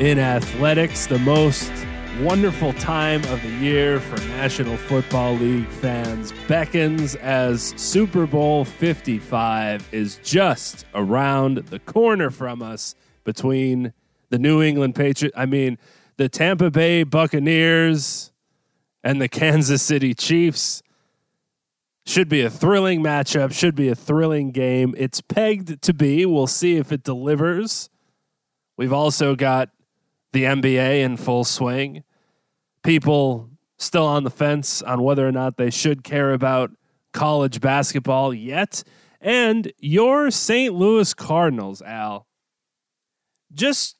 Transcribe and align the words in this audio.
in 0.00 0.18
athletics, 0.18 1.06
the 1.06 1.18
most 1.20 1.72
wonderful 2.20 2.74
time 2.74 3.24
of 3.24 3.40
the 3.42 3.50
year 3.60 3.98
for 3.98 4.18
National 4.28 4.76
Football 4.76 5.34
League 5.34 5.68
fans 5.68 6.34
beckons 6.46 7.14
as 7.16 7.72
Super 7.78 8.26
Bowl 8.26 8.66
55 8.66 9.88
is 9.92 10.20
just 10.22 10.84
around 10.94 11.58
the 11.68 11.78
corner 11.78 12.30
from 12.30 12.60
us 12.60 12.94
between 13.24 13.94
the 14.28 14.38
New 14.38 14.62
England 14.62 14.94
Patriots, 14.94 15.36
I 15.36 15.46
mean, 15.46 15.78
the 16.18 16.28
Tampa 16.28 16.70
Bay 16.70 17.02
Buccaneers 17.02 18.32
and 19.02 19.20
the 19.20 19.28
Kansas 19.28 19.82
City 19.82 20.12
Chiefs. 20.12 20.82
Should 22.04 22.28
be 22.28 22.42
a 22.42 22.50
thrilling 22.50 23.02
matchup, 23.02 23.52
should 23.52 23.74
be 23.74 23.88
a 23.88 23.94
thrilling 23.94 24.52
game. 24.52 24.94
It's 24.96 25.20
pegged 25.20 25.80
to 25.82 25.94
be. 25.94 26.24
We'll 26.26 26.46
see 26.46 26.76
if 26.76 26.92
it 26.92 27.02
delivers. 27.02 27.88
We've 28.76 28.92
also 28.92 29.34
got 29.34 29.70
the 30.36 30.44
NBA 30.44 31.00
in 31.00 31.16
full 31.16 31.44
swing. 31.44 32.04
People 32.82 33.48
still 33.78 34.04
on 34.04 34.22
the 34.22 34.30
fence 34.30 34.82
on 34.82 35.02
whether 35.02 35.26
or 35.26 35.32
not 35.32 35.56
they 35.56 35.70
should 35.70 36.04
care 36.04 36.34
about 36.34 36.70
college 37.14 37.58
basketball 37.58 38.34
yet. 38.34 38.84
And 39.18 39.72
your 39.78 40.30
St. 40.30 40.74
Louis 40.74 41.14
Cardinals, 41.14 41.80
Al, 41.80 42.26
just 43.54 43.96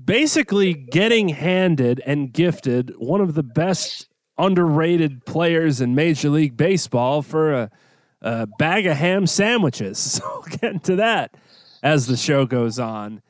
basically 0.00 0.74
getting 0.74 1.30
handed 1.30 2.00
and 2.06 2.32
gifted 2.32 2.94
one 2.98 3.20
of 3.20 3.34
the 3.34 3.42
best 3.42 4.06
underrated 4.38 5.26
players 5.26 5.80
in 5.80 5.96
Major 5.96 6.30
League 6.30 6.56
Baseball 6.56 7.20
for 7.20 7.52
a, 7.52 7.70
a 8.22 8.46
bag 8.60 8.86
of 8.86 8.96
ham 8.96 9.26
sandwiches. 9.26 9.98
So 10.22 10.44
get 10.48 10.72
into 10.72 10.94
that 10.96 11.34
as 11.82 12.06
the 12.06 12.16
show 12.16 12.46
goes 12.46 12.78
on. 12.78 13.22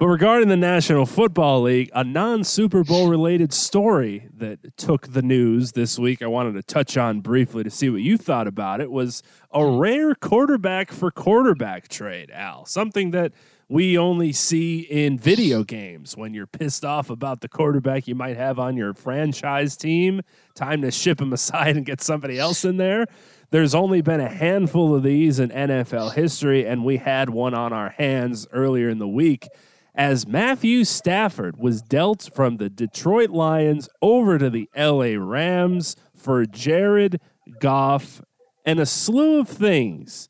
But 0.00 0.06
regarding 0.06 0.48
the 0.48 0.56
National 0.56 1.04
Football 1.04 1.60
League, 1.60 1.90
a 1.94 2.02
non 2.02 2.42
Super 2.42 2.82
Bowl 2.82 3.10
related 3.10 3.52
story 3.52 4.30
that 4.34 4.78
took 4.78 5.12
the 5.12 5.20
news 5.20 5.72
this 5.72 5.98
week, 5.98 6.22
I 6.22 6.26
wanted 6.26 6.54
to 6.54 6.62
touch 6.62 6.96
on 6.96 7.20
briefly 7.20 7.64
to 7.64 7.70
see 7.70 7.90
what 7.90 8.00
you 8.00 8.16
thought 8.16 8.46
about 8.46 8.80
it, 8.80 8.90
was 8.90 9.22
a 9.52 9.62
rare 9.62 10.14
quarterback 10.14 10.90
for 10.90 11.10
quarterback 11.10 11.88
trade, 11.88 12.30
Al. 12.30 12.64
Something 12.64 13.10
that 13.10 13.32
we 13.68 13.98
only 13.98 14.32
see 14.32 14.80
in 14.80 15.18
video 15.18 15.64
games 15.64 16.16
when 16.16 16.32
you're 16.32 16.46
pissed 16.46 16.82
off 16.82 17.10
about 17.10 17.42
the 17.42 17.48
quarterback 17.48 18.08
you 18.08 18.14
might 18.14 18.38
have 18.38 18.58
on 18.58 18.78
your 18.78 18.94
franchise 18.94 19.76
team. 19.76 20.22
Time 20.54 20.80
to 20.80 20.90
ship 20.90 21.20
him 21.20 21.32
aside 21.34 21.76
and 21.76 21.84
get 21.84 22.00
somebody 22.00 22.38
else 22.38 22.64
in 22.64 22.78
there. 22.78 23.04
There's 23.50 23.74
only 23.74 24.00
been 24.00 24.20
a 24.20 24.30
handful 24.30 24.94
of 24.94 25.02
these 25.02 25.38
in 25.38 25.50
NFL 25.50 26.14
history, 26.14 26.66
and 26.66 26.86
we 26.86 26.96
had 26.96 27.28
one 27.28 27.52
on 27.52 27.74
our 27.74 27.90
hands 27.90 28.46
earlier 28.50 28.88
in 28.88 28.98
the 28.98 29.06
week 29.06 29.46
as 29.94 30.26
Matthew 30.26 30.84
Stafford 30.84 31.58
was 31.58 31.82
dealt 31.82 32.30
from 32.34 32.56
the 32.56 32.70
Detroit 32.70 33.30
Lions 33.30 33.88
over 34.00 34.38
to 34.38 34.50
the 34.50 34.68
LA 34.76 35.14
Rams 35.18 35.96
for 36.14 36.44
Jared 36.46 37.20
Goff 37.60 38.22
and 38.64 38.78
a 38.78 38.86
slew 38.86 39.40
of 39.40 39.48
things 39.48 40.28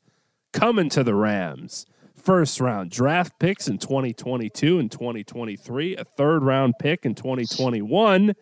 coming 0.51 0.89
to 0.89 1.03
the 1.03 1.15
Rams. 1.15 1.85
First 2.15 2.59
round 2.59 2.91
draft 2.91 3.39
picks 3.39 3.67
in 3.67 3.79
2022 3.79 4.77
and 4.77 4.91
2023, 4.91 5.95
a 5.95 6.03
third 6.03 6.43
round 6.43 6.75
pick 6.79 7.03
in 7.03 7.15
2021, 7.15 8.33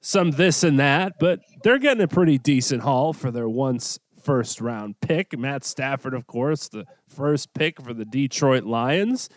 some 0.00 0.30
this 0.32 0.62
and 0.62 0.78
that, 0.78 1.14
but 1.18 1.40
they're 1.62 1.78
getting 1.78 2.02
a 2.02 2.08
pretty 2.08 2.38
decent 2.38 2.82
haul 2.82 3.12
for 3.12 3.30
their 3.30 3.48
once 3.48 3.98
first 4.22 4.60
round 4.60 5.00
pick. 5.00 5.38
Matt 5.38 5.64
Stafford, 5.64 6.14
of 6.14 6.26
course, 6.26 6.68
the 6.68 6.86
first 7.06 7.52
pick 7.52 7.80
for 7.82 7.92
the 7.92 8.06
Detroit 8.06 8.64
Lions 8.64 9.28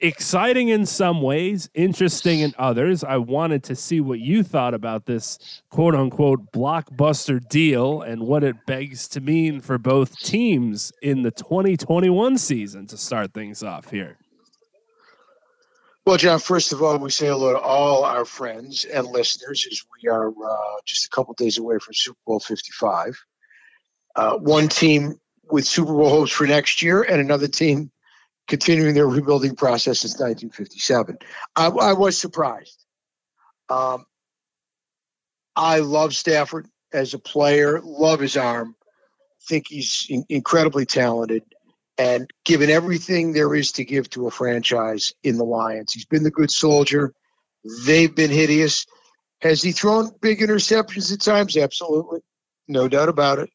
exciting 0.00 0.68
in 0.68 0.86
some 0.86 1.22
ways, 1.22 1.68
interesting 1.74 2.40
in 2.40 2.54
others. 2.58 3.04
I 3.04 3.18
wanted 3.18 3.62
to 3.64 3.76
see 3.76 4.00
what 4.00 4.20
you 4.20 4.42
thought 4.42 4.74
about 4.74 5.06
this 5.06 5.38
quote 5.70 5.94
unquote 5.94 6.52
blockbuster 6.52 7.46
deal 7.48 8.02
and 8.02 8.22
what 8.22 8.42
it 8.42 8.66
begs 8.66 9.08
to 9.08 9.20
mean 9.20 9.60
for 9.60 9.78
both 9.78 10.18
teams 10.18 10.92
in 11.02 11.22
the 11.22 11.30
2021 11.30 12.38
season 12.38 12.86
to 12.86 12.96
start 12.96 13.34
things 13.34 13.62
off 13.62 13.90
here. 13.90 14.18
Well, 16.06 16.16
John, 16.16 16.38
first 16.38 16.72
of 16.72 16.82
all, 16.82 16.98
we 16.98 17.10
say 17.10 17.26
hello 17.26 17.52
to 17.52 17.60
all 17.60 18.04
our 18.04 18.24
friends 18.24 18.84
and 18.84 19.06
listeners 19.06 19.66
as 19.70 19.82
we 20.02 20.08
are 20.08 20.28
uh, 20.28 20.80
just 20.86 21.06
a 21.06 21.10
couple 21.10 21.34
days 21.34 21.58
away 21.58 21.78
from 21.78 21.94
Super 21.94 22.18
Bowl 22.26 22.40
55. 22.40 23.16
Uh, 24.16 24.36
one 24.38 24.68
team 24.68 25.20
with 25.50 25.66
Super 25.66 25.92
Bowl 25.92 26.08
hopes 26.08 26.32
for 26.32 26.46
next 26.46 26.82
year, 26.82 27.02
and 27.02 27.20
another 27.20 27.48
team 27.48 27.92
continuing 28.50 28.94
their 28.94 29.06
rebuilding 29.06 29.54
process 29.54 30.00
since 30.00 30.14
1957. 30.14 31.18
I, 31.54 31.68
I 31.68 31.92
was 31.92 32.18
surprised. 32.18 32.84
Um, 33.68 34.04
I 35.54 35.78
love 35.78 36.14
Stafford 36.14 36.66
as 36.92 37.14
a 37.14 37.20
player, 37.20 37.80
love 37.80 38.18
his 38.18 38.36
arm, 38.36 38.74
think 39.48 39.66
he's 39.68 40.06
in- 40.10 40.24
incredibly 40.28 40.84
talented, 40.84 41.44
and 41.96 42.28
given 42.44 42.70
everything 42.70 43.32
there 43.32 43.54
is 43.54 43.72
to 43.72 43.84
give 43.84 44.10
to 44.10 44.26
a 44.26 44.32
franchise 44.32 45.14
in 45.22 45.38
the 45.38 45.44
Lions, 45.44 45.92
he's 45.92 46.06
been 46.06 46.24
the 46.24 46.30
good 46.32 46.50
soldier. 46.50 47.14
They've 47.86 48.14
been 48.14 48.30
hideous. 48.30 48.84
Has 49.42 49.62
he 49.62 49.70
thrown 49.70 50.10
big 50.20 50.40
interceptions 50.40 51.12
at 51.12 51.20
times? 51.20 51.56
Absolutely. 51.56 52.20
No 52.66 52.88
doubt 52.88 53.08
about 53.08 53.38
it 53.38 53.50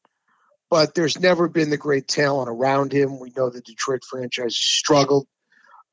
but 0.70 0.96
there's 0.96 1.20
never 1.20 1.48
been 1.48 1.70
the 1.70 1.78
great 1.78 2.08
talent 2.08 2.50
around 2.50 2.92
him. 2.92 3.20
We 3.20 3.32
know 3.36 3.50
the 3.50 3.62
Detroit 3.62 4.04
franchise 4.04 4.56
struggled. 4.56 5.28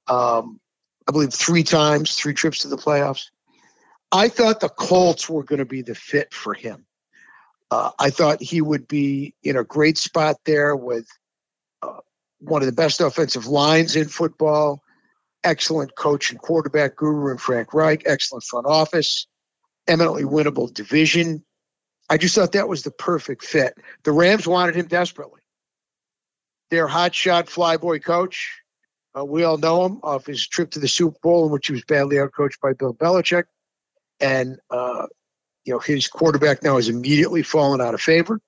Um, 0.06 0.60
I 1.06 1.12
believe 1.12 1.32
three 1.32 1.62
times, 1.62 2.14
three 2.14 2.34
trips 2.34 2.60
to 2.60 2.68
the 2.68 2.76
playoffs. 2.76 3.30
I 4.10 4.28
thought 4.28 4.60
the 4.60 4.68
Colts 4.68 5.28
were 5.28 5.42
going 5.42 5.58
to 5.58 5.64
be 5.64 5.82
the 5.82 5.94
fit 5.94 6.32
for 6.32 6.54
him. 6.54 6.86
Uh, 7.70 7.90
I 7.98 8.10
thought 8.10 8.42
he 8.42 8.60
would 8.60 8.86
be 8.86 9.34
in 9.42 9.56
a 9.56 9.64
great 9.64 9.96
spot 9.96 10.36
there 10.44 10.76
with 10.76 11.06
uh, 11.82 12.00
one 12.38 12.60
of 12.60 12.66
the 12.66 12.72
best 12.72 13.00
offensive 13.00 13.46
lines 13.46 13.96
in 13.96 14.08
football, 14.08 14.82
excellent 15.42 15.96
coach 15.96 16.30
and 16.30 16.38
quarterback 16.38 16.96
guru 16.96 17.32
in 17.32 17.38
Frank 17.38 17.72
Reich, 17.72 18.02
excellent 18.04 18.44
front 18.44 18.66
office, 18.66 19.26
eminently 19.88 20.24
winnable 20.24 20.72
division. 20.72 21.44
I 22.08 22.18
just 22.18 22.34
thought 22.34 22.52
that 22.52 22.68
was 22.68 22.82
the 22.82 22.90
perfect 22.90 23.44
fit. 23.44 23.74
The 24.04 24.12
Rams 24.12 24.46
wanted 24.46 24.76
him 24.76 24.86
desperately. 24.86 25.40
Their 26.70 26.88
hotshot 26.88 27.44
flyboy 27.44 28.02
coach, 28.04 28.60
uh, 29.16 29.24
we 29.24 29.44
all 29.44 29.58
know 29.58 29.84
him 29.84 30.00
off 30.02 30.26
his 30.26 30.46
trip 30.46 30.70
to 30.72 30.78
the 30.78 30.88
Super 30.88 31.18
Bowl, 31.22 31.46
in 31.46 31.52
which 31.52 31.66
he 31.66 31.72
was 31.72 31.84
badly 31.84 32.16
outcoached 32.16 32.60
by 32.62 32.72
Bill 32.72 32.94
Belichick, 32.94 33.44
and 34.20 34.58
uh, 34.70 35.06
you 35.64 35.74
know 35.74 35.78
his 35.78 36.08
quarterback 36.08 36.62
now 36.62 36.76
has 36.76 36.88
immediately 36.88 37.42
fallen 37.42 37.80
out 37.80 37.94
of 37.94 38.00
favor 38.00 38.40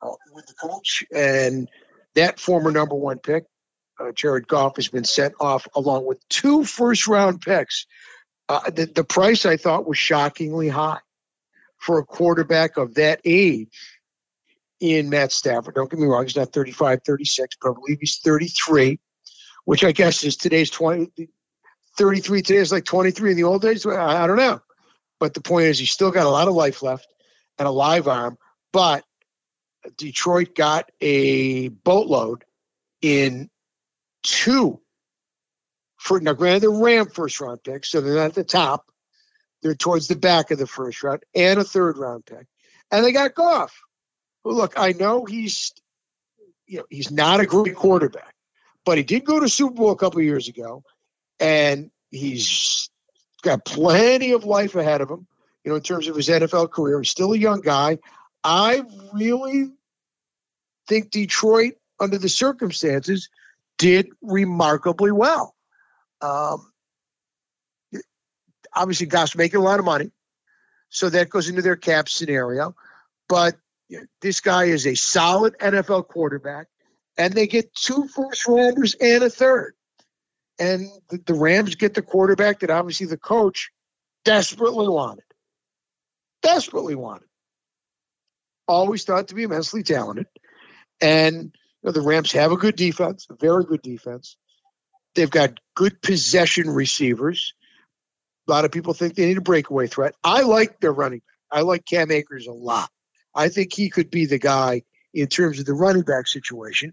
uh, 0.00 0.10
with 0.32 0.46
the 0.46 0.54
coach, 0.54 1.04
and 1.14 1.68
that 2.14 2.40
former 2.40 2.72
number 2.72 2.96
one 2.96 3.18
pick, 3.18 3.44
uh, 4.00 4.10
Jared 4.12 4.48
Goff, 4.48 4.76
has 4.76 4.88
been 4.88 5.04
sent 5.04 5.34
off 5.38 5.68
along 5.74 6.04
with 6.04 6.18
two 6.28 6.64
first 6.64 7.06
round 7.06 7.40
picks. 7.40 7.86
Uh, 8.48 8.70
the, 8.70 8.86
the 8.86 9.04
price 9.04 9.46
I 9.46 9.56
thought 9.56 9.86
was 9.86 9.98
shockingly 9.98 10.68
high 10.68 10.98
for 11.82 11.98
a 11.98 12.04
quarterback 12.04 12.76
of 12.76 12.94
that 12.94 13.20
age 13.24 13.98
in 14.78 15.10
Matt 15.10 15.32
Stafford. 15.32 15.74
Don't 15.74 15.90
get 15.90 15.98
me 15.98 16.06
wrong, 16.06 16.24
he's 16.24 16.36
not 16.36 16.52
35, 16.52 17.00
36, 17.04 17.56
but 17.60 17.70
I 17.70 17.74
believe 17.74 17.98
he's 18.00 18.18
33, 18.18 19.00
which 19.64 19.82
I 19.82 19.90
guess 19.90 20.22
is 20.22 20.36
today's 20.36 20.70
20, 20.70 21.28
33 21.98 22.42
today 22.42 22.60
is 22.60 22.70
like 22.70 22.84
23 22.84 23.32
in 23.32 23.36
the 23.36 23.44
old 23.44 23.62
days. 23.62 23.84
I, 23.84 24.24
I 24.24 24.26
don't 24.28 24.36
know. 24.36 24.60
But 25.18 25.34
the 25.34 25.40
point 25.40 25.66
is, 25.66 25.78
he's 25.78 25.90
still 25.90 26.12
got 26.12 26.26
a 26.26 26.30
lot 26.30 26.48
of 26.48 26.54
life 26.54 26.82
left 26.82 27.06
and 27.58 27.66
a 27.66 27.70
live 27.70 28.06
arm. 28.06 28.38
But 28.72 29.04
Detroit 29.96 30.54
got 30.54 30.90
a 31.00 31.68
boatload 31.68 32.44
in 33.00 33.50
two. 34.22 34.80
For 35.96 36.20
now, 36.20 36.32
granted, 36.32 36.62
the 36.62 36.70
Ram 36.70 37.06
first 37.06 37.40
round 37.40 37.62
pick, 37.62 37.84
so 37.84 38.00
they're 38.00 38.14
not 38.14 38.26
at 38.26 38.34
the 38.34 38.44
top. 38.44 38.86
They're 39.62 39.74
towards 39.74 40.08
the 40.08 40.16
back 40.16 40.50
of 40.50 40.58
the 40.58 40.66
first 40.66 41.02
round, 41.02 41.22
and 41.34 41.60
a 41.60 41.64
third 41.64 41.98
round 41.98 42.26
pick, 42.26 42.46
and 42.90 43.04
they 43.04 43.12
got 43.12 43.34
Goff. 43.34 43.80
Well, 44.44 44.56
look, 44.56 44.74
I 44.76 44.92
know 44.92 45.24
he's, 45.24 45.72
you 46.66 46.78
know, 46.78 46.84
he's 46.90 47.10
not 47.10 47.40
a 47.40 47.46
great 47.46 47.76
quarterback, 47.76 48.34
but 48.84 48.98
he 48.98 49.04
did 49.04 49.24
go 49.24 49.38
to 49.38 49.48
Super 49.48 49.74
Bowl 49.74 49.92
a 49.92 49.96
couple 49.96 50.20
years 50.20 50.48
ago, 50.48 50.82
and 51.38 51.90
he's 52.10 52.90
got 53.42 53.64
plenty 53.64 54.32
of 54.32 54.44
life 54.44 54.74
ahead 54.74 55.00
of 55.00 55.10
him. 55.10 55.26
You 55.64 55.70
know, 55.70 55.76
in 55.76 55.82
terms 55.82 56.08
of 56.08 56.16
his 56.16 56.28
NFL 56.28 56.70
career, 56.70 57.00
he's 57.00 57.10
still 57.10 57.32
a 57.32 57.38
young 57.38 57.60
guy. 57.60 57.98
I 58.42 58.82
really 59.12 59.70
think 60.88 61.10
Detroit, 61.10 61.74
under 62.00 62.18
the 62.18 62.28
circumstances, 62.28 63.28
did 63.78 64.08
remarkably 64.20 65.12
well. 65.12 65.54
Um, 66.20 66.71
obviously, 68.74 69.06
Goff's 69.06 69.36
making 69.36 69.60
a 69.60 69.62
lot 69.62 69.78
of 69.78 69.84
money, 69.84 70.10
so 70.88 71.08
that 71.10 71.30
goes 71.30 71.48
into 71.48 71.62
their 71.62 71.76
cap 71.76 72.08
scenario. 72.08 72.74
But 73.28 73.56
this 74.20 74.40
guy 74.40 74.64
is 74.64 74.86
a 74.86 74.94
solid 74.94 75.58
NFL 75.58 76.08
quarterback, 76.08 76.68
and 77.16 77.32
they 77.34 77.46
get 77.46 77.74
two 77.74 78.08
first 78.08 78.46
rounders 78.46 78.94
and 78.94 79.22
a 79.22 79.30
third. 79.30 79.74
And 80.58 80.88
the, 81.08 81.34
Rams 81.34 81.74
get 81.74 81.94
the 81.94 82.02
quarterback 82.02 82.60
that 82.60 82.70
obviously 82.70 83.06
the 83.06 83.16
coach 83.16 83.70
desperately 84.24 84.88
wanted. 84.88 85.24
Desperately 86.42 86.94
wanted. 86.94 87.28
Always 88.68 89.04
thought 89.04 89.28
to 89.28 89.34
be 89.34 89.42
immensely 89.42 89.82
talented. 89.82 90.26
And 91.00 91.36
you 91.36 91.50
know, 91.82 91.92
the 91.92 92.00
Rams 92.00 92.32
have 92.32 92.52
a 92.52 92.56
good 92.56 92.76
defense, 92.76 93.26
a 93.28 93.34
very 93.34 93.64
good 93.64 93.82
defense. 93.82 94.36
They've 95.14 95.30
got 95.30 95.58
good 95.74 96.00
possession 96.00 96.70
receivers. 96.70 97.54
A 98.48 98.50
lot 98.50 98.64
of 98.64 98.72
people 98.72 98.92
think 98.92 99.14
they 99.14 99.26
need 99.26 99.38
a 99.38 99.42
breakaway 99.42 99.86
threat. 99.86 100.14
I 100.24 100.42
like 100.42 100.80
their 100.80 100.92
running 100.92 101.20
back. 101.20 101.58
I 101.58 101.60
like 101.60 101.84
Cam 101.84 102.10
Akers 102.10 102.46
a 102.46 102.52
lot. 102.52 102.90
I 103.34 103.48
think 103.48 103.72
he 103.72 103.90
could 103.90 104.10
be 104.10 104.26
the 104.26 104.38
guy 104.38 104.82
in 105.14 105.26
terms 105.26 105.58
of 105.58 105.66
the 105.66 105.74
running 105.74 106.02
back 106.02 106.26
situation, 106.26 106.92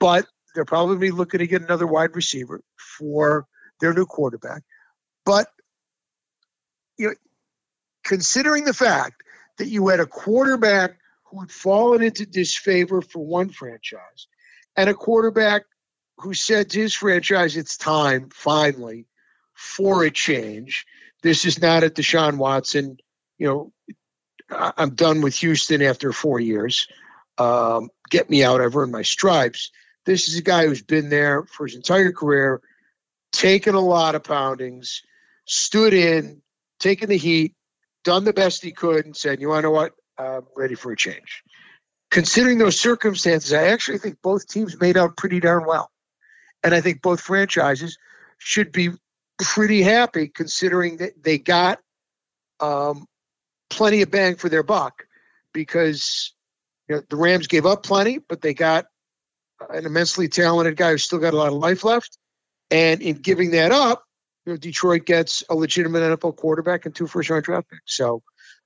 but 0.00 0.26
they're 0.54 0.64
probably 0.64 1.10
looking 1.10 1.38
to 1.38 1.46
get 1.46 1.62
another 1.62 1.86
wide 1.86 2.16
receiver 2.16 2.62
for 2.76 3.46
their 3.80 3.92
new 3.92 4.06
quarterback. 4.06 4.62
But 5.24 5.48
you 6.96 7.08
know, 7.08 7.14
considering 8.02 8.64
the 8.64 8.74
fact 8.74 9.22
that 9.58 9.68
you 9.68 9.88
had 9.88 10.00
a 10.00 10.06
quarterback 10.06 10.98
who 11.24 11.40
had 11.40 11.50
fallen 11.50 12.02
into 12.02 12.26
disfavor 12.26 13.02
for 13.02 13.24
one 13.24 13.50
franchise 13.50 14.26
and 14.76 14.88
a 14.88 14.94
quarterback 14.94 15.64
who 16.16 16.34
said 16.34 16.70
to 16.70 16.80
his 16.80 16.94
franchise, 16.94 17.56
it's 17.56 17.76
time 17.76 18.30
finally 18.32 19.06
for 19.58 20.04
a 20.04 20.10
change. 20.10 20.86
This 21.24 21.44
is 21.44 21.60
not 21.60 21.82
a 21.82 21.90
Deshaun 21.90 22.36
Watson, 22.36 22.96
you 23.38 23.48
know, 23.48 23.72
I'm 24.50 24.94
done 24.94 25.20
with 25.20 25.34
Houston 25.36 25.82
after 25.82 26.12
four 26.12 26.38
years. 26.38 26.86
Um, 27.38 27.90
get 28.08 28.30
me 28.30 28.44
out. 28.44 28.60
I've 28.60 28.76
earned 28.76 28.92
my 28.92 29.02
stripes. 29.02 29.72
This 30.06 30.28
is 30.28 30.38
a 30.38 30.42
guy 30.42 30.66
who's 30.66 30.82
been 30.82 31.08
there 31.08 31.44
for 31.44 31.66
his 31.66 31.74
entire 31.74 32.12
career, 32.12 32.62
taken 33.32 33.74
a 33.74 33.80
lot 33.80 34.14
of 34.14 34.22
poundings, 34.22 35.02
stood 35.44 35.92
in, 35.92 36.40
taken 36.78 37.08
the 37.08 37.18
heat, 37.18 37.54
done 38.04 38.24
the 38.24 38.32
best 38.32 38.62
he 38.62 38.70
could, 38.70 39.04
and 39.04 39.16
said, 39.16 39.40
"You 39.40 39.48
want 39.48 39.64
to 39.64 39.68
know 39.68 39.72
what? 39.72 39.92
I'm 40.16 40.46
ready 40.56 40.76
for 40.76 40.92
a 40.92 40.96
change." 40.96 41.42
Considering 42.10 42.58
those 42.58 42.80
circumstances, 42.80 43.52
I 43.52 43.64
actually 43.64 43.98
think 43.98 44.22
both 44.22 44.46
teams 44.46 44.80
made 44.80 44.96
out 44.96 45.16
pretty 45.16 45.40
darn 45.40 45.66
well, 45.66 45.90
and 46.62 46.74
I 46.74 46.80
think 46.80 47.02
both 47.02 47.20
franchises 47.20 47.98
should 48.38 48.72
be 48.72 48.90
pretty 49.38 49.82
happy 49.82 50.28
considering 50.28 50.98
that 50.98 51.22
they 51.22 51.38
got 51.38 51.78
um, 52.60 53.06
plenty 53.70 54.02
of 54.02 54.10
bang 54.10 54.36
for 54.36 54.48
their 54.48 54.62
buck 54.62 55.04
because 55.52 56.34
you 56.88 56.96
know, 56.96 57.02
the 57.08 57.16
Rams 57.16 57.46
gave 57.46 57.66
up 57.66 57.82
plenty, 57.82 58.18
but 58.18 58.40
they 58.40 58.54
got 58.54 58.86
an 59.70 59.86
immensely 59.86 60.28
talented 60.28 60.76
guy 60.76 60.92
who's 60.92 61.04
still 61.04 61.18
got 61.18 61.34
a 61.34 61.36
lot 61.36 61.48
of 61.48 61.54
life 61.54 61.84
left. 61.84 62.18
And 62.70 63.00
in 63.00 63.16
giving 63.16 63.52
that 63.52 63.72
up, 63.72 64.04
you 64.46 64.52
know, 64.52 64.56
Detroit 64.56 65.04
gets 65.04 65.44
a 65.48 65.54
legitimate 65.54 66.00
NFL 66.00 66.36
quarterback 66.36 66.86
and 66.86 66.94
two 66.94 67.06
first 67.06 67.30
round 67.30 67.44
draft 67.44 67.68
picks. 67.68 67.96
So 67.96 68.22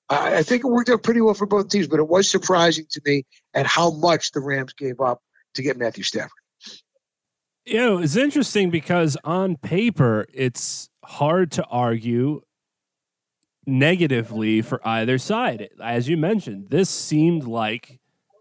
I, 0.09 0.39
I 0.39 0.43
think 0.43 0.65
it 0.65 0.69
worked 0.69 0.91
out 0.91 1.03
pretty 1.03 1.21
well 1.21 1.35
for 1.35 1.47
both 1.47 1.69
teams, 1.69 1.89
but 1.89 2.01
it 2.01 2.09
was 2.09 2.31
surprising 2.31 2.87
to 2.91 3.01
me 3.05 3.25
at 3.55 3.67
how 3.67 3.91
much 3.91 4.33
the 4.33 4.41
Rams 4.41 4.73
gave 4.75 5.01
up 5.01 5.21
to 5.55 5.63
get 5.63 5.77
Matthew 5.77 6.05
Stafford. 6.05 6.31
You 7.65 7.77
know, 7.77 7.99
it's 7.99 8.17
interesting 8.17 8.71
because 8.71 9.17
on 9.23 9.57
paper, 9.57 10.27
it's 10.35 10.91
hard 11.05 11.53
to 11.53 11.65
argue 11.67 12.43
negatively 13.67 14.63
for 14.63 14.87
either 14.87 15.17
side. 15.17 15.69
As 15.81 16.09
you 16.09 16.17
mentioned, 16.17 16.71
this 16.71 16.91
seemed 16.91 17.45
like 17.45 18.01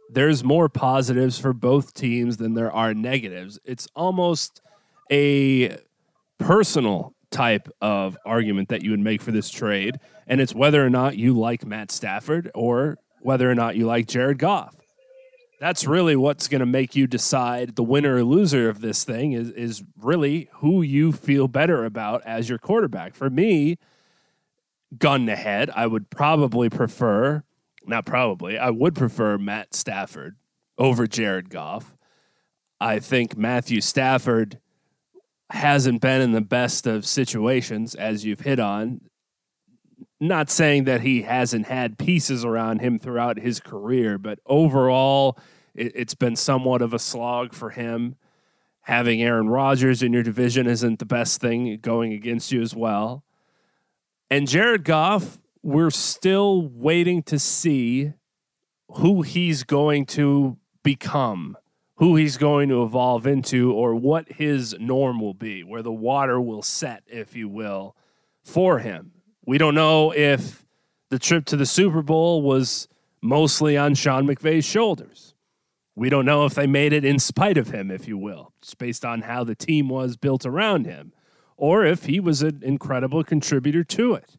there's 0.09 0.43
more 0.43 0.69
positives 0.69 1.37
for 1.37 1.53
both 1.53 1.93
teams 1.93 2.37
than 2.37 2.55
there 2.55 2.71
are 2.71 2.95
negatives. 2.95 3.59
It's 3.63 3.87
almost 3.95 4.59
a 5.11 5.77
personal 6.39 7.13
type 7.29 7.69
of 7.79 8.17
argument 8.25 8.69
that 8.69 8.81
you 8.81 8.89
would 8.89 8.99
make 8.99 9.21
for 9.21 9.31
this 9.31 9.51
trade, 9.51 9.99
and 10.25 10.41
it's 10.41 10.55
whether 10.55 10.83
or 10.83 10.89
not 10.89 11.17
you 11.17 11.37
like 11.37 11.63
Matt 11.63 11.91
Stafford 11.91 12.49
or 12.55 12.97
whether 13.19 13.49
or 13.49 13.55
not 13.55 13.75
you 13.75 13.85
like 13.85 14.07
Jared 14.07 14.39
Goff. 14.39 14.80
That's 15.61 15.85
really 15.85 16.15
what's 16.15 16.47
going 16.47 16.61
to 16.61 16.65
make 16.65 16.95
you 16.95 17.05
decide 17.05 17.75
the 17.75 17.83
winner 17.83 18.15
or 18.15 18.23
loser 18.23 18.67
of 18.67 18.81
this 18.81 19.03
thing 19.03 19.33
is 19.33 19.51
is 19.51 19.83
really 19.95 20.49
who 20.53 20.81
you 20.81 21.11
feel 21.11 21.47
better 21.47 21.85
about 21.85 22.23
as 22.25 22.49
your 22.49 22.57
quarterback. 22.57 23.13
For 23.13 23.29
me, 23.29 23.77
gun 24.97 25.29
ahead, 25.29 25.69
I 25.75 25.85
would 25.85 26.09
probably 26.09 26.67
prefer, 26.67 27.43
not 27.85 28.07
probably, 28.07 28.57
I 28.57 28.71
would 28.71 28.95
prefer 28.95 29.37
Matt 29.37 29.75
Stafford 29.75 30.35
over 30.79 31.05
Jared 31.05 31.51
Goff. 31.51 31.95
I 32.79 32.97
think 32.97 33.37
Matthew 33.37 33.81
Stafford 33.81 34.57
hasn't 35.51 36.01
been 36.01 36.21
in 36.21 36.31
the 36.31 36.41
best 36.41 36.87
of 36.87 37.05
situations, 37.05 37.93
as 37.93 38.25
you've 38.25 38.39
hit 38.39 38.59
on. 38.59 39.01
Not 40.23 40.51
saying 40.51 40.83
that 40.83 41.01
he 41.01 41.23
hasn't 41.23 41.65
had 41.65 41.97
pieces 41.97 42.45
around 42.45 42.79
him 42.79 42.99
throughout 42.99 43.39
his 43.39 43.59
career, 43.59 44.19
but 44.19 44.37
overall, 44.45 45.35
it, 45.73 45.97
has 45.97 46.13
been 46.13 46.35
somewhat 46.35 46.83
of 46.83 46.93
a 46.93 46.99
slog 46.99 47.55
for 47.55 47.71
him. 47.71 48.15
Having 48.81 49.23
Aaron 49.23 49.49
Rodgers 49.49 50.03
in 50.03 50.13
your 50.13 50.21
division 50.21 50.67
isn't 50.67 50.99
the 50.99 51.07
best 51.07 51.41
thing 51.41 51.75
going 51.81 52.13
against 52.13 52.51
you 52.51 52.61
as 52.61 52.75
well. 52.75 53.23
And 54.29 54.47
Jared 54.47 54.83
Goff, 54.83 55.39
we're 55.63 55.89
still 55.89 56.67
waiting 56.67 57.23
to 57.23 57.39
see 57.39 58.13
who 58.91 59.23
he's 59.23 59.63
going 59.63 60.05
to 60.05 60.55
become, 60.83 61.57
who 61.95 62.15
he's 62.15 62.37
going 62.37 62.69
to 62.69 62.83
evolve 62.83 63.25
into, 63.25 63.73
or 63.73 63.95
what 63.95 64.33
his 64.33 64.75
norm 64.79 65.19
will 65.19 65.33
be, 65.33 65.63
where 65.63 65.81
the 65.81 65.91
water 65.91 66.39
will 66.39 66.61
set, 66.61 67.01
if 67.07 67.35
you 67.35 67.49
will, 67.49 67.95
for 68.43 68.77
him. 68.77 69.13
We 69.45 69.57
don't 69.57 69.75
know 69.75 70.11
if 70.11 70.65
the 71.09 71.19
trip 71.19 71.45
to 71.45 71.57
the 71.57 71.65
Super 71.65 72.01
Bowl 72.01 72.41
was 72.41 72.87
mostly 73.21 73.77
on 73.77 73.95
Sean 73.95 74.27
McVay's 74.27 74.65
shoulders. 74.65 75.33
We 75.95 76.09
don't 76.09 76.25
know 76.25 76.45
if 76.45 76.55
they 76.55 76.67
made 76.67 76.93
it 76.93 77.03
in 77.03 77.19
spite 77.19 77.57
of 77.57 77.69
him, 77.69 77.91
if 77.91 78.07
you 78.07 78.17
will, 78.17 78.53
just 78.61 78.77
based 78.77 79.03
on 79.03 79.21
how 79.21 79.43
the 79.43 79.55
team 79.55 79.89
was 79.89 80.15
built 80.15 80.45
around 80.45 80.85
him 80.85 81.13
or 81.61 81.85
if 81.85 82.05
he 82.05 82.19
was 82.19 82.41
an 82.41 82.59
incredible 82.63 83.23
contributor 83.23 83.83
to 83.83 84.15
it. 84.15 84.37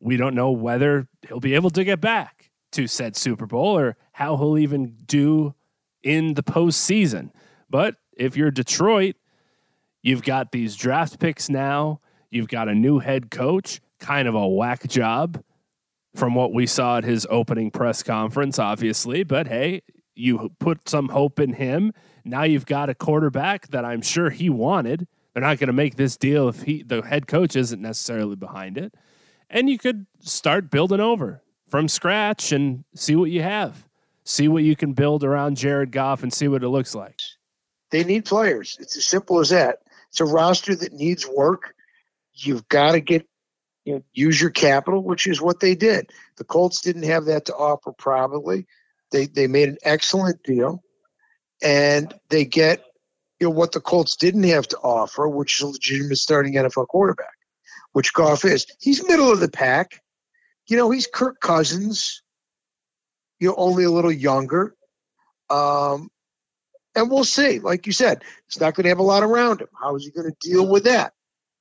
We 0.00 0.16
don't 0.16 0.34
know 0.34 0.50
whether 0.50 1.08
he'll 1.28 1.38
be 1.38 1.54
able 1.54 1.68
to 1.70 1.84
get 1.84 2.00
back 2.00 2.50
to 2.72 2.86
said 2.86 3.16
Super 3.16 3.44
Bowl 3.44 3.78
or 3.78 3.96
how 4.12 4.36
he'll 4.38 4.56
even 4.56 4.96
do 5.04 5.54
in 6.02 6.34
the 6.34 6.42
postseason. 6.42 7.30
But 7.68 7.96
if 8.16 8.34
you're 8.36 8.50
Detroit, 8.50 9.16
you've 10.02 10.22
got 10.22 10.52
these 10.52 10.74
draft 10.74 11.18
picks 11.18 11.50
now, 11.50 12.00
you've 12.30 12.48
got 12.48 12.68
a 12.68 12.74
new 12.74 12.98
head 12.98 13.30
coach, 13.30 13.80
kind 14.04 14.28
of 14.28 14.34
a 14.34 14.46
whack 14.46 14.86
job 14.88 15.42
from 16.14 16.34
what 16.34 16.52
we 16.52 16.66
saw 16.66 16.98
at 16.98 17.04
his 17.04 17.26
opening 17.30 17.70
press 17.70 18.02
conference, 18.02 18.58
obviously. 18.58 19.24
But 19.24 19.48
hey, 19.48 19.82
you 20.14 20.52
put 20.60 20.88
some 20.88 21.08
hope 21.08 21.40
in 21.40 21.54
him. 21.54 21.92
Now 22.24 22.44
you've 22.44 22.66
got 22.66 22.88
a 22.88 22.94
quarterback 22.94 23.68
that 23.68 23.84
I'm 23.84 24.02
sure 24.02 24.30
he 24.30 24.48
wanted 24.48 25.06
they're 25.34 25.42
not 25.42 25.58
going 25.58 25.66
to 25.66 25.72
make 25.72 25.96
this 25.96 26.16
deal 26.16 26.48
if 26.48 26.62
he, 26.62 26.82
the 26.84 27.02
head 27.02 27.26
coach 27.26 27.56
isn't 27.56 27.82
necessarily 27.82 28.36
behind 28.36 28.78
it. 28.78 28.94
And 29.50 29.68
you 29.68 29.78
could 29.78 30.06
start 30.20 30.70
building 30.70 31.00
over 31.00 31.42
from 31.68 31.88
scratch 31.88 32.52
and 32.52 32.84
see 32.94 33.16
what 33.16 33.30
you 33.30 33.42
have. 33.42 33.88
See 34.24 34.48
what 34.48 34.62
you 34.62 34.74
can 34.74 34.92
build 34.92 35.22
around 35.22 35.56
Jared 35.56 35.92
Goff 35.92 36.22
and 36.22 36.32
see 36.32 36.48
what 36.48 36.62
it 36.62 36.68
looks 36.68 36.94
like. 36.94 37.20
They 37.90 38.04
need 38.04 38.24
players. 38.24 38.78
It's 38.80 38.96
as 38.96 39.06
simple 39.06 39.40
as 39.40 39.50
that. 39.50 39.80
It's 40.08 40.20
a 40.20 40.24
roster 40.24 40.74
that 40.76 40.92
needs 40.92 41.26
work. 41.26 41.74
You've 42.32 42.66
got 42.68 42.92
to 42.92 43.00
get 43.00 43.26
you 43.84 43.94
know, 43.94 44.02
use 44.12 44.40
your 44.40 44.50
capital, 44.50 45.02
which 45.02 45.26
is 45.26 45.40
what 45.40 45.60
they 45.60 45.74
did. 45.74 46.10
The 46.36 46.44
Colts 46.44 46.80
didn't 46.80 47.04
have 47.04 47.26
that 47.26 47.46
to 47.46 47.54
offer, 47.54 47.92
probably. 47.92 48.66
They 49.12 49.26
they 49.26 49.46
made 49.46 49.68
an 49.68 49.78
excellent 49.82 50.42
deal, 50.42 50.82
and 51.62 52.12
they 52.30 52.44
get 52.44 52.84
you 53.38 53.48
know 53.48 53.54
what 53.54 53.72
the 53.72 53.80
Colts 53.80 54.16
didn't 54.16 54.44
have 54.44 54.66
to 54.68 54.78
offer, 54.78 55.28
which 55.28 55.56
is 55.56 55.60
a 55.62 55.66
legitimate 55.66 56.16
starting 56.16 56.54
NFL 56.54 56.88
quarterback, 56.88 57.34
which 57.92 58.12
Goff 58.12 58.44
is. 58.44 58.66
He's 58.80 59.06
middle 59.06 59.30
of 59.30 59.40
the 59.40 59.50
pack. 59.50 60.00
You 60.66 60.76
know, 60.76 60.90
he's 60.90 61.06
Kirk 61.06 61.40
Cousins. 61.40 62.22
You 63.38 63.48
know, 63.48 63.54
only 63.58 63.84
a 63.84 63.90
little 63.90 64.12
younger. 64.12 64.74
Um, 65.50 66.08
and 66.94 67.10
we'll 67.10 67.24
see. 67.24 67.58
Like 67.58 67.86
you 67.86 67.92
said, 67.92 68.22
he's 68.46 68.60
not 68.60 68.74
going 68.74 68.84
to 68.84 68.88
have 68.88 69.00
a 69.00 69.02
lot 69.02 69.22
around 69.22 69.60
him. 69.60 69.68
How 69.78 69.96
is 69.96 70.04
he 70.04 70.10
going 70.10 70.30
to 70.30 70.48
deal 70.48 70.66
with 70.66 70.84
that? 70.84 71.12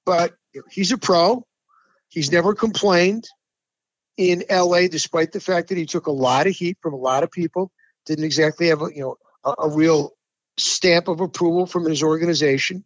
But 0.05 0.33
you 0.53 0.61
know, 0.61 0.67
he's 0.71 0.91
a 0.91 0.97
pro. 0.97 1.45
He's 2.13 2.31
never 2.31 2.53
complained 2.53 3.27
in 4.17 4.43
LA, 4.47 4.87
despite 4.87 5.31
the 5.31 5.39
fact 5.39 5.69
that 5.69 5.79
he 5.79 5.87
took 5.87 6.05
a 6.05 6.11
lot 6.11 6.45
of 6.45 6.53
heat 6.53 6.77
from 6.79 6.93
a 6.93 6.97
lot 6.97 7.23
of 7.23 7.31
people. 7.31 7.71
Didn't 8.05 8.25
exactly 8.25 8.67
have 8.67 8.83
a 8.83 8.89
you 8.93 9.01
know 9.01 9.15
a, 9.43 9.63
a 9.63 9.69
real 9.69 10.11
stamp 10.57 11.07
of 11.07 11.21
approval 11.21 11.65
from 11.65 11.85
his 11.85 12.03
organization 12.03 12.83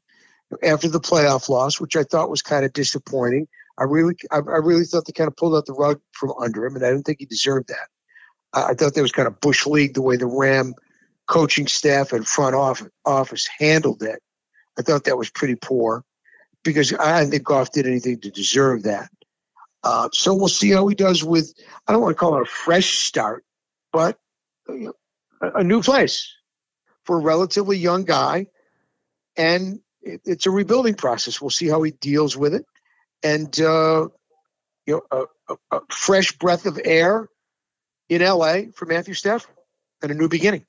after 0.63 0.87
the 0.87 1.01
playoff 1.01 1.49
loss, 1.49 1.77
which 1.77 1.97
I 1.97 2.03
thought 2.03 2.29
was 2.29 2.41
kind 2.41 2.63
of 2.63 2.71
disappointing. 2.71 3.49
I 3.77 3.83
really, 3.83 4.15
I, 4.31 4.37
I 4.37 4.59
really 4.59 4.85
thought 4.85 5.05
they 5.05 5.11
kind 5.11 5.27
of 5.27 5.35
pulled 5.35 5.55
out 5.55 5.65
the 5.65 5.73
rug 5.73 5.99
from 6.13 6.31
under 6.39 6.65
him, 6.65 6.77
and 6.77 6.85
I 6.85 6.91
didn't 6.91 7.03
think 7.03 7.19
he 7.19 7.25
deserved 7.25 7.67
that. 7.67 7.89
I, 8.53 8.69
I 8.69 8.73
thought 8.75 8.93
that 8.93 9.01
was 9.01 9.11
kind 9.11 9.27
of 9.27 9.41
bush 9.41 9.65
league 9.65 9.93
the 9.93 10.01
way 10.01 10.15
the 10.15 10.25
Ram 10.25 10.73
coaching 11.27 11.67
staff 11.67 12.13
and 12.13 12.25
front 12.25 12.55
office, 12.55 12.87
office 13.03 13.45
handled 13.59 14.03
it. 14.03 14.21
I 14.79 14.83
thought 14.83 15.03
that 15.03 15.17
was 15.17 15.29
pretty 15.29 15.55
poor 15.55 16.05
because 16.63 16.93
I 16.93 17.19
didn't 17.19 17.31
think 17.31 17.43
Goff 17.43 17.73
did 17.73 17.87
anything 17.87 18.21
to 18.21 18.31
deserve 18.31 18.83
that. 18.83 19.09
Uh, 19.83 20.09
so 20.11 20.33
we'll 20.33 20.47
see 20.47 20.71
how 20.71 20.87
he 20.87 20.95
does 20.95 21.23
with, 21.23 21.53
I 21.87 21.93
don't 21.93 22.01
want 22.01 22.15
to 22.15 22.19
call 22.19 22.37
it 22.37 22.41
a 22.41 22.45
fresh 22.45 22.97
start, 22.99 23.45
but 23.93 24.17
you 24.67 24.85
know, 24.85 24.93
a, 25.41 25.59
a, 25.59 25.63
new 25.63 25.81
place 25.81 26.33
for 27.03 27.17
a 27.17 27.21
relatively 27.21 27.77
young 27.77 28.03
guy. 28.03 28.47
And 29.37 29.79
it, 30.01 30.21
it's 30.25 30.45
a 30.45 30.51
rebuilding 30.51 30.95
process. 30.95 31.39
We'll 31.39 31.51
see 31.51 31.67
how 31.67 31.83
he 31.83 31.91
deals 31.91 32.35
with 32.35 32.53
it. 32.53 32.65
And, 33.23 33.59
uh, 33.61 34.09
you 34.85 34.93
know, 34.93 35.01
a, 35.11 35.53
a, 35.53 35.77
a 35.77 35.81
fresh 35.89 36.33
breath 36.33 36.65
of 36.65 36.79
air 36.83 37.29
in 38.09 38.21
LA 38.21 38.63
for 38.73 38.85
Matthew 38.85 39.13
Stafford 39.13 39.51
and 40.01 40.11
a 40.11 40.15
new 40.15 40.29
beginning. 40.29 40.65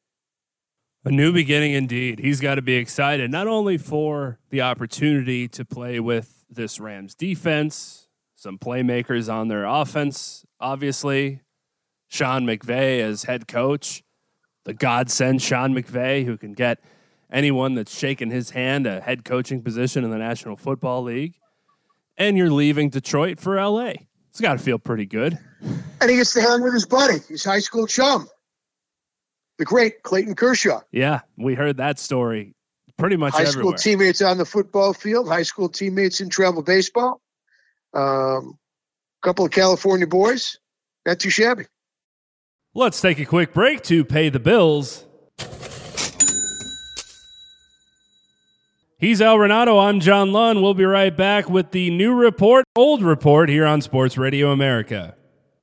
A 1.04 1.10
new 1.10 1.32
beginning 1.32 1.72
indeed. 1.72 2.18
He's 2.18 2.40
got 2.40 2.56
to 2.56 2.62
be 2.62 2.74
excited, 2.74 3.30
not 3.30 3.46
only 3.46 3.78
for 3.78 4.38
the 4.50 4.60
opportunity 4.62 5.48
to 5.48 5.64
play 5.64 6.00
with 6.00 6.44
this 6.50 6.80
Rams 6.80 7.14
defense, 7.14 8.07
some 8.38 8.56
playmakers 8.56 9.32
on 9.32 9.48
their 9.48 9.64
offense, 9.64 10.46
obviously, 10.60 11.40
Sean 12.06 12.46
McVay 12.46 13.00
as 13.00 13.24
head 13.24 13.48
coach, 13.48 14.04
the 14.64 14.72
godsend 14.72 15.42
Sean 15.42 15.74
McVay, 15.74 16.24
who 16.24 16.38
can 16.38 16.52
get 16.52 16.78
anyone 17.32 17.74
that's 17.74 17.96
shaken 17.96 18.30
his 18.30 18.50
hand 18.50 18.86
a 18.86 19.00
head 19.00 19.24
coaching 19.24 19.60
position 19.60 20.04
in 20.04 20.10
the 20.10 20.18
National 20.18 20.56
Football 20.56 21.02
League. 21.02 21.34
And 22.16 22.36
you're 22.36 22.50
leaving 22.50 22.90
Detroit 22.90 23.40
for 23.40 23.56
LA. 23.56 23.94
It's 24.30 24.40
got 24.40 24.52
to 24.52 24.58
feel 24.58 24.78
pretty 24.78 25.06
good. 25.06 25.36
And 26.00 26.08
he 26.08 26.16
gets 26.16 26.32
to 26.34 26.40
hang 26.40 26.62
with 26.62 26.74
his 26.74 26.86
buddy, 26.86 27.18
his 27.28 27.44
high 27.44 27.58
school 27.58 27.88
chum 27.88 28.28
the 29.58 29.64
great 29.64 30.04
Clayton 30.04 30.36
Kershaw. 30.36 30.80
Yeah, 30.92 31.20
we 31.36 31.54
heard 31.54 31.78
that 31.78 31.98
story 31.98 32.54
pretty 32.96 33.16
much 33.16 33.32
high 33.32 33.42
everywhere. 33.42 33.62
school 33.62 33.72
teammates 33.72 34.22
on 34.22 34.38
the 34.38 34.44
football 34.44 34.92
field, 34.92 35.28
high 35.28 35.42
school 35.42 35.68
teammates 35.68 36.20
in 36.20 36.28
travel 36.30 36.62
baseball. 36.62 37.20
Um, 37.94 38.58
a 39.22 39.26
couple 39.26 39.44
of 39.44 39.50
California 39.50 40.06
boys, 40.06 40.58
not 41.06 41.18
too 41.18 41.30
shabby. 41.30 41.64
Let's 42.74 43.00
take 43.00 43.18
a 43.18 43.24
quick 43.24 43.52
break 43.52 43.82
to 43.84 44.04
pay 44.04 44.28
the 44.28 44.38
bills. 44.38 45.04
He's 49.00 49.22
Al 49.22 49.36
Renauto. 49.36 49.80
I'm 49.80 50.00
John 50.00 50.32
Lund. 50.32 50.60
We'll 50.60 50.74
be 50.74 50.84
right 50.84 51.16
back 51.16 51.48
with 51.48 51.70
the 51.70 51.88
new 51.90 52.14
report, 52.14 52.64
old 52.74 53.00
report 53.00 53.48
here 53.48 53.64
on 53.64 53.80
Sports 53.80 54.18
Radio 54.18 54.50
America. 54.50 55.14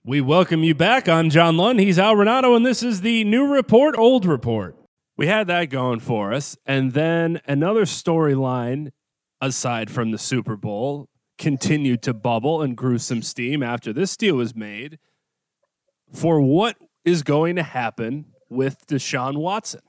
We 0.05 0.21
welcome 0.21 0.63
you 0.63 0.73
back. 0.73 1.09
I'm 1.09 1.29
John 1.29 1.57
Lund. 1.57 1.79
He's 1.79 1.99
Al 1.99 2.15
Renauto, 2.15 2.55
and 2.55 2.65
this 2.65 2.81
is 2.81 3.01
the 3.01 3.23
new 3.25 3.45
report, 3.45 3.97
old 3.97 4.25
report. 4.25 4.77
We 5.17 5.27
had 5.27 5.47
that 5.47 5.65
going 5.65 5.99
for 5.99 6.31
us. 6.31 6.55
And 6.65 6.93
then 6.93 7.41
another 7.45 7.83
storyline, 7.83 8.91
aside 9.41 9.91
from 9.91 10.11
the 10.11 10.17
Super 10.17 10.55
Bowl, 10.55 11.09
continued 11.37 12.01
to 12.03 12.13
bubble 12.13 12.61
and 12.61 12.77
grew 12.77 12.97
some 12.97 13.21
steam 13.21 13.61
after 13.61 13.91
this 13.91 14.15
deal 14.15 14.35
was 14.35 14.55
made 14.55 14.99
for 16.13 16.39
what 16.39 16.77
is 17.03 17.23
going 17.23 17.55
to 17.55 17.63
happen 17.63 18.25
with 18.49 18.87
Deshaun 18.87 19.37
Watson. 19.37 19.81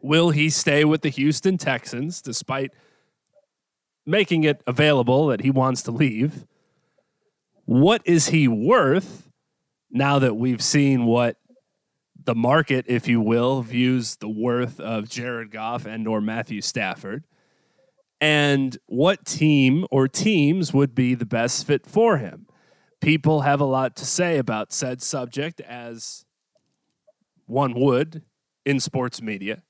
Will 0.00 0.30
he 0.30 0.48
stay 0.48 0.84
with 0.84 1.02
the 1.02 1.08
Houston 1.08 1.58
Texans 1.58 2.22
despite 2.22 2.72
making 4.06 4.44
it 4.44 4.62
available 4.66 5.26
that 5.26 5.40
he 5.40 5.50
wants 5.50 5.82
to 5.82 5.90
leave? 5.90 6.46
what 7.68 8.00
is 8.06 8.28
he 8.28 8.48
worth 8.48 9.28
now 9.90 10.18
that 10.18 10.34
we've 10.34 10.62
seen 10.62 11.04
what 11.04 11.36
the 12.24 12.34
market, 12.34 12.86
if 12.88 13.06
you 13.06 13.20
will, 13.20 13.60
views 13.60 14.16
the 14.16 14.28
worth 14.28 14.80
of 14.80 15.06
Jared 15.10 15.50
Goff 15.50 15.84
and 15.84 16.08
or 16.08 16.22
Matthew 16.22 16.62
Stafford? 16.62 17.24
And 18.20 18.76
what 18.86 19.24
team 19.24 19.86
or 19.90 20.08
teams 20.08 20.74
would 20.74 20.94
be 20.94 21.14
the 21.14 21.26
best 21.26 21.66
fit 21.66 21.86
for 21.86 22.18
him? 22.18 22.46
People 23.00 23.42
have 23.42 23.60
a 23.60 23.64
lot 23.64 23.94
to 23.96 24.04
say 24.04 24.38
about 24.38 24.72
said 24.72 25.00
subject, 25.00 25.60
as 25.60 26.24
one 27.46 27.74
would 27.74 28.22
in 28.64 28.80
sports 28.80 29.22
media. 29.22 29.62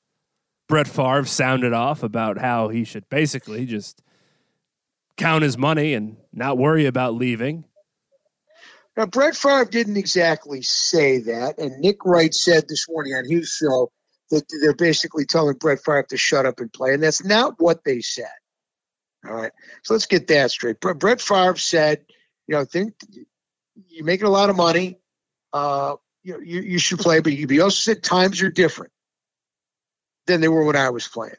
Brett 0.67 0.89
Favre 0.89 1.25
sounded 1.25 1.73
off 1.73 2.03
about 2.03 2.39
how 2.39 2.69
he 2.69 2.85
should 2.85 3.09
basically 3.09 3.67
just 3.67 4.03
count 5.17 5.43
his 5.43 5.59
money 5.59 5.95
and 5.95 6.17
not 6.33 6.59
worry 6.59 6.87
about 6.87 7.15
leaving. 7.15 7.65
Now, 8.97 9.07
Brett 9.07 9.37
Favre 9.37 9.65
didn't 9.65 9.97
exactly 9.97 10.63
say 10.63 11.21
that, 11.21 11.59
and 11.59 11.79
Nick 11.81 12.05
Wright 12.05 12.35
said 12.35 12.65
this 12.69 12.87
morning 12.89 13.15
on 13.15 13.29
his 13.29 13.49
show 13.49 13.91
that 14.31 14.45
they're 14.61 14.75
basically 14.75 15.25
telling 15.25 15.57
Brett 15.57 15.81
Favre 15.85 16.05
to 16.11 16.17
shut 16.17 16.47
up 16.47 16.61
and 16.61 16.73
play, 16.73 16.95
and 16.95 17.03
that's 17.03 17.25
not 17.25 17.55
what 17.59 17.85
they 17.85 18.01
said. 18.01 18.27
All 19.27 19.35
right, 19.35 19.53
so 19.83 19.95
let's 19.95 20.07
get 20.07 20.29
that 20.29 20.51
straight. 20.51 20.81
Brett 20.81 21.21
Favre 21.21 21.57
said, 21.57 22.05
you 22.47 22.55
know, 22.55 22.65
think 22.65 22.95
you're 23.89 24.05
making 24.05 24.27
a 24.27 24.31
lot 24.31 24.51
of 24.51 24.57
money, 24.57 24.99
uh, 25.53 25.97
you 26.23 26.35
know, 26.35 26.41
you, 26.41 26.61
you 26.61 26.79
should 26.79 26.99
play, 26.99 27.21
but 27.21 27.33
he 27.33 27.61
also 27.61 27.93
said 27.93 28.03
times 28.03 28.43
are 28.43 28.51
different 28.51 28.93
than 30.27 30.41
they 30.41 30.49
were 30.49 30.65
when 30.65 30.77
I 30.77 30.91
was 30.91 31.09
playing. 31.09 31.35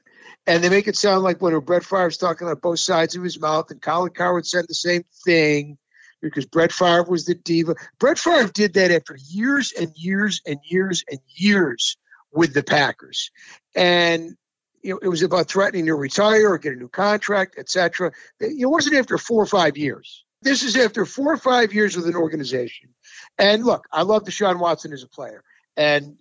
And 0.48 0.63
they 0.63 0.69
make 0.69 0.88
it 0.88 0.95
sound 0.95 1.24
like 1.24 1.41
when 1.41 1.57
Brett 1.59 1.83
Favre's 1.83 2.17
talking 2.17 2.48
on 2.48 2.55
both 2.55 2.79
sides 2.79 3.15
of 3.15 3.24
his 3.24 3.39
mouth, 3.39 3.69
and 3.71 3.81
Colin 3.81 4.12
Cowherd 4.12 4.48
said 4.48 4.65
the 4.67 4.74
same 4.74 5.03
thing 5.25 5.77
because 6.21 6.45
Brett 6.45 6.71
Favre 6.71 7.03
was 7.03 7.25
the 7.25 7.36
diva. 7.36 7.75
Brett 8.00 8.19
Favre 8.19 8.51
did 8.53 8.74
that 8.74 8.91
after 8.91 9.17
years 9.29 9.74
and 9.79 9.91
years 9.95 10.41
and 10.45 10.59
years 10.63 11.03
and 11.09 11.19
years 11.27 11.98
with 12.31 12.53
the 12.53 12.63
Packers. 12.63 13.31
And 13.75 14.36
you 14.81 14.93
know, 14.93 15.00
it 15.01 15.07
was 15.07 15.24
about 15.24 15.48
threatening 15.48 15.86
to 15.88 15.95
retire 15.95 16.53
or 16.53 16.57
get 16.57 16.74
a 16.74 16.75
new 16.75 16.88
contract, 16.88 17.55
etc. 17.57 18.12
It 18.39 18.69
wasn't 18.69 18.95
after 18.95 19.17
four 19.17 19.43
or 19.43 19.48
five 19.48 19.77
years. 19.77 20.24
This 20.41 20.63
is 20.63 20.77
after 20.77 21.05
four 21.05 21.33
or 21.33 21.38
five 21.38 21.74
years 21.74 21.98
with 21.98 22.07
an 22.07 22.15
organization. 22.15 22.89
And 23.38 23.63
look, 23.63 23.86
I 23.91 24.03
love 24.03 24.24
Deshaun 24.24 24.59
Watson 24.59 24.93
as 24.93 25.03
a 25.03 25.07
player. 25.07 25.43
And 25.75 26.17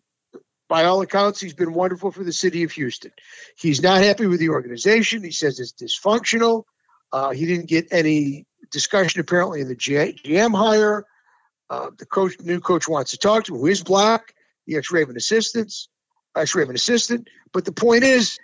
by 0.68 0.84
all 0.84 1.00
accounts, 1.00 1.40
he's 1.40 1.54
been 1.54 1.72
wonderful 1.72 2.10
for 2.10 2.24
the 2.24 2.32
city 2.32 2.64
of 2.64 2.72
Houston. 2.72 3.12
He's 3.56 3.82
not 3.82 4.02
happy 4.02 4.26
with 4.26 4.40
the 4.40 4.50
organization. 4.50 5.22
He 5.22 5.30
says 5.30 5.60
it's 5.60 5.72
dysfunctional. 5.72 6.64
Uh, 7.12 7.30
he 7.30 7.46
didn't 7.46 7.68
get 7.68 7.88
any 7.90 8.46
discussion 8.70 9.20
apparently 9.20 9.60
in 9.60 9.68
the 9.68 9.76
GM 9.76 10.54
hire. 10.54 11.04
Uh, 11.70 11.90
the 11.96 12.06
coach, 12.06 12.40
new 12.40 12.60
coach 12.60 12.88
wants 12.88 13.12
to 13.12 13.18
talk 13.18 13.44
to 13.44 13.54
him, 13.54 13.60
who 13.60 13.66
is 13.66 13.82
black, 13.82 14.34
the 14.66 14.76
ex 14.76 14.90
Raven 14.90 15.16
assistants, 15.16 15.88
ex 16.36 16.54
Raven 16.54 16.74
assistant. 16.74 17.28
But 17.52 17.64
the 17.64 17.72
point 17.72 18.04
is, 18.04 18.38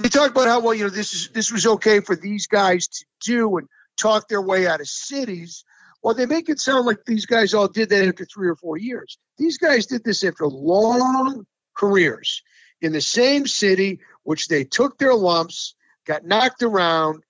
they 0.00 0.08
talk 0.08 0.30
about 0.30 0.48
how 0.48 0.60
well 0.60 0.74
you 0.74 0.84
know 0.84 0.90
this 0.90 1.12
is 1.12 1.28
this 1.28 1.52
was 1.52 1.66
okay 1.66 2.00
for 2.00 2.16
these 2.16 2.46
guys 2.46 2.88
to 2.88 3.04
do 3.24 3.58
and 3.58 3.68
talk 3.98 4.28
their 4.28 4.42
way 4.42 4.66
out 4.66 4.80
of 4.80 4.88
cities. 4.88 5.64
Well, 6.02 6.14
they 6.14 6.26
make 6.26 6.48
it 6.48 6.58
sound 6.58 6.86
like 6.86 7.04
these 7.04 7.26
guys 7.26 7.52
all 7.52 7.68
did 7.68 7.90
that 7.90 8.08
after 8.08 8.24
three 8.24 8.48
or 8.48 8.56
four 8.56 8.78
years. 8.78 9.18
These 9.36 9.58
guys 9.58 9.86
did 9.86 10.02
this 10.02 10.24
after 10.24 10.46
long 10.46 11.44
careers 11.76 12.42
in 12.80 12.92
the 12.92 13.02
same 13.02 13.46
city, 13.46 14.00
which 14.22 14.48
they 14.48 14.64
took 14.64 14.96
their 14.96 15.14
lumps, 15.14 15.74
got 16.06 16.24
knocked 16.24 16.62
around, 16.62 17.22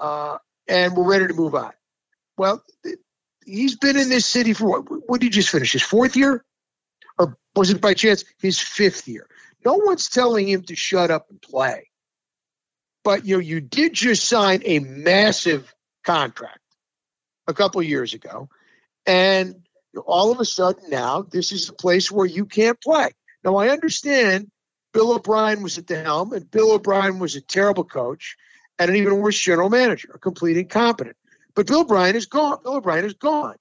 uh, 0.00 0.38
and 0.66 0.96
we're 0.96 1.08
ready 1.08 1.26
to 1.26 1.34
move 1.34 1.54
on. 1.54 1.72
Well, 2.38 2.64
he's 3.44 3.76
been 3.76 3.98
in 3.98 4.08
this 4.08 4.26
city 4.26 4.54
for 4.54 4.80
what? 4.80 5.08
What 5.08 5.20
did 5.20 5.26
he 5.26 5.30
just 5.30 5.50
finish? 5.50 5.72
His 5.72 5.82
fourth 5.82 6.16
year? 6.16 6.44
Or 7.18 7.36
was 7.54 7.70
it 7.70 7.80
by 7.80 7.94
chance 7.94 8.24
his 8.38 8.58
fifth 8.58 9.06
year? 9.06 9.28
No 9.64 9.74
one's 9.74 10.08
telling 10.08 10.48
him 10.48 10.62
to 10.62 10.74
shut 10.74 11.10
up 11.10 11.26
and 11.30 11.40
play. 11.40 11.90
But 13.04 13.26
you 13.26 13.38
you 13.38 13.60
did 13.60 13.92
just 13.92 14.26
sign 14.26 14.62
a 14.64 14.78
massive 14.78 15.72
contract 16.04 16.58
a 17.46 17.54
couple 17.54 17.82
years 17.82 18.14
ago, 18.14 18.48
and 19.06 19.56
all 20.06 20.32
of 20.32 20.40
a 20.40 20.44
sudden 20.44 20.90
now 20.90 21.22
this 21.22 21.52
is 21.52 21.68
a 21.68 21.74
place 21.74 22.10
where 22.10 22.26
you 22.26 22.46
can't 22.46 22.80
play. 22.80 23.10
Now 23.44 23.56
I 23.56 23.68
understand 23.68 24.50
Bill 24.94 25.12
O'Brien 25.12 25.62
was 25.62 25.76
at 25.76 25.86
the 25.86 26.02
helm, 26.02 26.32
and 26.32 26.50
Bill 26.50 26.72
O'Brien 26.72 27.18
was 27.18 27.36
a 27.36 27.40
terrible 27.40 27.84
coach 27.84 28.36
and 28.78 28.90
an 28.90 28.96
even 28.96 29.18
worse 29.18 29.38
general 29.38 29.68
manager, 29.68 30.12
a 30.14 30.18
complete 30.18 30.56
incompetent. 30.56 31.16
But 31.54 31.66
Bill 31.66 31.80
O'Brien 31.80 32.16
is 32.16 32.26
gone. 32.26 32.58
Bill 32.62 32.76
O'Brien 32.76 33.04
is 33.04 33.14
gone. 33.14 33.56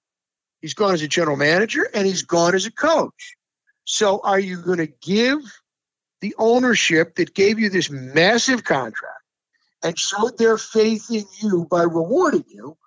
He's 0.61 0.73
gone 0.73 0.93
as 0.93 1.01
a 1.01 1.07
general 1.07 1.37
manager 1.37 1.87
and 1.93 2.07
he's 2.07 2.23
gone 2.23 2.55
as 2.55 2.65
a 2.65 2.71
coach. 2.71 3.35
So 3.83 4.21
are 4.23 4.39
you 4.39 4.61
going 4.61 4.77
to 4.77 4.87
give 4.87 5.39
the 6.21 6.35
ownership 6.37 7.15
that 7.15 7.33
gave 7.33 7.59
you 7.59 7.69
this 7.69 7.89
massive 7.89 8.63
contract 8.63 9.12
and 9.83 9.99
showed 9.99 10.37
their 10.37 10.57
faith 10.57 11.11
in 11.11 11.25
you 11.41 11.67
by 11.69 11.83
rewarding 11.83 12.45
you 12.47 12.77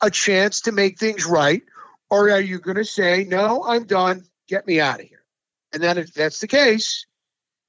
a 0.00 0.10
chance 0.10 0.62
to 0.62 0.72
make 0.72 0.98
things 0.98 1.26
right? 1.26 1.62
Or 2.10 2.30
are 2.30 2.40
you 2.40 2.58
going 2.58 2.76
to 2.76 2.84
say, 2.84 3.24
no, 3.24 3.64
I'm 3.64 3.84
done, 3.84 4.24
get 4.48 4.66
me 4.66 4.80
out 4.80 5.00
of 5.00 5.06
here? 5.06 5.24
And 5.72 5.82
then 5.82 5.98
if 5.98 6.14
that's 6.14 6.38
the 6.38 6.46
case, 6.46 7.06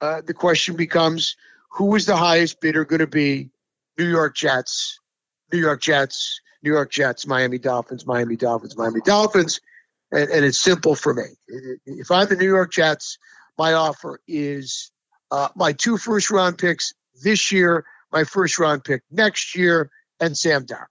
uh, 0.02 0.22
the 0.24 0.34
question 0.34 0.76
becomes 0.76 1.36
who 1.72 1.96
is 1.96 2.06
the 2.06 2.16
highest 2.16 2.62
bidder 2.62 2.86
going 2.86 3.00
to 3.00 3.08
be? 3.08 3.50
New 3.98 4.08
York 4.08 4.36
Jets, 4.36 5.00
New 5.52 5.60
York 5.60 5.82
Jets, 5.82 6.42
New 6.62 6.72
York 6.72 6.92
Jets, 6.92 7.26
Miami 7.26 7.58
Dolphins, 7.58 8.06
Miami 8.06 8.36
Dolphins, 8.36 8.78
Miami 8.78 9.02
Dolphins. 9.02 9.62
And, 10.12 10.30
and 10.30 10.46
it's 10.46 10.60
simple 10.60 10.96
for 10.96 11.14
me. 11.14 11.24
If 11.86 12.12
I'm 12.12 12.28
the 12.28 12.36
New 12.36 12.48
York 12.48 12.72
Jets, 12.72 13.18
my 13.58 13.74
offer 13.74 14.20
is 14.28 14.92
uh, 15.32 15.50
my 15.56 15.74
two 15.74 15.98
first 15.98 16.30
round 16.30 16.58
picks 16.58 16.94
this 17.24 17.52
year, 17.52 17.86
my 18.16 18.24
first 18.24 18.58
round 18.58 18.84
pick 18.84 19.04
next 19.12 19.56
year, 19.56 19.92
and 20.20 20.36
Sam 20.38 20.66
Darnold. 20.66 20.86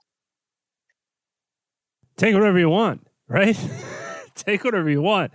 Take 2.16 2.35
whatever 2.35 2.59
you 2.59 2.69
want, 2.69 3.07
right? 3.26 3.59
Take 4.35 4.62
whatever 4.62 4.90
you 4.90 5.02
want. 5.02 5.33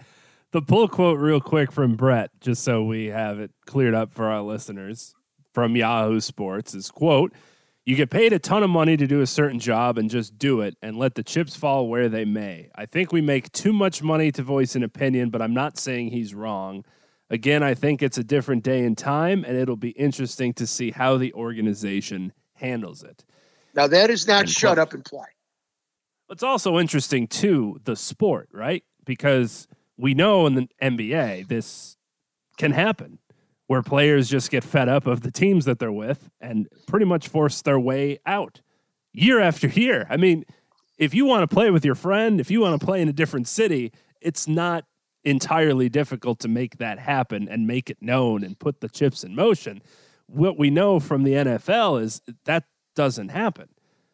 The 0.52 0.62
pull 0.62 0.88
quote, 0.88 1.20
real 1.20 1.42
quick, 1.42 1.72
from 1.72 1.96
Brett, 1.96 2.30
just 2.40 2.64
so 2.64 2.84
we 2.84 3.08
have 3.08 3.40
it 3.40 3.52
cleared 3.66 3.96
up 3.96 4.14
for 4.14 4.26
our 4.26 4.42
listeners 4.42 5.14
from 5.54 5.76
Yahoo 5.76 6.20
Sports 6.20 6.74
is 6.74 6.92
quote, 6.92 7.34
you 7.86 7.96
get 7.96 8.12
paid 8.12 8.34
a 8.34 8.40
ton 8.40 8.62
of 8.62 8.70
money 8.70 8.96
to 8.96 9.08
do 9.08 9.22
a 9.22 9.28
certain 9.28 9.60
job 9.60 9.98
and 9.98 10.10
just 10.10 10.38
do 10.38 10.62
it 10.62 10.78
and 10.82 10.98
let 10.98 11.16
the 11.16 11.24
chips 11.24 11.56
fall 11.56 11.88
where 11.88 12.08
they 12.08 12.24
may. 12.24 12.70
I 12.76 12.86
think 12.86 13.12
we 13.12 13.22
make 13.22 13.52
too 13.52 13.74
much 13.74 14.04
money 14.04 14.32
to 14.34 14.44
voice 14.44 14.76
an 14.76 14.84
opinion, 14.84 15.32
but 15.32 15.42
I'm 15.42 15.54
not 15.56 15.78
saying 15.78 16.12
he's 16.12 16.36
wrong. 16.36 16.86
Again, 17.30 17.62
I 17.62 17.74
think 17.76 18.02
it's 18.02 18.18
a 18.18 18.24
different 18.24 18.64
day 18.64 18.84
and 18.84 18.98
time, 18.98 19.44
and 19.46 19.56
it'll 19.56 19.76
be 19.76 19.92
interesting 19.92 20.54
to 20.54 20.66
see 20.66 20.92
how 20.92 21.18
the 21.18 21.32
organization 21.34 22.34
handles 22.54 23.04
it. 23.04 23.24
Now, 23.76 23.88
that 23.88 24.10
is 24.10 24.28
not 24.28 24.42
and 24.42 24.50
shut 24.50 24.76
play. 24.76 24.82
up 24.82 24.94
and 24.94 25.06
play. 25.06 25.28
It's 26.30 26.44
also 26.44 26.80
interesting, 26.80 27.28
too, 27.28 27.80
the 27.84 27.96
sport, 27.96 28.50
right? 28.52 28.84
Because 29.06 29.68
we 29.98 30.14
know 30.14 30.48
in 30.48 30.56
the 30.56 30.68
NBA 30.82 31.48
this 31.48 31.98
can 32.58 32.72
happen 32.72 33.20
where 33.68 33.84
players 33.84 34.30
just 34.30 34.50
get 34.50 34.64
fed 34.64 34.90
up 34.90 35.06
of 35.06 35.22
the 35.22 35.32
teams 35.32 35.66
that 35.66 35.78
they're 35.78 35.92
with 35.92 36.30
and 36.42 36.68
pretty 36.88 37.06
much 37.06 37.28
force 37.28 37.62
their 37.62 37.80
way 37.80 38.18
out 38.26 38.62
year 39.14 39.40
after 39.40 39.68
year. 39.68 40.08
I 40.10 40.18
mean, 40.18 40.46
if 40.98 41.14
you 41.14 41.26
want 41.26 41.48
to 41.48 41.54
play 41.54 41.70
with 41.70 41.86
your 41.86 41.96
friend, 41.96 42.40
if 42.40 42.50
you 42.50 42.62
want 42.62 42.80
to 42.80 42.84
play 42.84 43.02
in 43.02 43.08
a 43.08 43.14
different 43.14 43.48
city, 43.48 43.92
it's 44.22 44.48
not 44.48 44.86
entirely 45.24 45.90
difficult 45.90 46.40
to 46.40 46.48
make 46.48 46.78
that 46.78 47.00
happen 47.00 47.48
and 47.50 47.68
make 47.68 47.90
it 47.90 47.98
known 48.02 48.44
and 48.44 48.58
put 48.58 48.82
the 48.82 48.90
chips 48.90 49.24
in 49.24 49.36
motion. 49.36 49.82
What 50.28 50.58
we 50.58 50.70
know 50.70 51.00
from 51.00 51.24
the 51.24 51.34
NFL 51.34 52.02
is 52.02 52.22
that 52.46 52.66
doesn't 52.96 53.30
happen. 53.30 53.70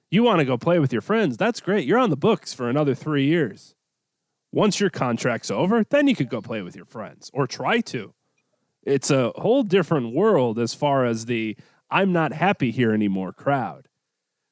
You 0.09 0.23
want 0.23 0.39
to 0.39 0.45
go 0.45 0.57
play 0.57 0.79
with 0.79 0.93
your 0.93 1.01
friends, 1.01 1.37
that's 1.37 1.59
great. 1.59 1.85
You're 1.85 1.99
on 1.99 2.09
the 2.09 2.17
books 2.17 2.53
for 2.53 2.69
another 2.69 2.95
three 2.95 3.25
years. 3.25 3.75
Once 4.51 4.79
your 4.79 4.89
contract's 4.89 5.51
over, 5.51 5.83
then 5.89 6.07
you 6.07 6.15
could 6.15 6.29
go 6.29 6.41
play 6.41 6.61
with 6.61 6.75
your 6.75 6.85
friends 6.85 7.29
or 7.33 7.45
try 7.45 7.81
to. 7.81 8.13
It's 8.83 9.11
a 9.11 9.31
whole 9.35 9.63
different 9.63 10.13
world 10.13 10.59
as 10.59 10.73
far 10.73 11.05
as 11.05 11.25
the 11.25 11.57
I'm 11.89 12.13
not 12.13 12.33
happy 12.33 12.71
here 12.71 12.93
anymore 12.93 13.33
crowd. 13.33 13.87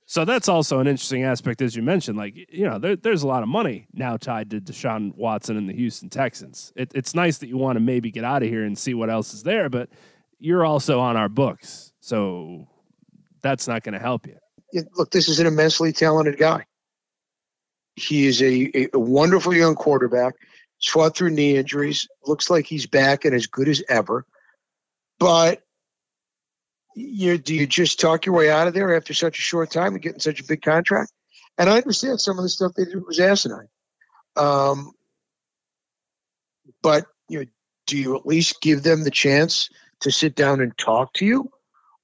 So 0.05 0.25
that's 0.25 0.49
also 0.49 0.79
an 0.79 0.87
interesting 0.87 1.23
aspect, 1.23 1.61
as 1.61 1.75
you 1.75 1.81
mentioned. 1.81 2.17
Like, 2.17 2.35
you 2.35 2.67
know, 2.67 2.77
there, 2.77 2.95
there's 2.95 3.23
a 3.23 3.27
lot 3.27 3.41
of 3.41 3.49
money 3.49 3.87
now 3.93 4.17
tied 4.17 4.49
to 4.51 4.59
Deshaun 4.59 5.15
Watson 5.15 5.57
and 5.57 5.67
the 5.69 5.73
Houston 5.73 6.09
Texans. 6.09 6.73
It, 6.75 6.91
it's 6.93 7.15
nice 7.15 7.37
that 7.39 7.47
you 7.47 7.57
want 7.57 7.77
to 7.77 7.79
maybe 7.79 8.11
get 8.11 8.23
out 8.23 8.43
of 8.43 8.49
here 8.49 8.63
and 8.63 8.77
see 8.77 8.93
what 8.93 9.09
else 9.09 9.33
is 9.33 9.43
there, 9.43 9.69
but 9.69 9.89
you're 10.39 10.65
also 10.65 10.99
on 10.99 11.15
our 11.15 11.29
books. 11.29 11.93
So 12.01 12.67
that's 13.41 13.67
not 13.67 13.83
going 13.83 13.93
to 13.93 13.99
help 13.99 14.27
you. 14.27 14.37
Look, 14.97 15.11
this 15.11 15.29
is 15.29 15.39
an 15.39 15.47
immensely 15.47 15.93
talented 15.93 16.37
guy. 16.37 16.65
He 17.95 18.27
is 18.27 18.41
a, 18.41 18.89
a 18.93 18.99
wonderful 18.99 19.53
young 19.53 19.75
quarterback. 19.75 20.33
Fought 20.85 21.15
through 21.15 21.29
knee 21.29 21.55
injuries. 21.55 22.09
Looks 22.25 22.49
like 22.49 22.65
he's 22.65 22.85
back 22.85 23.23
and 23.23 23.33
as 23.33 23.47
good 23.47 23.69
as 23.69 23.81
ever. 23.87 24.25
But 25.17 25.62
you 26.95 27.37
do 27.37 27.55
you 27.55 27.67
just 27.67 27.99
talk 27.99 28.25
your 28.25 28.35
way 28.35 28.49
out 28.49 28.67
of 28.67 28.73
there 28.73 28.95
after 28.95 29.13
such 29.13 29.39
a 29.39 29.41
short 29.41 29.71
time 29.71 29.93
and 29.93 30.01
getting 30.01 30.19
such 30.19 30.39
a 30.39 30.45
big 30.45 30.61
contract? 30.61 31.11
And 31.57 31.69
I 31.69 31.77
understand 31.77 32.19
some 32.19 32.37
of 32.37 32.43
the 32.43 32.49
stuff 32.49 32.73
they 32.75 32.85
did 32.85 33.05
was 33.05 33.19
asinine. 33.19 33.67
Um, 34.35 34.91
but 36.81 37.05
you 37.29 37.39
know, 37.39 37.45
do 37.85 37.97
you 37.97 38.15
at 38.15 38.25
least 38.25 38.61
give 38.61 38.83
them 38.83 39.03
the 39.03 39.11
chance 39.11 39.69
to 40.01 40.11
sit 40.11 40.35
down 40.35 40.61
and 40.61 40.77
talk 40.77 41.13
to 41.13 41.25
you, 41.25 41.51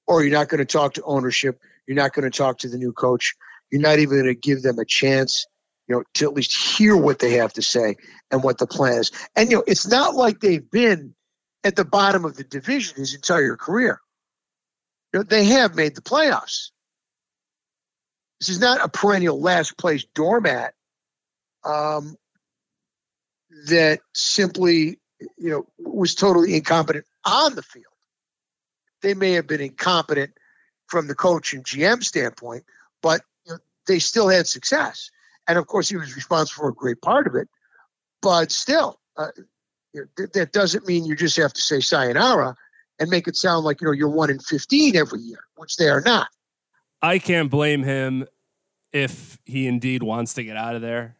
or 0.06 0.22
you're 0.22 0.32
not 0.32 0.48
going 0.48 0.58
to 0.58 0.64
talk 0.64 0.94
to 0.94 1.02
ownership? 1.02 1.60
You're 1.86 1.96
not 1.96 2.12
going 2.12 2.30
to 2.30 2.36
talk 2.36 2.58
to 2.58 2.68
the 2.68 2.78
new 2.78 2.92
coach. 2.92 3.34
You're 3.70 3.80
not 3.80 3.98
even 3.98 4.20
going 4.20 4.34
to 4.34 4.40
give 4.40 4.62
them 4.62 4.78
a 4.78 4.84
chance, 4.84 5.46
you 5.88 5.96
know, 5.96 6.04
to 6.14 6.26
at 6.26 6.34
least 6.34 6.56
hear 6.56 6.96
what 6.96 7.18
they 7.18 7.34
have 7.34 7.52
to 7.54 7.62
say 7.62 7.96
and 8.30 8.42
what 8.42 8.58
the 8.58 8.66
plan 8.66 8.98
is. 8.98 9.10
And 9.34 9.50
you 9.50 9.58
know, 9.58 9.64
it's 9.66 9.88
not 9.88 10.14
like 10.14 10.40
they've 10.40 10.70
been 10.70 11.14
at 11.64 11.76
the 11.76 11.84
bottom 11.84 12.24
of 12.24 12.36
the 12.36 12.44
division 12.44 12.96
his 12.96 13.14
entire 13.14 13.56
career 13.56 14.00
they 15.12 15.44
have 15.44 15.74
made 15.74 15.94
the 15.94 16.02
playoffs. 16.02 16.70
This 18.38 18.48
is 18.48 18.60
not 18.60 18.82
a 18.82 18.88
perennial 18.88 19.40
last 19.40 19.76
place 19.76 20.04
doormat 20.14 20.74
um, 21.64 22.16
that 23.66 24.00
simply, 24.14 24.98
you 25.36 25.50
know, 25.50 25.66
was 25.78 26.14
totally 26.14 26.54
incompetent 26.54 27.04
on 27.24 27.54
the 27.54 27.62
field. 27.62 27.84
They 29.02 29.14
may 29.14 29.32
have 29.32 29.46
been 29.46 29.60
incompetent 29.60 30.32
from 30.86 31.06
the 31.06 31.14
coach 31.14 31.52
and 31.52 31.64
GM 31.64 32.02
standpoint, 32.02 32.64
but 33.02 33.22
you 33.44 33.52
know, 33.52 33.58
they 33.86 33.98
still 33.98 34.28
had 34.28 34.46
success. 34.46 35.10
And 35.46 35.58
of 35.58 35.66
course, 35.66 35.88
he 35.88 35.96
was 35.96 36.14
responsible 36.16 36.62
for 36.62 36.68
a 36.68 36.74
great 36.74 37.02
part 37.02 37.26
of 37.26 37.34
it. 37.34 37.48
But 38.22 38.52
still, 38.52 39.00
uh, 39.16 39.28
you 39.92 40.02
know, 40.02 40.06
th- 40.16 40.32
that 40.32 40.52
doesn't 40.52 40.86
mean 40.86 41.04
you 41.04 41.16
just 41.16 41.36
have 41.36 41.52
to 41.52 41.60
say 41.60 41.80
sayonara 41.80 42.56
and 43.00 43.10
make 43.10 43.26
it 43.26 43.36
sound 43.36 43.64
like 43.64 43.80
you 43.80 43.86
know 43.86 43.92
you're 43.92 44.08
one 44.08 44.30
in 44.30 44.38
15 44.38 44.94
every 44.94 45.20
year 45.20 45.40
which 45.56 45.76
they 45.76 45.88
are 45.88 46.02
not. 46.02 46.28
I 47.02 47.18
can't 47.18 47.50
blame 47.50 47.82
him 47.82 48.26
if 48.92 49.38
he 49.44 49.66
indeed 49.66 50.02
wants 50.02 50.34
to 50.34 50.44
get 50.44 50.56
out 50.56 50.76
of 50.76 50.82
there. 50.82 51.16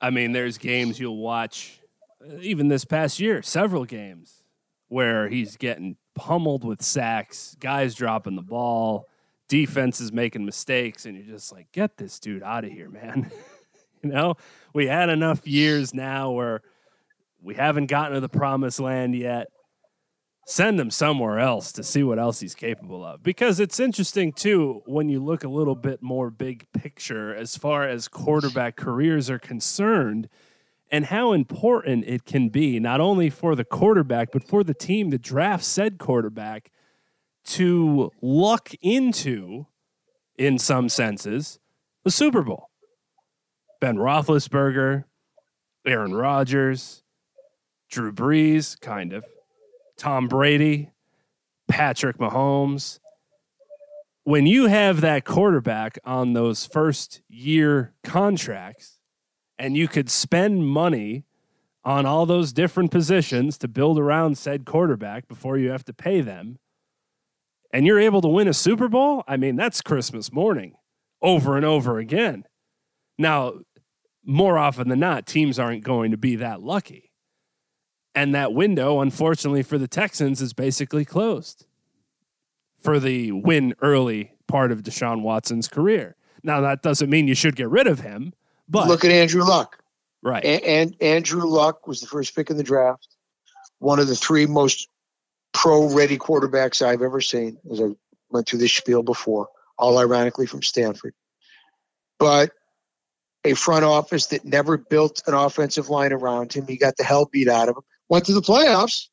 I 0.00 0.10
mean 0.10 0.32
there's 0.32 0.58
games 0.58 0.98
you'll 0.98 1.18
watch 1.18 1.80
uh, 2.22 2.38
even 2.40 2.68
this 2.68 2.84
past 2.84 3.20
year 3.20 3.42
several 3.42 3.84
games 3.84 4.42
where 4.88 5.28
he's 5.28 5.56
getting 5.56 5.96
pummeled 6.14 6.64
with 6.64 6.82
sacks 6.82 7.56
guys 7.60 7.94
dropping 7.94 8.36
the 8.36 8.42
ball 8.42 9.06
defense 9.48 10.00
is 10.00 10.12
making 10.12 10.44
mistakes 10.44 11.06
and 11.06 11.16
you're 11.16 11.34
just 11.34 11.52
like 11.52 11.70
get 11.72 11.96
this 11.96 12.18
dude 12.18 12.42
out 12.42 12.64
of 12.64 12.70
here 12.72 12.88
man. 12.88 13.30
You 14.04 14.10
know? 14.10 14.34
We 14.74 14.86
had 14.86 15.08
enough 15.08 15.46
years 15.46 15.94
now 15.94 16.30
where 16.32 16.60
we 17.42 17.54
haven't 17.54 17.86
gotten 17.86 18.12
to 18.12 18.20
the 18.20 18.28
promised 18.28 18.78
land 18.78 19.14
yet 19.16 19.48
send 20.46 20.78
him 20.78 20.90
somewhere 20.90 21.38
else 21.38 21.72
to 21.72 21.82
see 21.82 22.02
what 22.02 22.18
else 22.18 22.40
he's 22.40 22.54
capable 22.54 23.04
of. 23.04 23.22
Because 23.22 23.60
it's 23.60 23.80
interesting 23.80 24.32
too 24.32 24.82
when 24.86 25.08
you 25.08 25.22
look 25.22 25.44
a 25.44 25.48
little 25.48 25.74
bit 25.74 26.02
more 26.02 26.30
big 26.30 26.66
picture 26.72 27.34
as 27.34 27.56
far 27.56 27.88
as 27.88 28.08
quarterback 28.08 28.76
careers 28.76 29.30
are 29.30 29.38
concerned 29.38 30.28
and 30.90 31.06
how 31.06 31.32
important 31.32 32.04
it 32.06 32.24
can 32.24 32.50
be 32.50 32.78
not 32.78 33.00
only 33.00 33.30
for 33.30 33.54
the 33.54 33.64
quarterback 33.64 34.30
but 34.32 34.44
for 34.44 34.62
the 34.62 34.74
team 34.74 35.10
that 35.10 35.22
drafts 35.22 35.66
said 35.66 35.98
quarterback 35.98 36.70
to 37.44 38.10
luck 38.20 38.70
into 38.82 39.66
in 40.36 40.58
some 40.58 40.88
senses 40.88 41.58
the 42.04 42.10
Super 42.10 42.42
Bowl. 42.42 42.68
Ben 43.80 43.96
Roethlisberger, 43.96 45.04
Aaron 45.86 46.14
Rodgers, 46.14 47.02
Drew 47.90 48.12
Brees, 48.12 48.78
kind 48.80 49.12
of 49.12 49.24
Tom 49.96 50.28
Brady, 50.28 50.90
Patrick 51.68 52.18
Mahomes. 52.18 52.98
When 54.24 54.46
you 54.46 54.66
have 54.66 55.00
that 55.02 55.24
quarterback 55.24 55.98
on 56.04 56.32
those 56.32 56.66
first 56.66 57.20
year 57.28 57.92
contracts 58.02 58.98
and 59.58 59.76
you 59.76 59.86
could 59.86 60.10
spend 60.10 60.66
money 60.66 61.24
on 61.84 62.06
all 62.06 62.24
those 62.24 62.52
different 62.52 62.90
positions 62.90 63.58
to 63.58 63.68
build 63.68 63.98
around 63.98 64.38
said 64.38 64.64
quarterback 64.64 65.28
before 65.28 65.58
you 65.58 65.70
have 65.70 65.84
to 65.84 65.92
pay 65.92 66.22
them, 66.22 66.58
and 67.72 67.86
you're 67.86 68.00
able 68.00 68.22
to 68.22 68.28
win 68.28 68.48
a 68.48 68.54
Super 68.54 68.88
Bowl, 68.88 69.24
I 69.28 69.36
mean, 69.36 69.56
that's 69.56 69.82
Christmas 69.82 70.32
morning 70.32 70.74
over 71.20 71.56
and 71.56 71.66
over 71.66 71.98
again. 71.98 72.44
Now, 73.18 73.54
more 74.24 74.56
often 74.58 74.88
than 74.88 75.00
not, 75.00 75.26
teams 75.26 75.58
aren't 75.58 75.84
going 75.84 76.10
to 76.12 76.16
be 76.16 76.36
that 76.36 76.62
lucky. 76.62 77.03
And 78.14 78.34
that 78.34 78.52
window, 78.52 79.00
unfortunately 79.00 79.62
for 79.62 79.78
the 79.78 79.88
Texans, 79.88 80.40
is 80.40 80.52
basically 80.52 81.04
closed 81.04 81.66
for 82.78 83.00
the 83.00 83.32
win 83.32 83.74
early 83.82 84.32
part 84.46 84.70
of 84.70 84.82
Deshaun 84.82 85.22
Watson's 85.22 85.68
career. 85.68 86.16
Now, 86.42 86.60
that 86.60 86.82
doesn't 86.82 87.08
mean 87.10 87.26
you 87.26 87.34
should 87.34 87.56
get 87.56 87.68
rid 87.70 87.86
of 87.86 88.00
him, 88.00 88.34
but 88.68 88.86
Look 88.86 89.04
at 89.04 89.10
Andrew 89.10 89.42
Luck. 89.42 89.82
right. 90.22 90.44
And, 90.44 90.64
and 90.64 90.96
Andrew 91.00 91.44
Luck 91.44 91.86
was 91.86 92.00
the 92.00 92.06
first 92.06 92.36
pick 92.36 92.50
in 92.50 92.56
the 92.56 92.62
draft, 92.62 93.08
one 93.78 93.98
of 93.98 94.06
the 94.06 94.14
three 94.14 94.46
most 94.46 94.88
pro-ready 95.52 96.18
quarterbacks 96.18 96.82
I've 96.82 97.02
ever 97.02 97.20
seen. 97.20 97.58
As 97.70 97.80
I 97.80 97.94
went 98.30 98.48
through 98.48 98.58
this 98.58 98.72
spiel 98.72 99.02
before, 99.02 99.48
all 99.78 99.98
ironically 99.98 100.46
from 100.46 100.62
Stanford, 100.62 101.14
but 102.18 102.50
a 103.44 103.54
front 103.54 103.84
office 103.84 104.26
that 104.26 104.44
never 104.44 104.76
built 104.76 105.22
an 105.26 105.34
offensive 105.34 105.88
line 105.88 106.12
around 106.12 106.52
him. 106.52 106.66
He 106.66 106.76
got 106.76 106.96
the 106.96 107.04
hell 107.04 107.26
beat 107.30 107.48
out 107.48 107.68
of 107.68 107.76
him. 107.76 107.82
Went 108.08 108.26
to 108.26 108.34
the 108.34 108.42
playoffs, 108.42 109.08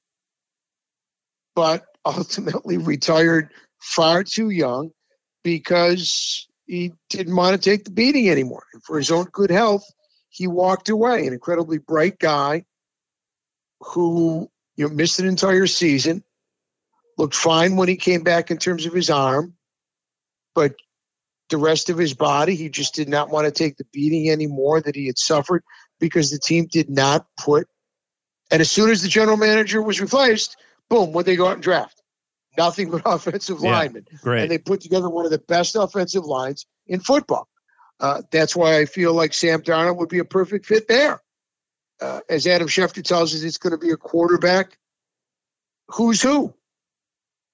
but 1.55 1.85
ultimately 2.05 2.77
retired 2.77 3.49
far 3.79 4.23
too 4.23 4.49
young 4.49 4.91
because 5.43 6.47
he 6.65 6.93
didn't 7.09 7.35
want 7.35 7.61
to 7.61 7.69
take 7.69 7.83
the 7.83 7.91
beating 7.91 8.29
anymore. 8.29 8.63
And 8.73 8.83
for 8.83 8.97
his 8.97 9.11
own 9.11 9.25
good 9.31 9.51
health, 9.51 9.83
he 10.29 10.47
walked 10.47 10.89
away. 10.89 11.27
An 11.27 11.33
incredibly 11.33 11.77
bright 11.77 12.17
guy 12.17 12.65
who 13.81 14.49
you 14.75 14.87
know 14.87 14.93
missed 14.93 15.19
an 15.19 15.27
entire 15.27 15.67
season, 15.67 16.23
looked 17.17 17.35
fine 17.35 17.75
when 17.75 17.87
he 17.89 17.97
came 17.97 18.23
back 18.23 18.51
in 18.51 18.57
terms 18.57 18.85
of 18.85 18.93
his 18.93 19.09
arm, 19.09 19.55
but 20.55 20.75
the 21.49 21.57
rest 21.57 21.89
of 21.89 21.97
his 21.97 22.13
body, 22.13 22.55
he 22.55 22.69
just 22.69 22.95
did 22.95 23.09
not 23.09 23.29
want 23.29 23.45
to 23.45 23.51
take 23.51 23.77
the 23.77 23.85
beating 23.91 24.29
anymore 24.29 24.81
that 24.81 24.95
he 24.95 25.07
had 25.07 25.17
suffered 25.17 25.63
because 25.99 26.31
the 26.31 26.39
team 26.39 26.67
did 26.71 26.89
not 26.89 27.27
put. 27.37 27.67
And 28.51 28.59
as 28.61 28.69
soon 28.69 28.89
as 28.89 29.01
the 29.01 29.07
general 29.07 29.37
manager 29.37 29.81
was 29.81 30.01
replaced, 30.01 30.57
boom, 30.89 31.13
what 31.13 31.25
they 31.25 31.35
go 31.37 31.47
out 31.47 31.53
and 31.53 31.63
draft? 31.63 32.01
Nothing 32.57 32.91
but 32.91 33.01
offensive 33.05 33.59
Yeah, 33.61 33.71
linemen 33.71 34.05
Great. 34.21 34.41
and 34.43 34.51
they 34.51 34.57
put 34.57 34.81
together 34.81 35.09
one 35.09 35.25
of 35.25 35.31
the 35.31 35.39
best 35.39 35.75
offensive 35.75 36.25
lines 36.25 36.65
in 36.85 36.99
football. 36.99 37.47
Uh, 37.99 38.23
that's 38.31 38.55
why 38.55 38.79
I 38.79 38.85
feel 38.85 39.13
like 39.13 39.33
Sam 39.33 39.61
Darnold 39.61 39.97
would 39.97 40.09
be 40.09 40.19
a 40.19 40.25
perfect 40.25 40.65
fit 40.65 40.87
there. 40.87 41.21
Uh, 42.01 42.19
as 42.27 42.47
Adam 42.47 42.67
Schefter 42.67 43.03
tells 43.03 43.33
us, 43.33 43.43
it's 43.43 43.57
going 43.59 43.71
to 43.71 43.77
be 43.77 43.91
a 43.91 43.97
quarterback. 43.97 44.77
Who's 45.89 46.21
who? 46.21 46.53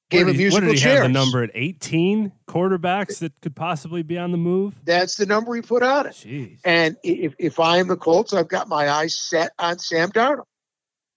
Game 0.09 0.27
what 0.27 0.29
of 0.29 0.35
he, 0.37 0.45
what 0.49 0.63
musical 0.63 0.67
did 0.69 0.75
he 0.75 0.81
chairs. 0.81 0.97
have 0.99 1.03
the 1.07 1.09
number 1.09 1.43
at 1.43 1.51
18 1.53 2.31
quarterbacks 2.47 3.19
that 3.19 3.33
could 3.41 3.57
possibly 3.57 4.03
be 4.03 4.17
on 4.17 4.31
the 4.31 4.37
move? 4.37 4.73
That's 4.85 5.17
the 5.17 5.25
number 5.25 5.53
he 5.53 5.61
put 5.61 5.83
out. 5.83 6.05
Jeez. 6.05 6.59
And 6.63 6.95
if, 7.03 7.33
if 7.37 7.59
I 7.59 7.77
am 7.77 7.89
the 7.89 7.97
Colts, 7.97 8.33
I've 8.33 8.47
got 8.47 8.69
my 8.69 8.89
eyes 8.89 9.17
set 9.19 9.51
on 9.59 9.79
Sam 9.79 10.09
Darnold 10.11 10.45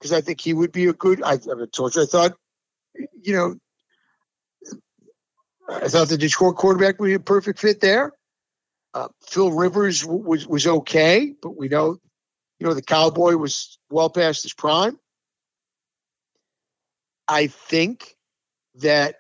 because 0.00 0.12
I 0.12 0.22
think 0.22 0.40
he 0.40 0.54
would 0.54 0.72
be 0.72 0.86
a 0.86 0.92
good. 0.92 1.22
I, 1.22 1.34
I 1.34 1.66
told 1.72 1.94
you, 1.94 2.02
I 2.02 2.06
thought, 2.06 2.32
you 3.20 3.34
know, 3.34 3.56
I 5.68 5.88
thought 5.88 6.08
the 6.08 6.16
Detroit 6.18 6.56
quarterback 6.56 6.98
would 6.98 7.06
be 7.06 7.14
a 7.14 7.20
perfect 7.20 7.58
fit 7.58 7.80
there. 7.80 8.12
Uh, 8.94 9.08
Phil 9.28 9.52
Rivers 9.52 10.02
w- 10.02 10.22
was 10.22 10.46
was 10.46 10.66
okay, 10.66 11.34
but 11.40 11.56
we 11.56 11.68
know, 11.68 11.98
you 12.58 12.66
know, 12.66 12.74
the 12.74 12.82
Cowboy 12.82 13.36
was 13.36 13.78
well 13.90 14.10
past 14.10 14.42
his 14.42 14.54
prime. 14.54 14.98
I 17.28 17.46
think 17.46 18.16
that 18.76 19.16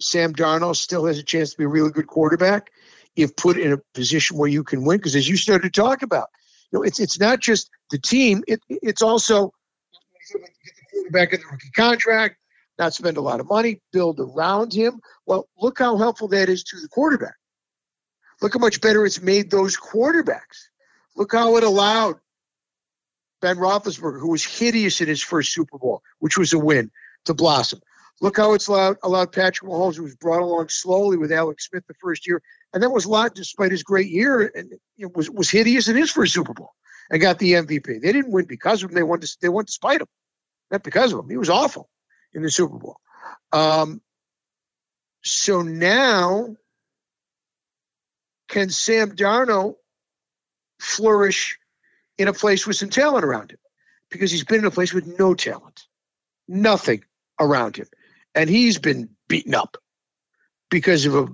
Sam 0.00 0.32
Darnold 0.32 0.76
still 0.76 1.06
has 1.06 1.18
a 1.18 1.24
chance 1.24 1.52
to 1.52 1.58
be 1.58 1.64
a 1.64 1.68
really 1.68 1.90
good 1.90 2.06
quarterback 2.06 2.70
if 3.16 3.34
put 3.34 3.58
in 3.58 3.72
a 3.72 3.78
position 3.94 4.36
where 4.36 4.48
you 4.48 4.62
can 4.62 4.84
win. 4.84 4.98
Because 4.98 5.16
as 5.16 5.28
you 5.28 5.36
started 5.36 5.72
to 5.72 5.80
talk 5.80 6.02
about, 6.02 6.28
you 6.70 6.78
know, 6.78 6.82
it's 6.84 7.00
it's 7.00 7.18
not 7.18 7.40
just 7.40 7.70
the 7.90 7.98
team; 7.98 8.44
it, 8.46 8.60
it's 8.68 9.02
also 9.02 9.52
quarterback 11.02 11.32
in 11.32 11.40
the 11.40 11.46
rookie 11.50 11.70
contract, 11.70 12.36
not 12.78 12.94
spend 12.94 13.16
a 13.16 13.22
lot 13.22 13.40
of 13.40 13.48
money, 13.48 13.80
build 13.92 14.20
around 14.20 14.72
him. 14.72 15.00
Well, 15.26 15.48
look 15.60 15.78
how 15.78 15.96
helpful 15.96 16.28
that 16.28 16.48
is 16.48 16.62
to 16.64 16.80
the 16.80 16.88
quarterback. 16.88 17.34
Look 18.40 18.54
how 18.54 18.60
much 18.60 18.80
better 18.80 19.04
it's 19.04 19.20
made 19.20 19.50
those 19.50 19.76
quarterbacks. 19.76 20.68
Look 21.16 21.32
how 21.32 21.56
it 21.56 21.64
allowed 21.64 22.16
Ben 23.40 23.56
Roethlisberger, 23.56 24.20
who 24.20 24.30
was 24.30 24.44
hideous 24.44 25.00
in 25.00 25.08
his 25.08 25.22
first 25.22 25.52
Super 25.52 25.78
Bowl, 25.78 26.02
which 26.18 26.38
was 26.38 26.52
a 26.52 26.58
win, 26.58 26.90
to 27.24 27.34
blossom. 27.34 27.80
Look 28.20 28.36
how 28.36 28.54
it's 28.54 28.66
allowed, 28.66 28.96
allowed 29.02 29.32
Patrick 29.32 29.70
Mahomes, 29.70 29.96
who 29.96 30.02
was 30.02 30.16
brought 30.16 30.42
along 30.42 30.68
slowly 30.70 31.16
with 31.16 31.30
Alex 31.30 31.68
Smith 31.68 31.84
the 31.86 31.94
first 31.94 32.26
year, 32.26 32.42
and 32.72 32.82
that 32.82 32.90
was 32.90 33.04
a 33.04 33.10
lot 33.10 33.34
despite 33.34 33.70
his 33.70 33.84
great 33.84 34.08
year, 34.08 34.50
and 34.54 34.72
was 35.14 35.30
was 35.30 35.50
hideous 35.50 35.88
in 35.88 35.96
his 35.96 36.10
first 36.10 36.34
Super 36.34 36.52
Bowl 36.52 36.72
and 37.10 37.20
got 37.20 37.38
the 37.38 37.52
MVP. 37.52 38.00
They 38.00 38.12
didn't 38.12 38.32
win 38.32 38.46
because 38.46 38.82
of 38.82 38.90
him; 38.90 38.96
they 38.96 39.02
won 39.04 39.20
to 39.20 39.36
they 39.40 39.48
won 39.48 39.66
despite 39.66 40.00
him, 40.00 40.08
not 40.70 40.82
because 40.82 41.12
of 41.12 41.20
him. 41.20 41.30
He 41.30 41.36
was 41.36 41.50
awful 41.50 41.88
in 42.32 42.42
the 42.42 42.50
Super 42.50 42.76
Bowl. 42.76 42.96
Um, 43.52 44.00
so 45.22 45.62
now, 45.62 46.56
can 48.48 48.70
Sam 48.70 49.14
Darnold 49.16 49.74
flourish 50.80 51.58
in 52.16 52.28
a 52.28 52.32
place 52.32 52.66
with 52.66 52.76
some 52.76 52.90
talent 52.90 53.24
around 53.24 53.50
him? 53.50 53.58
Because 54.10 54.30
he's 54.30 54.44
been 54.44 54.60
in 54.60 54.66
a 54.66 54.70
place 54.70 54.92
with 54.92 55.18
no 55.18 55.34
talent, 55.34 55.84
nothing 56.46 57.04
around 57.38 57.76
him, 57.76 57.88
and 58.34 58.48
he's 58.48 58.78
been 58.78 59.10
beaten 59.28 59.54
up 59.54 59.76
because 60.70 61.04
of 61.04 61.14
a 61.14 61.28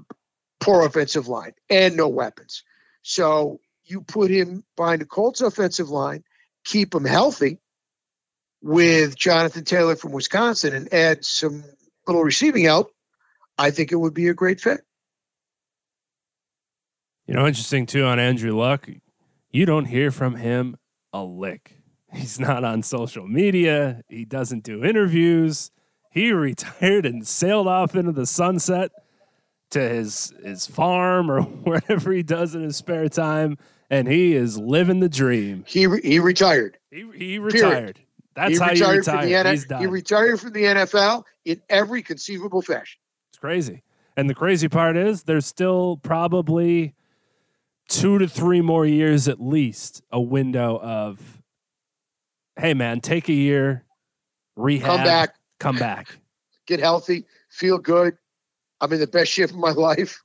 poor 0.60 0.84
offensive 0.84 1.28
line 1.28 1.52
and 1.70 1.96
no 1.96 2.08
weapons. 2.08 2.64
So 3.02 3.60
you 3.84 4.00
put 4.00 4.30
him 4.30 4.64
behind 4.76 5.02
the 5.02 5.06
Colts 5.06 5.40
offensive 5.40 5.90
line, 5.90 6.24
keep 6.64 6.94
him 6.94 7.04
healthy 7.04 7.58
with 8.64 9.14
Jonathan 9.14 9.62
Taylor 9.62 9.94
from 9.94 10.12
Wisconsin 10.12 10.74
and 10.74 10.92
add 10.92 11.22
some 11.22 11.62
little 12.06 12.24
receiving 12.24 12.64
help, 12.64 12.90
I 13.58 13.70
think 13.70 13.92
it 13.92 13.96
would 13.96 14.14
be 14.14 14.28
a 14.28 14.34
great 14.34 14.58
fit. 14.58 14.80
You 17.26 17.34
know, 17.34 17.46
interesting 17.46 17.84
too 17.84 18.04
on 18.04 18.18
Andrew 18.18 18.56
Luck, 18.56 18.88
you 19.50 19.66
don't 19.66 19.84
hear 19.84 20.10
from 20.10 20.36
him 20.36 20.78
a 21.12 21.22
lick. 21.22 21.76
He's 22.10 22.40
not 22.40 22.64
on 22.64 22.82
social 22.82 23.28
media. 23.28 24.00
He 24.08 24.24
doesn't 24.24 24.64
do 24.64 24.82
interviews. 24.82 25.70
He 26.10 26.32
retired 26.32 27.04
and 27.04 27.26
sailed 27.26 27.68
off 27.68 27.94
into 27.94 28.12
the 28.12 28.26
sunset 28.26 28.92
to 29.72 29.80
his 29.80 30.32
his 30.42 30.66
farm 30.66 31.30
or 31.30 31.42
wherever 31.64 32.12
he 32.12 32.22
does 32.22 32.54
in 32.54 32.62
his 32.62 32.78
spare 32.78 33.10
time, 33.10 33.58
and 33.90 34.08
he 34.08 34.34
is 34.34 34.56
living 34.56 35.00
the 35.00 35.08
dream. 35.10 35.64
He 35.66 35.86
re- 35.86 36.00
he 36.02 36.18
retired. 36.18 36.78
He 36.90 37.04
he 37.14 37.38
retired. 37.38 38.00
That's 38.34 38.52
he 38.52 38.58
how 38.58 38.72
you 38.72 38.84
from 38.84 38.96
retire. 38.96 39.50
He's 39.50 39.66
done. 39.66 39.80
He 39.80 39.86
retired 39.86 40.40
from 40.40 40.52
the 40.52 40.64
NFL 40.64 41.24
in 41.44 41.60
every 41.68 42.02
conceivable 42.02 42.62
fashion. 42.62 42.98
It's 43.30 43.38
crazy. 43.38 43.82
And 44.16 44.28
the 44.30 44.34
crazy 44.34 44.68
part 44.68 44.96
is 44.96 45.24
there's 45.24 45.46
still 45.46 45.96
probably 45.98 46.94
two 47.88 48.18
to 48.18 48.28
three 48.28 48.60
more 48.60 48.86
years 48.86 49.28
at 49.28 49.40
least 49.40 50.02
a 50.10 50.20
window 50.20 50.78
of 50.80 51.42
hey 52.56 52.72
man, 52.74 53.00
take 53.00 53.28
a 53.28 53.32
year, 53.32 53.84
rehab, 54.56 54.86
Come 54.86 55.04
back, 55.04 55.34
come 55.58 55.76
back. 55.76 56.18
get 56.66 56.80
healthy, 56.80 57.26
feel 57.50 57.78
good. 57.78 58.16
I'm 58.80 58.92
in 58.92 59.00
the 59.00 59.06
best 59.06 59.30
shape 59.32 59.50
of 59.50 59.56
my 59.56 59.70
life. 59.72 60.22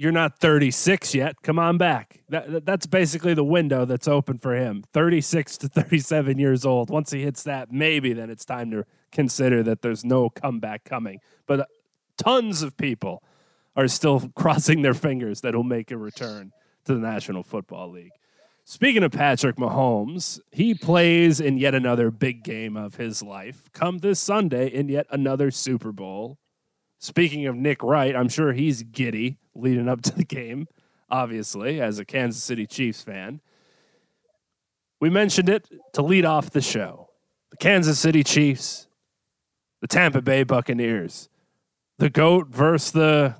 You're 0.00 0.12
not 0.12 0.38
36 0.38 1.12
yet. 1.16 1.42
Come 1.42 1.58
on 1.58 1.76
back. 1.76 2.20
That, 2.28 2.52
that- 2.52 2.64
that's 2.64 2.86
basically 2.86 3.34
the 3.34 3.42
window 3.42 3.84
that's 3.84 4.06
open 4.06 4.38
for 4.38 4.54
him. 4.54 4.84
36 4.92 5.58
to 5.58 5.68
37 5.68 6.38
years 6.38 6.64
old. 6.64 6.88
Once 6.88 7.10
he 7.10 7.22
hits 7.24 7.42
that, 7.42 7.72
maybe 7.72 8.12
then 8.12 8.30
it's 8.30 8.44
time 8.44 8.70
to 8.70 8.84
consider 9.10 9.64
that 9.64 9.82
there's 9.82 10.04
no 10.04 10.30
comeback 10.30 10.84
coming. 10.84 11.18
But 11.48 11.60
uh, 11.60 11.64
tons 12.16 12.62
of 12.62 12.76
people 12.76 13.24
are 13.74 13.88
still 13.88 14.30
crossing 14.36 14.82
their 14.82 14.94
fingers 14.94 15.40
that 15.40 15.54
he'll 15.54 15.64
make 15.64 15.90
a 15.90 15.96
return 15.98 16.52
to 16.84 16.94
the 16.94 17.00
National 17.00 17.42
Football 17.42 17.90
League. 17.90 18.12
Speaking 18.64 19.02
of 19.02 19.10
Patrick 19.10 19.56
Mahomes, 19.56 20.38
he 20.52 20.74
plays 20.74 21.40
in 21.40 21.58
yet 21.58 21.74
another 21.74 22.12
big 22.12 22.44
game 22.44 22.76
of 22.76 22.94
his 22.96 23.20
life 23.20 23.68
come 23.72 23.98
this 23.98 24.20
Sunday 24.20 24.68
in 24.68 24.88
yet 24.88 25.06
another 25.10 25.50
Super 25.50 25.90
Bowl. 25.90 26.38
Speaking 26.98 27.46
of 27.46 27.54
Nick 27.54 27.82
Wright, 27.82 28.14
I'm 28.14 28.28
sure 28.28 28.52
he's 28.52 28.82
giddy 28.82 29.38
leading 29.54 29.88
up 29.88 30.02
to 30.02 30.14
the 30.14 30.24
game, 30.24 30.66
obviously, 31.10 31.80
as 31.80 31.98
a 31.98 32.04
Kansas 32.04 32.42
City 32.42 32.66
Chiefs 32.66 33.02
fan. 33.02 33.40
We 35.00 35.08
mentioned 35.08 35.48
it 35.48 35.68
to 35.92 36.02
lead 36.02 36.24
off 36.24 36.50
the 36.50 36.60
show. 36.60 37.10
The 37.50 37.56
Kansas 37.56 38.00
City 38.00 38.24
Chiefs, 38.24 38.88
the 39.80 39.86
Tampa 39.86 40.20
Bay 40.20 40.42
Buccaneers, 40.42 41.28
the 41.98 42.10
GOAT 42.10 42.48
versus 42.48 42.90
the 42.90 43.36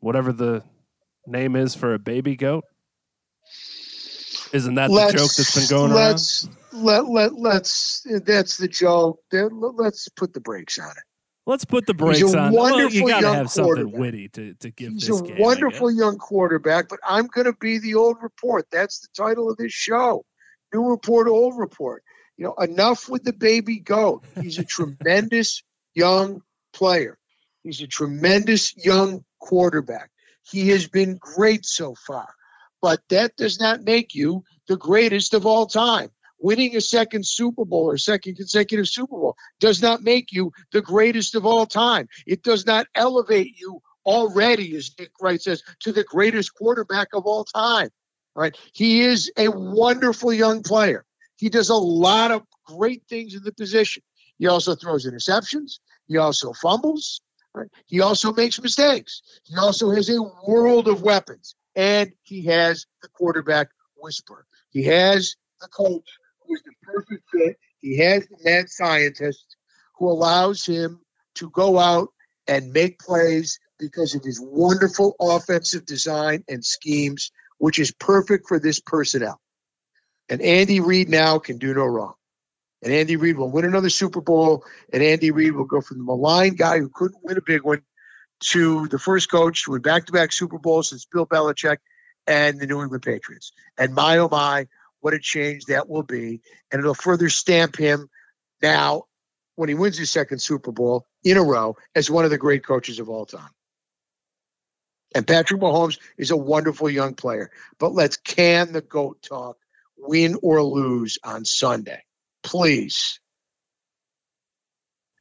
whatever 0.00 0.32
the 0.32 0.62
name 1.26 1.56
is 1.56 1.74
for 1.74 1.94
a 1.94 1.98
baby 1.98 2.36
goat. 2.36 2.64
Isn't 4.52 4.76
that 4.76 4.88
the 4.88 5.12
joke 5.12 5.34
that's 5.34 5.54
been 5.54 5.68
going 5.68 5.92
around? 5.92 6.10
let's, 6.12 6.48
Let, 6.72 7.06
let, 7.06 7.34
let's, 7.34 8.06
that's 8.24 8.56
the 8.56 8.68
joke. 8.68 9.20
Let's 9.32 10.08
put 10.08 10.32
the 10.32 10.40
brakes 10.40 10.78
on 10.78 10.90
it. 10.90 11.02
Let's 11.46 11.64
put 11.64 11.86
the 11.86 11.94
brakes 11.94 12.20
He's 12.20 12.34
a 12.34 12.38
on. 12.38 12.52
Well, 12.52 12.70
wonderful 12.70 12.96
you 12.96 13.08
got 13.08 13.20
to 13.20 13.34
have 13.34 13.50
something 13.50 13.90
witty 13.90 14.28
to, 14.30 14.54
to 14.54 14.70
give 14.70 14.92
He's 14.92 15.06
this 15.06 15.20
a 15.20 15.22
game. 15.22 15.36
I 15.36 15.40
wonderful 15.40 15.90
young 15.90 16.16
quarterback, 16.16 16.88
but 16.88 17.00
I'm 17.06 17.26
going 17.26 17.44
to 17.46 17.52
be 17.52 17.78
the 17.78 17.96
old 17.96 18.16
report. 18.22 18.66
That's 18.72 19.00
the 19.00 19.08
title 19.14 19.50
of 19.50 19.58
this 19.58 19.72
show. 19.72 20.24
New 20.72 20.88
report, 20.88 21.28
old 21.28 21.58
report. 21.58 22.02
You 22.36 22.46
know, 22.46 22.54
enough 22.54 23.08
with 23.08 23.24
the 23.24 23.32
baby 23.32 23.78
goat. 23.78 24.24
He's 24.40 24.58
a 24.58 24.64
tremendous 24.64 25.62
young 25.94 26.42
player. 26.72 27.18
He's 27.62 27.80
a 27.80 27.86
tremendous 27.86 28.74
young 28.76 29.24
quarterback. 29.38 30.10
He 30.50 30.70
has 30.70 30.86
been 30.88 31.18
great 31.18 31.64
so 31.64 31.94
far, 31.94 32.28
but 32.82 33.00
that 33.10 33.36
does 33.36 33.60
not 33.60 33.82
make 33.82 34.14
you 34.14 34.44
the 34.68 34.76
greatest 34.76 35.34
of 35.34 35.46
all 35.46 35.66
time. 35.66 36.10
Winning 36.44 36.76
a 36.76 36.80
second 36.82 37.26
Super 37.26 37.64
Bowl 37.64 37.86
or 37.90 37.96
second 37.96 38.36
consecutive 38.36 38.86
Super 38.86 39.16
Bowl 39.16 39.34
does 39.60 39.80
not 39.80 40.02
make 40.02 40.30
you 40.30 40.52
the 40.72 40.82
greatest 40.82 41.34
of 41.34 41.46
all 41.46 41.64
time. 41.64 42.06
It 42.26 42.42
does 42.42 42.66
not 42.66 42.86
elevate 42.94 43.58
you 43.58 43.80
already, 44.04 44.76
as 44.76 44.90
Nick 44.98 45.12
Wright 45.22 45.40
says, 45.40 45.62
to 45.80 45.90
the 45.90 46.04
greatest 46.04 46.52
quarterback 46.52 47.08
of 47.14 47.24
all 47.24 47.44
time. 47.44 47.88
Right. 48.36 48.54
He 48.74 49.00
is 49.00 49.32
a 49.38 49.48
wonderful 49.48 50.34
young 50.34 50.62
player. 50.62 51.06
He 51.36 51.48
does 51.48 51.70
a 51.70 51.76
lot 51.76 52.30
of 52.30 52.42
great 52.66 53.04
things 53.08 53.34
in 53.34 53.42
the 53.42 53.52
position. 53.52 54.02
He 54.36 54.46
also 54.46 54.74
throws 54.74 55.06
interceptions. 55.06 55.78
He 56.08 56.18
also 56.18 56.52
fumbles. 56.52 57.22
Right? 57.54 57.68
He 57.86 58.02
also 58.02 58.34
makes 58.34 58.60
mistakes. 58.60 59.22
He 59.44 59.56
also 59.56 59.92
has 59.92 60.10
a 60.10 60.20
world 60.46 60.88
of 60.88 61.00
weapons. 61.00 61.54
And 61.74 62.12
he 62.22 62.44
has 62.44 62.84
the 63.00 63.08
quarterback 63.08 63.70
whisper. 63.96 64.44
He 64.68 64.82
has 64.82 65.36
the 65.62 65.68
coach 65.68 66.06
who's 66.46 66.62
the 66.62 66.72
perfect 66.82 67.24
fit. 67.32 67.58
He 67.80 67.98
has 67.98 68.26
the 68.26 68.36
mad 68.44 68.68
scientist 68.68 69.56
who 69.98 70.10
allows 70.10 70.64
him 70.64 71.00
to 71.36 71.50
go 71.50 71.78
out 71.78 72.08
and 72.46 72.72
make 72.72 72.98
plays 72.98 73.58
because 73.78 74.14
of 74.14 74.22
his 74.24 74.40
wonderful 74.40 75.14
offensive 75.20 75.84
design 75.84 76.44
and 76.48 76.64
schemes, 76.64 77.30
which 77.58 77.78
is 77.78 77.92
perfect 77.92 78.48
for 78.48 78.58
this 78.58 78.80
personnel. 78.80 79.40
And 80.28 80.40
Andy 80.40 80.80
Reid 80.80 81.08
now 81.08 81.38
can 81.38 81.58
do 81.58 81.74
no 81.74 81.84
wrong. 81.84 82.14
And 82.82 82.92
Andy 82.92 83.16
Reid 83.16 83.36
will 83.36 83.50
win 83.50 83.64
another 83.64 83.90
Super 83.90 84.20
Bowl, 84.20 84.64
and 84.92 85.02
Andy 85.02 85.30
Reid 85.30 85.52
will 85.54 85.64
go 85.64 85.80
from 85.80 85.98
the 85.98 86.04
maligned 86.04 86.58
guy 86.58 86.78
who 86.78 86.90
couldn't 86.92 87.24
win 87.24 87.38
a 87.38 87.42
big 87.42 87.62
one 87.62 87.82
to 88.40 88.88
the 88.88 88.98
first 88.98 89.30
coach 89.30 89.64
to 89.64 89.72
win 89.72 89.82
back 89.82 90.06
to 90.06 90.12
back 90.12 90.32
Super 90.32 90.58
Bowls 90.58 90.90
since 90.90 91.06
Bill 91.06 91.26
Belichick 91.26 91.78
and 92.26 92.58
the 92.58 92.66
New 92.66 92.82
England 92.82 93.02
Patriots. 93.02 93.52
And 93.78 93.94
my 93.94 94.18
oh 94.18 94.28
my, 94.30 94.66
what 95.04 95.12
a 95.12 95.18
change 95.18 95.66
that 95.66 95.86
will 95.86 96.02
be. 96.02 96.40
And 96.72 96.80
it'll 96.80 96.94
further 96.94 97.28
stamp 97.28 97.76
him 97.76 98.08
now 98.62 99.02
when 99.54 99.68
he 99.68 99.74
wins 99.74 99.98
his 99.98 100.10
second 100.10 100.40
Super 100.40 100.72
Bowl 100.72 101.04
in 101.22 101.36
a 101.36 101.42
row 101.42 101.76
as 101.94 102.10
one 102.10 102.24
of 102.24 102.30
the 102.30 102.38
great 102.38 102.64
coaches 102.64 102.98
of 103.00 103.10
all 103.10 103.26
time. 103.26 103.50
And 105.14 105.26
Patrick 105.26 105.60
Mahomes 105.60 105.98
is 106.16 106.30
a 106.30 106.38
wonderful 106.38 106.88
young 106.88 107.14
player. 107.14 107.50
But 107.78 107.92
let's 107.92 108.16
can 108.16 108.72
the 108.72 108.80
GOAT 108.80 109.20
talk, 109.20 109.58
win 109.98 110.38
or 110.42 110.62
lose 110.62 111.18
on 111.22 111.44
Sunday. 111.44 112.02
Please. 112.42 113.20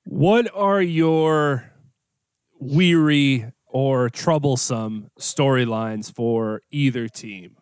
What 0.05 0.49
are 0.55 0.81
your 0.81 1.73
weary 2.57 3.51
or 3.65 4.09
troublesome 4.09 5.11
storylines 5.19 6.15
for 6.15 6.61
either 6.71 7.09
team? 7.09 7.57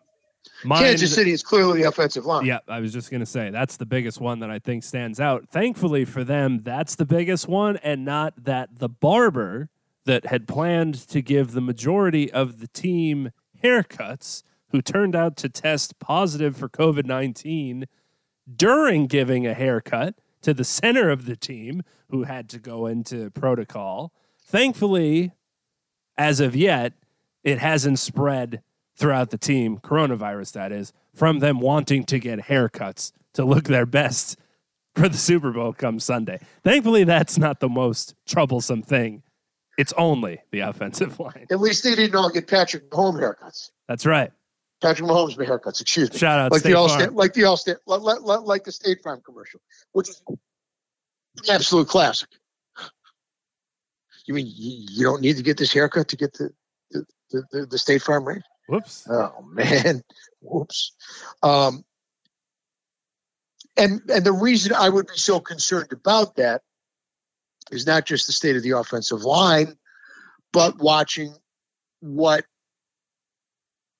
Mine- 0.64 0.82
Kansas 0.82 1.14
City 1.14 1.32
is 1.32 1.42
clearly 1.42 1.82
the 1.82 1.88
offensive 1.88 2.24
line. 2.24 2.46
Yeah, 2.46 2.58
I 2.68 2.80
was 2.80 2.92
just 2.92 3.10
going 3.10 3.20
to 3.20 3.26
say 3.26 3.50
that's 3.50 3.76
the 3.76 3.86
biggest 3.86 4.20
one 4.20 4.40
that 4.40 4.50
I 4.50 4.58
think 4.58 4.84
stands 4.84 5.20
out. 5.20 5.48
Thankfully 5.48 6.04
for 6.04 6.24
them, 6.24 6.60
that's 6.62 6.94
the 6.94 7.04
biggest 7.04 7.48
one, 7.48 7.76
and 7.78 8.04
not 8.04 8.44
that 8.44 8.78
the 8.78 8.88
barber 8.88 9.68
that 10.04 10.26
had 10.26 10.48
planned 10.48 10.94
to 11.08 11.22
give 11.22 11.52
the 11.52 11.60
majority 11.60 12.30
of 12.32 12.60
the 12.60 12.68
team 12.68 13.30
haircuts, 13.62 14.42
who 14.70 14.82
turned 14.82 15.14
out 15.14 15.36
to 15.36 15.48
test 15.48 15.98
positive 15.98 16.56
for 16.56 16.68
COVID 16.68 17.04
19 17.04 17.86
during 18.56 19.06
giving 19.06 19.46
a 19.46 19.54
haircut 19.54 20.14
to 20.42 20.52
the 20.52 20.64
center 20.64 21.10
of 21.10 21.26
the 21.26 21.36
team, 21.36 21.82
who 22.08 22.24
had 22.24 22.48
to 22.48 22.58
go 22.58 22.86
into 22.86 23.30
protocol. 23.30 24.12
Thankfully, 24.44 25.32
as 26.18 26.40
of 26.40 26.54
yet, 26.54 26.94
it 27.44 27.58
hasn't 27.58 27.98
spread 27.98 28.62
throughout 28.96 29.30
the 29.30 29.38
team, 29.38 29.78
coronavirus 29.78 30.52
that 30.52 30.72
is, 30.72 30.92
from 31.14 31.40
them 31.40 31.60
wanting 31.60 32.04
to 32.04 32.18
get 32.18 32.40
haircuts 32.40 33.12
to 33.34 33.44
look 33.44 33.64
their 33.64 33.86
best 33.86 34.38
for 34.94 35.08
the 35.08 35.16
Super 35.16 35.52
Bowl 35.52 35.72
come 35.72 35.98
Sunday. 35.98 36.38
Thankfully, 36.62 37.04
that's 37.04 37.38
not 37.38 37.60
the 37.60 37.68
most 37.68 38.14
troublesome 38.26 38.82
thing. 38.82 39.22
It's 39.78 39.92
only 39.94 40.42
the 40.50 40.60
offensive 40.60 41.18
line. 41.18 41.46
At 41.50 41.60
least 41.60 41.82
they 41.82 41.94
didn't 41.94 42.14
all 42.14 42.28
get 42.28 42.46
Patrick 42.46 42.90
Mahomes 42.90 43.20
haircuts. 43.20 43.70
That's 43.88 44.04
right. 44.04 44.30
Patrick 44.82 45.08
Mahomes 45.08 45.36
haircuts, 45.36 45.80
excuse 45.80 46.12
me. 46.12 46.18
Shout 46.18 46.38
out 46.38 46.52
like 46.52 46.60
State 46.60 46.70
the 46.70 46.76
Allstate, 46.76 47.14
like 47.14 47.32
the 47.32 47.42
Allstate, 47.42 47.76
like, 47.86 48.02
like, 48.02 48.40
like 48.42 48.64
the 48.64 48.72
State 48.72 48.98
Farm 49.02 49.22
commercial, 49.24 49.60
which 49.92 50.08
is 50.08 50.20
an 50.28 50.38
absolute 51.48 51.88
classic. 51.88 52.28
You 54.26 54.34
mean 54.34 54.46
you, 54.46 54.86
you 54.90 55.04
don't 55.04 55.22
need 55.22 55.36
to 55.36 55.42
get 55.42 55.56
this 55.56 55.72
haircut 55.72 56.08
to 56.08 56.16
get 56.16 56.32
the 56.34 56.50
the, 56.90 57.06
the, 57.30 57.42
the, 57.50 57.66
the 57.66 57.78
State 57.78 58.02
Farm 58.02 58.24
rate? 58.24 58.42
Whoops. 58.72 59.06
Oh 59.06 59.44
man, 59.50 60.02
whoops. 60.40 60.94
Um, 61.42 61.84
and 63.76 64.00
and 64.08 64.24
the 64.24 64.32
reason 64.32 64.72
I 64.72 64.88
would 64.88 65.08
be 65.08 65.18
so 65.18 65.40
concerned 65.40 65.92
about 65.92 66.36
that 66.36 66.62
is 67.70 67.86
not 67.86 68.06
just 68.06 68.26
the 68.26 68.32
state 68.32 68.56
of 68.56 68.62
the 68.62 68.70
offensive 68.70 69.24
line, 69.24 69.76
but 70.54 70.78
watching 70.78 71.34
what 72.00 72.46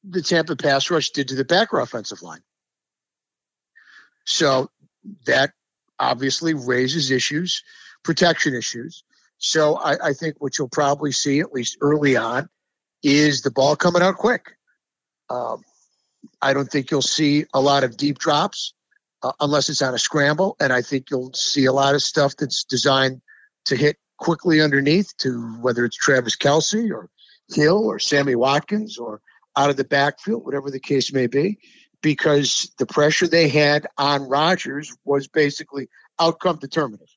the 0.05 0.23
Tampa 0.23 0.57
pass 0.57 0.91
rush 0.91 1.11
did 1.11 1.29
to 1.29 1.35
the 1.35 1.45
Packer 1.45 1.79
offensive 1.79 2.23
line. 2.23 2.43
So 4.25 4.71
that 5.27 5.53
obviously 5.99 6.55
raises 6.55 7.11
issues, 7.11 7.63
protection 8.05 8.55
issues. 8.55 9.05
So 9.37 9.77
I, 9.77 10.09
I 10.09 10.13
think 10.15 10.37
what 10.39 10.57
you'll 10.59 10.71
probably 10.71 11.13
see, 11.13 11.41
at 11.41 11.53
least 11.53 11.77
early 11.83 12.17
on, 12.17 12.49
is 13.03 13.43
the 13.43 13.51
ball 13.51 13.77
coming 13.77 14.01
out 14.01 14.17
quick. 14.17 14.55
Um, 15.31 15.63
I 16.41 16.53
don't 16.53 16.71
think 16.71 16.91
you'll 16.91 17.03
see 17.03 17.47
a 17.53 17.61
lot 17.61 17.85
of 17.85 17.97
deep 17.97 18.19
drops 18.19 18.75
uh, 19.23 19.33
unless 19.41 19.69
it's 19.69 19.83
on 19.83 19.95
a 19.95 19.99
scramble, 19.99 20.57
and 20.61 20.73
I 20.73 20.83
think 20.83 21.11
you'll 21.11 21.33
see 21.33 21.67
a 21.67 21.73
lot 21.73 21.95
of 21.95 22.03
stuff 22.03 22.37
that's 22.37 22.65
designed 22.65 23.21
to 23.67 23.77
hit 23.77 23.97
quickly 24.19 24.61
underneath 24.61 25.17
to 25.19 25.41
whether 25.61 25.85
it's 25.85 25.97
Travis 25.97 26.37
Kelce 26.37 26.91
or 26.91 27.09
Hill 27.53 27.85
or 27.85 27.99
Sammy 27.99 28.35
Watkins 28.35 28.99
or 28.99 29.21
out 29.57 29.71
of 29.71 29.77
the 29.77 29.85
backfield, 29.85 30.45
whatever 30.45 30.71
the 30.71 30.81
case 30.81 31.13
may 31.13 31.27
be, 31.27 31.59
because 32.03 32.73
the 32.79 32.87
pressure 32.87 33.27
they 33.27 33.49
had 33.49 33.87
on 33.99 34.29
Rodgers 34.29 34.95
was 35.05 35.29
basically 35.29 35.89
outcome 36.19 36.57
determinative. 36.57 37.09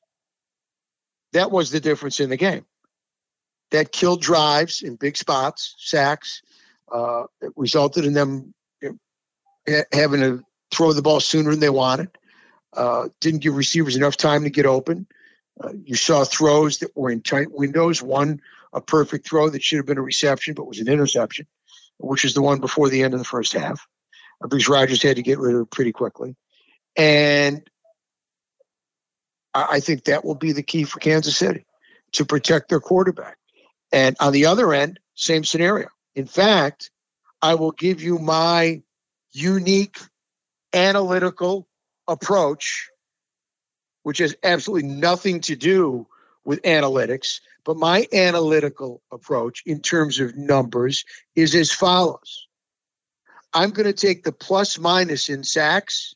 That 1.32 1.50
was 1.50 1.70
the 1.70 1.80
difference 1.80 2.20
in 2.20 2.30
the 2.30 2.36
game. 2.36 2.66
That 3.70 3.92
killed 3.92 4.22
drives 4.22 4.82
in 4.82 4.96
big 4.96 5.16
spots, 5.16 5.74
sacks. 5.78 6.42
Uh, 6.90 7.24
it 7.40 7.52
resulted 7.56 8.04
in 8.04 8.12
them 8.12 8.54
having 9.92 10.20
to 10.20 10.42
throw 10.72 10.92
the 10.92 11.02
ball 11.02 11.20
sooner 11.20 11.50
than 11.50 11.60
they 11.60 11.70
wanted. 11.70 12.08
Uh, 12.72 13.08
didn't 13.20 13.40
give 13.40 13.56
receivers 13.56 13.96
enough 13.96 14.16
time 14.16 14.44
to 14.44 14.50
get 14.50 14.66
open. 14.66 15.06
Uh, 15.60 15.72
you 15.84 15.94
saw 15.94 16.24
throws 16.24 16.78
that 16.78 16.96
were 16.96 17.10
in 17.10 17.22
tight 17.22 17.50
windows. 17.50 18.02
One, 18.02 18.40
a 18.72 18.80
perfect 18.80 19.26
throw 19.26 19.48
that 19.48 19.62
should 19.62 19.78
have 19.78 19.86
been 19.86 19.98
a 19.98 20.02
reception, 20.02 20.54
but 20.54 20.66
was 20.66 20.80
an 20.80 20.88
interception, 20.88 21.46
which 21.98 22.24
is 22.24 22.34
the 22.34 22.42
one 22.42 22.60
before 22.60 22.90
the 22.90 23.02
end 23.02 23.14
of 23.14 23.20
the 23.20 23.24
first 23.24 23.54
half, 23.54 23.86
uh, 24.42 24.48
because 24.48 24.68
Rodgers 24.68 25.02
had 25.02 25.16
to 25.16 25.22
get 25.22 25.38
rid 25.38 25.54
of 25.54 25.62
it 25.62 25.70
pretty 25.70 25.92
quickly. 25.92 26.36
And 26.96 27.68
I 29.54 29.80
think 29.80 30.04
that 30.04 30.24
will 30.24 30.34
be 30.34 30.52
the 30.52 30.62
key 30.62 30.84
for 30.84 31.00
Kansas 31.00 31.36
City 31.36 31.64
to 32.12 32.26
protect 32.26 32.68
their 32.68 32.80
quarterback. 32.80 33.38
And 33.90 34.16
on 34.20 34.32
the 34.32 34.46
other 34.46 34.72
end, 34.74 35.00
same 35.14 35.44
scenario. 35.44 35.88
In 36.16 36.26
fact, 36.26 36.90
I 37.40 37.54
will 37.54 37.70
give 37.70 38.02
you 38.02 38.18
my 38.18 38.82
unique 39.32 39.98
analytical 40.72 41.68
approach, 42.08 42.90
which 44.02 44.18
has 44.18 44.34
absolutely 44.42 44.88
nothing 44.88 45.42
to 45.42 45.54
do 45.54 46.08
with 46.44 46.62
analytics. 46.62 47.40
But 47.64 47.76
my 47.76 48.06
analytical 48.12 49.02
approach 49.12 49.62
in 49.66 49.80
terms 49.82 50.18
of 50.18 50.36
numbers 50.36 51.04
is 51.34 51.54
as 51.54 51.70
follows 51.70 52.46
I'm 53.52 53.70
going 53.70 53.86
to 53.86 53.94
take 53.94 54.22
the 54.22 54.32
plus 54.32 54.78
minus 54.78 55.30
in 55.30 55.42
sacks, 55.42 56.14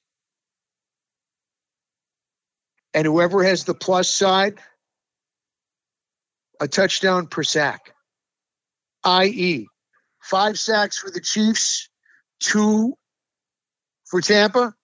and 2.93 3.07
whoever 3.07 3.43
has 3.43 3.65
the 3.65 3.73
plus 3.73 4.11
side, 4.11 4.59
a 6.61 6.69
touchdown 6.69 7.29
per 7.29 7.43
sack, 7.43 7.95
i.e., 9.05 9.70
five 10.21 10.59
sacks 10.59 10.99
for 10.99 11.11
the 11.11 11.21
Chiefs, 11.21 11.89
two 12.41 12.95
for 14.07 14.21
Tampa. 14.21 14.75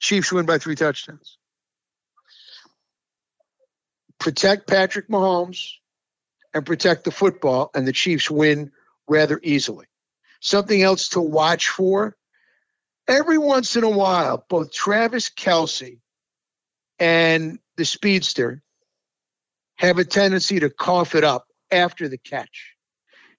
Chiefs 0.00 0.32
win 0.32 0.46
by 0.46 0.58
three 0.58 0.76
touchdowns. 0.76 1.38
protect 4.18 4.66
Patrick 4.66 5.08
Mahomes 5.08 5.74
and 6.52 6.66
protect 6.66 7.04
the 7.04 7.10
football, 7.10 7.70
and 7.74 7.86
the 7.86 7.92
Chiefs 7.92 8.30
win 8.30 8.72
rather 9.08 9.40
easily. 9.42 9.86
Something 10.40 10.82
else 10.82 11.10
to 11.10 11.20
watch 11.20 11.68
for 11.68 12.16
every 13.06 13.38
once 13.38 13.76
in 13.76 13.84
a 13.84 13.90
while, 13.90 14.44
both 14.48 14.72
Travis 14.72 15.30
Kelce 15.30 15.98
and 16.98 17.58
the 17.76 17.84
speedster 17.84 18.62
have 19.76 19.98
a 19.98 20.04
tendency 20.04 20.60
to 20.60 20.70
cough 20.70 21.14
it 21.14 21.24
up 21.24 21.46
after 21.70 22.08
the 22.08 22.18
catch. 22.18 22.74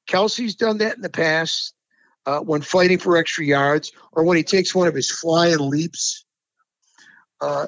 Kelce's 0.10 0.56
done 0.56 0.80
that 0.80 0.96
in 0.96 1.02
the 1.02 1.10
past 1.10 1.74
uh, 2.26 2.40
when 2.40 2.62
fighting 2.62 2.98
for 2.98 3.16
extra 3.16 3.46
yards 3.46 3.92
or 4.12 4.24
when 4.24 4.38
he 4.38 4.44
takes 4.44 4.74
one 4.74 4.88
of 4.88 4.96
his 4.96 5.12
flying 5.12 5.60
leaps. 5.60 6.26
Uh, 7.40 7.68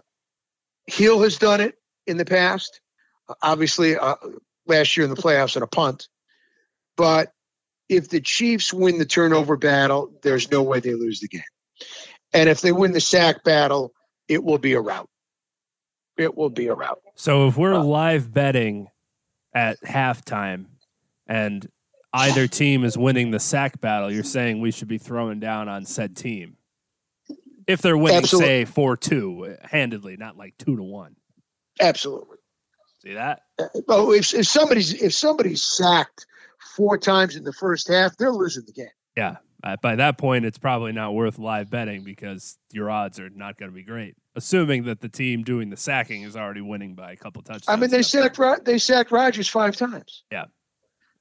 Hill 0.88 1.22
has 1.22 1.38
done 1.38 1.62
it 1.62 1.76
in 2.08 2.18
the 2.18 2.26
past, 2.26 2.82
uh, 3.30 3.36
obviously 3.44 3.96
uh, 3.96 4.16
last 4.66 4.98
year 4.98 5.06
in 5.06 5.14
the 5.14 5.22
playoffs 5.22 5.56
on 5.56 5.62
a 5.62 5.68
punt. 5.68 6.08
But 6.98 7.32
if 7.88 8.10
the 8.10 8.22
Chiefs 8.22 8.74
win 8.74 8.98
the 8.98 9.06
turnover 9.06 9.56
battle, 9.56 10.12
there's 10.24 10.52
no 10.52 10.64
way 10.64 10.80
they 10.80 10.96
lose 10.96 11.20
the 11.20 11.28
game. 11.28 11.42
And 12.34 12.50
if 12.50 12.62
they 12.62 12.72
win 12.72 12.92
the 12.92 13.02
sack 13.02 13.44
battle, 13.44 13.94
it 14.28 14.44
will 14.44 14.58
be 14.58 14.74
a 14.74 14.82
rout. 14.82 15.10
It 16.18 16.36
will 16.36 16.50
be 16.50 16.68
a 16.68 16.74
rout. 16.74 17.02
So 17.16 17.48
if 17.48 17.58
we're 17.58 17.76
uh, 17.76 17.84
live 17.84 18.34
betting 18.34 18.88
at 19.54 19.80
halftime 19.82 20.66
and 21.28 21.70
either 22.14 22.48
team 22.48 22.84
is 22.84 22.98
winning 22.98 23.32
the 23.32 23.40
sack 23.40 23.80
battle, 23.82 24.12
you're 24.12 24.24
saying 24.24 24.60
we 24.60 24.72
should 24.72 24.88
be 24.88 24.98
throwing 24.98 25.40
down 25.40 25.70
on 25.70 25.86
said 25.86 26.16
team. 26.16 26.58
If 27.68 27.82
they're 27.82 27.98
winning, 27.98 28.18
Absolutely. 28.18 28.48
say 28.48 28.66
four 28.66 28.98
two 28.98 29.56
handedly, 29.64 30.18
not 30.18 30.38
like 30.38 30.58
two 30.58 30.76
to 30.76 30.84
one. 30.84 31.16
Absolutely. 31.80 32.38
See 33.04 33.14
that? 33.14 33.42
Oh, 33.88 34.12
if, 34.12 34.34
if 34.34 34.48
somebody's 34.48 34.94
if 34.94 35.14
somebody's 35.14 35.64
sacked 35.64 36.26
four 36.76 36.98
times 36.98 37.36
in 37.36 37.44
the 37.44 37.54
first 37.54 37.88
half, 37.88 38.18
they're 38.18 38.32
losing 38.32 38.64
the 38.66 38.74
game. 38.74 38.88
Yeah, 39.16 39.38
uh, 39.64 39.76
by 39.82 39.96
that 39.96 40.18
point, 40.18 40.46
it's 40.46 40.58
probably 40.58 40.92
not 40.92 41.14
worth 41.14 41.38
live 41.38 41.70
betting 41.70 42.04
because 42.04 42.58
your 42.72 42.90
odds 42.90 43.20
are 43.20 43.30
not 43.30 43.58
going 43.58 43.70
to 43.70 43.76
be 43.76 43.84
great. 43.84 44.16
Assuming 44.36 44.86
that 44.86 45.02
the 45.02 45.10
team 45.10 45.44
doing 45.44 45.70
the 45.70 45.78
sacking 45.78 46.24
is 46.24 46.36
already 46.36 46.62
winning 46.62 46.96
by 46.96 47.12
a 47.12 47.16
couple 47.16 47.42
touchdowns. 47.42 47.68
I 47.68 47.76
mean, 47.76 47.90
they 47.90 48.02
sacked 48.02 48.40
they 48.66 48.78
sacked 48.78 49.12
Rodgers 49.12 49.48
five 49.48 49.76
times. 49.76 50.24
Yeah. 50.32 50.46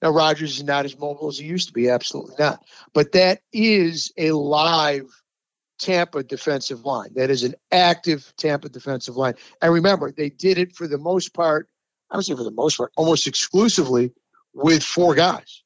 Now 0.03 0.11
Rodgers 0.11 0.57
is 0.57 0.65
not 0.65 0.85
as 0.85 0.99
mobile 0.99 1.29
as 1.29 1.39
he 1.39 1.47
used 1.47 1.69
to 1.69 1.75
be, 1.75 1.91
absolutely 1.91 2.35
not. 2.39 2.65
But 2.95 3.13
that 3.13 3.41
is 3.53 4.13
a 4.17 4.33
live 4.33 5.11
Tampa 5.79 6.23
defensive 6.23 6.85
line. 6.85 7.11
That 7.15 7.31
is 7.31 7.43
an 7.43 7.55
active 7.71 8.33
Tampa 8.37 8.69
defensive 8.69 9.17
line. 9.17 9.35
And 9.61 9.73
remember, 9.73 10.13
they 10.13 10.31
did 10.31 10.59
it 10.59 10.75
for 10.75 10.87
the 10.87 10.99
most 10.99 11.35
part. 11.35 11.69
I 12.11 12.17
would 12.17 12.25
say 12.25 12.35
for 12.35 12.45
the 12.45 12.51
most 12.51 12.77
part, 12.77 12.93
almost 12.97 13.27
exclusively 13.27 14.13
with 14.53 14.83
four 14.83 15.15
guys. 15.15 15.63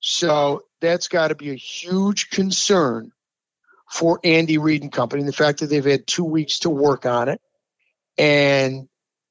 So 0.00 0.64
that's 0.80 1.08
got 1.08 1.28
to 1.28 1.34
be 1.34 1.50
a 1.50 1.56
huge 1.56 2.30
concern 2.30 3.12
for 3.90 4.20
Andy 4.22 4.58
Reid 4.58 4.82
and 4.82 4.92
company. 4.92 5.24
The 5.24 5.32
fact 5.32 5.60
that 5.60 5.66
they've 5.66 5.84
had 5.84 6.06
two 6.06 6.24
weeks 6.24 6.60
to 6.60 6.70
work 6.70 7.04
on 7.04 7.28
it 7.28 7.40
and 8.16 8.88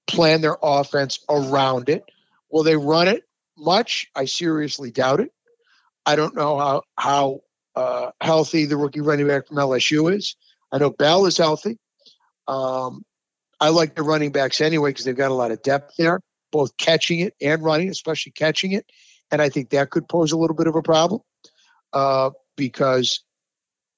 plan 0.07 0.41
their 0.41 0.57
offense 0.61 1.19
around 1.29 1.89
it. 1.89 2.03
Will 2.51 2.63
they 2.63 2.75
run 2.75 3.07
it 3.07 3.23
much? 3.59 4.07
I 4.15 4.25
seriously 4.25 4.91
doubt 4.91 5.19
it. 5.19 5.31
I 6.05 6.15
don't 6.15 6.35
know 6.35 6.57
how 6.57 6.83
how 6.97 7.41
uh, 7.75 8.11
healthy 8.21 8.65
the 8.65 8.77
rookie 8.77 9.01
running 9.01 9.27
back 9.27 9.47
from 9.47 9.57
LSU 9.57 10.13
is. 10.13 10.35
I 10.71 10.77
know 10.77 10.89
Bell 10.89 11.25
is 11.25 11.37
healthy. 11.37 11.77
Um, 12.47 13.03
I 13.59 13.69
like 13.69 13.95
the 13.95 14.03
running 14.03 14.31
backs 14.31 14.61
anyway 14.61 14.91
because 14.91 15.05
they've 15.05 15.15
got 15.15 15.31
a 15.31 15.35
lot 15.35 15.51
of 15.51 15.61
depth 15.61 15.95
there, 15.97 16.21
both 16.51 16.75
catching 16.77 17.19
it 17.19 17.35
and 17.41 17.63
running, 17.63 17.89
especially 17.89 18.31
catching 18.31 18.71
it. 18.71 18.85
And 19.31 19.41
I 19.41 19.49
think 19.49 19.69
that 19.69 19.89
could 19.89 20.07
pose 20.07 20.31
a 20.31 20.37
little 20.37 20.55
bit 20.55 20.67
of 20.67 20.75
a 20.75 20.81
problem 20.81 21.21
uh, 21.93 22.31
because 22.55 23.23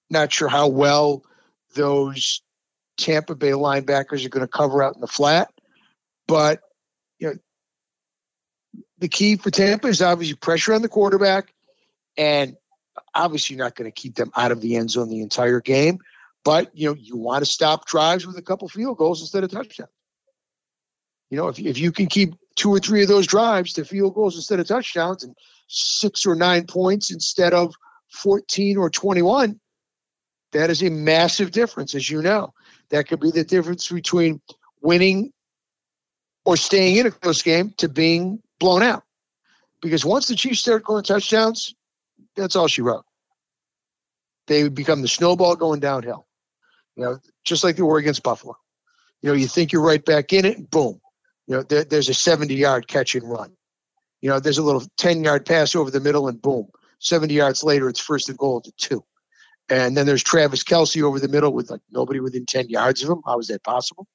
not 0.09 0.33
sure 0.33 0.49
how 0.49 0.67
well 0.67 1.23
those 1.75 2.41
Tampa 2.97 3.35
Bay 3.35 3.51
linebackers 3.51 4.25
are 4.25 4.29
going 4.29 4.45
to 4.45 4.51
cover 4.51 4.83
out 4.83 4.95
in 4.95 5.01
the 5.01 5.07
flat. 5.07 5.49
But 6.27 6.61
you 7.19 7.29
know, 7.29 7.35
the 8.99 9.07
key 9.07 9.35
for 9.35 9.51
Tampa 9.51 9.87
is 9.87 10.01
obviously 10.01 10.35
pressure 10.35 10.73
on 10.73 10.81
the 10.81 10.89
quarterback, 10.89 11.53
and 12.17 12.55
obviously 13.13 13.55
you're 13.55 13.65
not 13.65 13.75
going 13.75 13.91
to 13.91 14.01
keep 14.01 14.15
them 14.15 14.31
out 14.35 14.51
of 14.51 14.61
the 14.61 14.75
end 14.75 14.91
zone 14.91 15.09
the 15.09 15.21
entire 15.21 15.61
game. 15.61 15.99
But 16.43 16.75
you 16.75 16.89
know, 16.89 16.95
you 16.95 17.17
want 17.17 17.43
to 17.43 17.51
stop 17.51 17.85
drives 17.85 18.25
with 18.25 18.37
a 18.37 18.41
couple 18.41 18.67
field 18.67 18.97
goals 18.97 19.21
instead 19.21 19.43
of 19.43 19.51
touchdowns. 19.51 19.89
You 21.29 21.37
know, 21.37 21.47
if 21.47 21.59
if 21.59 21.77
you 21.77 21.91
can 21.91 22.07
keep 22.07 22.35
two 22.55 22.73
or 22.73 22.79
three 22.79 23.01
of 23.03 23.07
those 23.07 23.27
drives 23.27 23.73
to 23.73 23.85
field 23.85 24.15
goals 24.15 24.35
instead 24.35 24.59
of 24.59 24.67
touchdowns 24.67 25.23
and 25.23 25.35
six 25.67 26.25
or 26.25 26.35
nine 26.35 26.65
points 26.65 27.11
instead 27.11 27.53
of 27.53 27.73
14 28.11 28.77
or 28.77 28.89
21, 28.89 29.59
that 30.51 30.69
is 30.69 30.83
a 30.83 30.89
massive 30.89 31.51
difference, 31.51 31.95
as 31.95 32.09
you 32.09 32.21
know. 32.21 32.53
That 32.89 33.07
could 33.07 33.21
be 33.21 33.31
the 33.31 33.45
difference 33.45 33.89
between 33.89 34.41
winning 34.81 35.31
or 36.43 36.57
staying 36.57 36.97
in 36.97 37.05
a 37.05 37.11
close 37.11 37.41
game 37.41 37.73
to 37.77 37.87
being 37.87 38.41
blown 38.61 38.83
out. 38.83 39.03
Because 39.81 40.05
once 40.05 40.27
the 40.27 40.35
Chiefs 40.35 40.59
start 40.59 40.85
going 40.85 41.03
touchdowns, 41.03 41.73
that's 42.35 42.55
all 42.55 42.67
she 42.67 42.81
wrote. 42.81 43.03
They 44.47 44.69
become 44.69 45.01
the 45.01 45.07
snowball 45.07 45.55
going 45.55 45.79
downhill. 45.79 46.27
You 46.95 47.03
know, 47.03 47.19
just 47.43 47.63
like 47.63 47.75
they 47.75 47.83
were 47.83 47.97
against 47.97 48.23
Buffalo. 48.23 48.55
You 49.21 49.29
know, 49.29 49.35
you 49.35 49.47
think 49.47 49.71
you're 49.71 49.81
right 49.81 50.03
back 50.03 50.31
in 50.33 50.45
it, 50.45 50.69
boom. 50.69 51.01
You 51.47 51.57
know, 51.57 51.63
there, 51.63 51.83
there's 51.83 52.09
a 52.09 52.13
70 52.13 52.53
yard 52.53 52.87
catch 52.87 53.15
and 53.15 53.29
run. 53.29 53.51
You 54.21 54.29
know, 54.29 54.39
there's 54.39 54.59
a 54.59 54.63
little 54.63 54.83
10 54.97 55.23
yard 55.23 55.45
pass 55.45 55.75
over 55.75 55.89
the 55.89 55.99
middle 55.99 56.27
and 56.27 56.41
boom. 56.41 56.67
70 56.99 57.33
yards 57.33 57.63
later, 57.63 57.89
it's 57.89 57.99
first 57.99 58.29
and 58.29 58.37
goal 58.37 58.61
to 58.61 58.71
two. 58.77 59.03
And 59.69 59.97
then 59.97 60.05
there's 60.05 60.23
Travis 60.23 60.63
Kelce 60.63 61.01
over 61.01 61.19
the 61.19 61.27
middle 61.27 61.53
with 61.53 61.71
like 61.71 61.81
nobody 61.89 62.19
within 62.19 62.45
10 62.45 62.69
yards 62.69 63.03
of 63.03 63.09
him. 63.09 63.21
How 63.25 63.39
is 63.39 63.47
that 63.47 63.63
possible? 63.63 64.07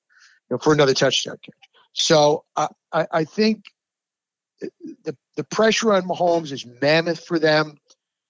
You 0.49 0.55
know, 0.55 0.59
for 0.59 0.73
another 0.73 0.95
touchdown 0.95 1.39
catch. 1.43 1.55
So 1.95 2.45
I, 2.55 2.69
I, 2.93 3.07
I 3.11 3.25
think 3.25 3.65
the, 4.61 5.17
the 5.37 5.45
pressure 5.45 5.93
on 5.93 6.09
Mahomes 6.09 6.53
is 6.53 6.67
mammoth 6.81 7.25
for 7.25 7.39
them 7.39 7.79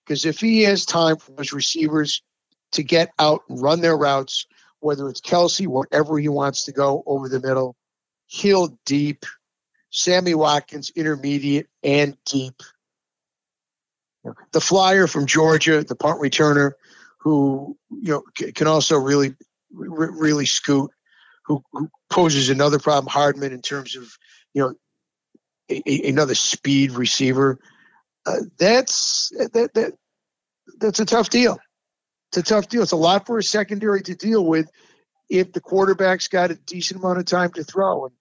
because 0.05 0.25
if 0.25 0.41
he 0.41 0.63
has 0.63 0.87
time 0.87 1.17
for 1.17 1.35
his 1.39 1.53
receivers 1.53 2.23
to 2.73 2.83
get 2.83 3.11
out 3.19 3.43
and 3.49 3.61
run 3.61 3.81
their 3.81 3.97
routes, 3.97 4.47
whether 4.81 5.09
it's 5.09 5.21
Kelce, 5.21 5.67
wherever 5.67 6.19
he 6.19 6.29
wants 6.29 6.65
to 6.65 6.73
go 6.73 7.03
over 7.07 7.29
the 7.29 7.41
middle, 7.41 7.77
Hill 8.29 8.79
deep, 8.85 9.25
Sammy 9.91 10.35
Watkins 10.35 10.91
intermediate 10.95 11.69
and 11.83 12.17
deep. 12.25 12.61
The 14.53 14.61
flyer 14.61 15.07
from 15.07 15.27
Georgia, 15.27 15.85
the 15.85 15.95
punt 15.95 16.21
returner, 16.21 16.73
who 17.19 17.77
you 17.91 18.13
know 18.13 18.23
can 18.53 18.67
also 18.67 18.97
really 18.97 19.37
really 19.71 20.47
scoot, 20.47 20.91
who, 21.45 21.63
who 21.73 21.89
poses 22.11 22.51
another 22.51 22.81
problem. 22.81 23.07
Hardman 23.07 23.53
in 23.53 23.63
terms 23.63 23.95
of 23.95 24.09
you 24.53 24.63
know 24.63 24.75
a, 25.71 26.09
another 26.09 26.35
speed 26.35 26.93
receiver. 26.93 27.59
Uh, 28.25 28.41
that's 28.59 29.31
that, 29.53 29.73
that 29.75 29.93
that's 30.79 31.01
a 31.01 31.07
tough 31.07 31.31
deal. 31.31 31.59
It's 32.31 32.39
a 32.39 32.43
tough 32.43 32.69
deal. 32.69 32.83
It's 32.83 32.93
a 32.93 32.97
lot 32.97 33.27
for 33.27 33.39
a 33.39 33.43
secondary 33.43 34.03
to 34.03 34.15
deal 34.15 34.45
with 34.45 34.71
if 35.29 35.53
the 35.53 35.61
quarterback's 35.61 36.29
got 36.29 36.51
a 36.51 36.55
decent 36.55 37.01
amount 37.01 37.19
of 37.19 37.25
time 37.25 37.53
to 37.53 37.65
throw. 37.65 38.07
And 38.07 38.15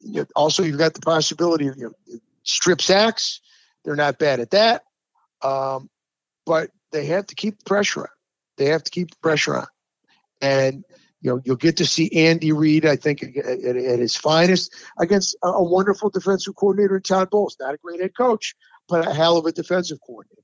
you 0.00 0.20
know, 0.20 0.26
also, 0.34 0.62
you've 0.62 0.78
got 0.78 0.94
the 0.94 1.00
possibility 1.00 1.66
of 1.68 1.76
you 1.76 1.84
know, 1.84 2.18
strip 2.42 2.80
sacks. 2.80 3.40
They're 3.84 3.96
not 3.96 4.18
bad 4.18 4.40
at 4.40 4.50
that, 4.50 4.82
um, 5.42 5.88
but 6.44 6.70
they 6.92 7.06
have 7.06 7.26
to 7.28 7.34
keep 7.34 7.58
the 7.58 7.64
pressure 7.64 8.00
on. 8.00 8.08
They 8.56 8.66
have 8.66 8.82
to 8.84 8.90
keep 8.90 9.10
the 9.10 9.16
pressure 9.22 9.56
on, 9.56 9.66
and 10.40 10.84
you 11.20 11.30
know 11.30 11.40
you'll 11.44 11.56
get 11.56 11.78
to 11.78 11.86
see 11.86 12.26
Andy 12.26 12.52
Reid. 12.52 12.86
I 12.86 12.96
think 12.96 13.22
at, 13.22 13.36
at, 13.36 13.98
his 13.98 14.16
finest 14.16 14.74
against 14.98 15.36
a, 15.42 15.48
a, 15.48 15.62
wonderful 15.62 16.10
defensive 16.10 16.54
coordinator 16.56 16.96
in 16.96 17.02
Todd 17.02 17.30
Bowles. 17.30 17.56
Not 17.60 17.74
a 17.74 17.78
great 17.78 18.00
head 18.00 18.16
coach, 18.16 18.54
but 18.88 19.06
a 19.06 19.12
hell 19.12 19.36
of 19.36 19.46
a 19.46 19.52
defensive 19.52 19.98
coordinator. 20.04 20.42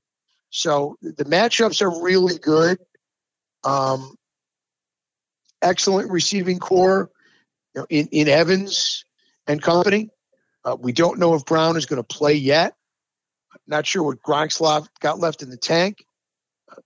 So 0.49 0.97
the 1.01 1.25
matchups 1.25 1.81
are 1.81 2.03
really 2.03 2.37
good. 2.37 2.77
Um, 3.63 4.15
excellent 5.61 6.11
receiving 6.11 6.59
corps 6.59 7.09
you 7.75 7.81
know, 7.81 7.87
in, 7.89 8.07
in 8.11 8.27
Evans 8.27 9.03
and 9.47 9.61
company. 9.61 10.09
Uh, 10.63 10.77
we 10.79 10.91
don't 10.91 11.19
know 11.19 11.33
if 11.33 11.45
Brown 11.45 11.77
is 11.77 11.85
going 11.85 12.01
to 12.01 12.03
play 12.03 12.33
yet. 12.33 12.73
Not 13.67 13.85
sure 13.85 14.03
what 14.03 14.21
Gronk's 14.21 14.59
got 14.99 15.19
left 15.19 15.41
in 15.41 15.49
the 15.49 15.57
tank. 15.57 16.05
Uh, 16.71 16.81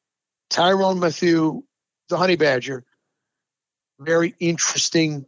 Tyrann 0.49 0.99
Mathieu, 0.99 1.63
the 2.09 2.17
Honey 2.17 2.35
Badger, 2.35 2.85
very 4.03 4.35
interesting 4.39 5.25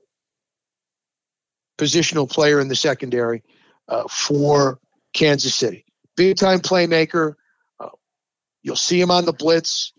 positional 1.78 2.30
player 2.30 2.60
in 2.60 2.68
the 2.68 2.76
secondary 2.76 3.44
uh, 3.88 4.08
for 4.08 4.80
Kansas 5.14 5.56
City. 5.56 5.86
Big 6.16 6.38
time 6.38 6.60
playmaker. 6.60 7.36
Uh, 7.80 7.90
you'll 8.62 8.76
see 8.76 9.00
him 9.00 9.12
on 9.12 9.26
the 9.26 9.34
blitz 9.34 9.94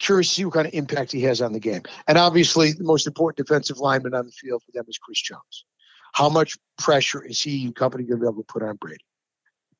curious 0.00 0.28
to 0.30 0.34
see 0.34 0.44
what 0.44 0.54
kind 0.54 0.66
of 0.66 0.74
impact 0.74 1.12
he 1.12 1.22
has 1.22 1.40
on 1.40 1.52
the 1.52 1.60
game. 1.60 1.82
And 2.08 2.18
obviously, 2.18 2.72
the 2.72 2.84
most 2.84 3.06
important 3.06 3.46
defensive 3.46 3.78
lineman 3.78 4.14
on 4.14 4.26
the 4.26 4.32
field 4.32 4.62
for 4.64 4.72
them 4.72 4.86
is 4.88 4.98
Chris 4.98 5.20
Jones. 5.20 5.64
how 6.12 6.28
much 6.28 6.56
pressure 6.76 7.22
is 7.24 7.40
he 7.40 7.64
and 7.64 7.76
company 7.76 8.02
going 8.04 8.18
to 8.18 8.24
be 8.24 8.28
able 8.28 8.42
to 8.42 8.52
put 8.52 8.62
on 8.62 8.76
Brady? 8.76 9.04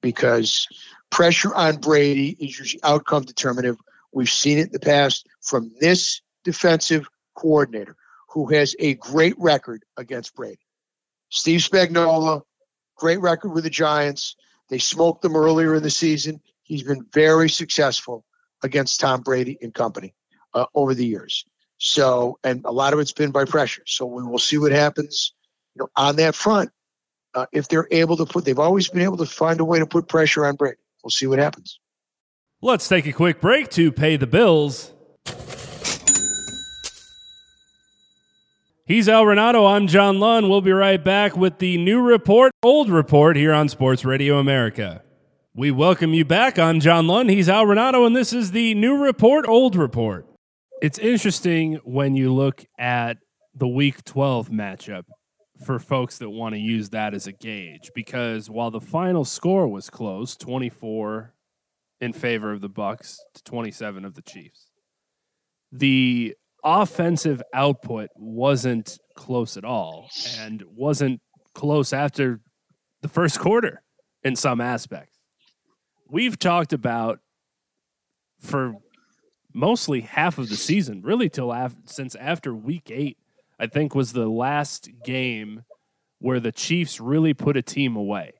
Because 0.00 0.68
pressure 1.10 1.52
on 1.52 1.78
Brady 1.78 2.36
is 2.38 2.56
usually 2.58 2.82
outcome 2.84 3.24
determinative. 3.24 3.76
We've 4.12 4.30
seen 4.30 4.58
it 4.58 4.66
in 4.66 4.72
the 4.72 4.80
past 4.80 5.26
from 5.42 5.72
this 5.80 6.20
defensive 6.44 7.08
coordinator 7.34 7.96
who 8.30 8.46
has 8.46 8.76
a 8.78 8.94
great 8.94 9.34
record 9.38 9.84
against 9.96 10.34
Brady. 10.34 10.60
Steve 11.30 11.60
Spagnuolo, 11.60 12.42
great 12.96 13.20
record 13.20 13.50
with 13.50 13.64
the 13.64 13.70
Giants. 13.70 14.36
They 14.68 14.78
smoked 14.78 15.22
them 15.22 15.36
earlier 15.36 15.74
in 15.74 15.82
the 15.82 15.90
season. 15.90 16.40
He's 16.62 16.82
been 16.82 17.06
very 17.12 17.48
successful 17.48 18.24
against 18.62 19.00
Tom 19.00 19.22
Brady 19.22 19.58
and 19.60 19.74
company 19.74 20.14
uh, 20.54 20.66
over 20.74 20.94
the 20.94 21.06
years. 21.06 21.44
So, 21.78 22.38
and 22.44 22.64
a 22.64 22.70
lot 22.70 22.92
of 22.92 22.98
it's 23.00 23.12
been 23.12 23.30
by 23.30 23.46
pressure. 23.46 23.82
So 23.86 24.06
we 24.06 24.22
will 24.22 24.38
see 24.38 24.58
what 24.58 24.70
happens, 24.70 25.32
you 25.74 25.80
know, 25.80 25.88
on 25.96 26.16
that 26.16 26.34
front. 26.34 26.70
Uh, 27.34 27.46
if 27.52 27.68
they're 27.68 27.88
able 27.90 28.16
to 28.16 28.26
put, 28.26 28.44
they've 28.44 28.58
always 28.58 28.88
been 28.88 29.02
able 29.02 29.16
to 29.16 29.26
find 29.26 29.60
a 29.60 29.64
way 29.64 29.78
to 29.78 29.86
put 29.86 30.08
pressure 30.08 30.44
on 30.44 30.56
Brady. 30.56 30.76
We'll 31.02 31.10
see 31.10 31.26
what 31.26 31.38
happens. 31.38 31.80
Let's 32.60 32.86
take 32.86 33.06
a 33.06 33.12
quick 33.12 33.40
break 33.40 33.70
to 33.70 33.90
pay 33.90 34.16
the 34.16 34.26
bills. 34.26 34.92
He's 38.90 39.08
Al 39.08 39.22
Renauto. 39.22 39.72
I'm 39.72 39.86
John 39.86 40.18
Lund. 40.18 40.50
We'll 40.50 40.62
be 40.62 40.72
right 40.72 41.02
back 41.04 41.36
with 41.36 41.58
the 41.58 41.78
new 41.78 42.00
report, 42.00 42.50
old 42.60 42.90
report 42.90 43.36
here 43.36 43.52
on 43.52 43.68
Sports 43.68 44.04
Radio 44.04 44.38
America. 44.38 45.04
We 45.54 45.70
welcome 45.70 46.12
you 46.12 46.24
back. 46.24 46.58
I'm 46.58 46.80
John 46.80 47.06
Lund. 47.06 47.30
He's 47.30 47.48
Al 47.48 47.66
Renauto, 47.66 48.04
and 48.04 48.16
this 48.16 48.32
is 48.32 48.50
the 48.50 48.74
new 48.74 48.96
report, 48.96 49.46
old 49.46 49.76
report. 49.76 50.26
It's 50.82 50.98
interesting 50.98 51.74
when 51.84 52.16
you 52.16 52.34
look 52.34 52.64
at 52.80 53.18
the 53.54 53.68
Week 53.68 54.02
12 54.02 54.48
matchup 54.48 55.04
for 55.64 55.78
folks 55.78 56.18
that 56.18 56.30
want 56.30 56.56
to 56.56 56.60
use 56.60 56.90
that 56.90 57.14
as 57.14 57.28
a 57.28 57.32
gauge 57.32 57.92
because 57.94 58.50
while 58.50 58.72
the 58.72 58.80
final 58.80 59.24
score 59.24 59.68
was 59.68 59.88
close, 59.88 60.36
24 60.36 61.32
in 62.00 62.12
favor 62.12 62.50
of 62.50 62.60
the 62.60 62.68
Bucs 62.68 63.18
to 63.34 63.44
27 63.44 64.04
of 64.04 64.16
the 64.16 64.22
Chiefs, 64.22 64.72
the 65.70 66.34
offensive 66.64 67.42
output 67.52 68.10
wasn't 68.16 68.98
close 69.14 69.56
at 69.56 69.64
all 69.64 70.08
and 70.38 70.62
wasn't 70.74 71.20
close 71.54 71.92
after 71.92 72.40
the 73.02 73.08
first 73.08 73.38
quarter 73.38 73.82
in 74.22 74.36
some 74.36 74.60
aspects. 74.60 75.18
We've 76.08 76.38
talked 76.38 76.72
about 76.72 77.20
for 78.40 78.74
mostly 79.52 80.00
half 80.00 80.38
of 80.38 80.48
the 80.48 80.56
season, 80.56 81.02
really 81.02 81.28
till 81.28 81.52
af- 81.52 81.76
since 81.86 82.14
after 82.14 82.54
week 82.54 82.90
8, 82.90 83.16
I 83.58 83.66
think 83.66 83.94
was 83.94 84.12
the 84.12 84.28
last 84.28 84.90
game 85.04 85.64
where 86.18 86.40
the 86.40 86.52
Chiefs 86.52 87.00
really 87.00 87.34
put 87.34 87.56
a 87.56 87.62
team 87.62 87.96
away. 87.96 88.32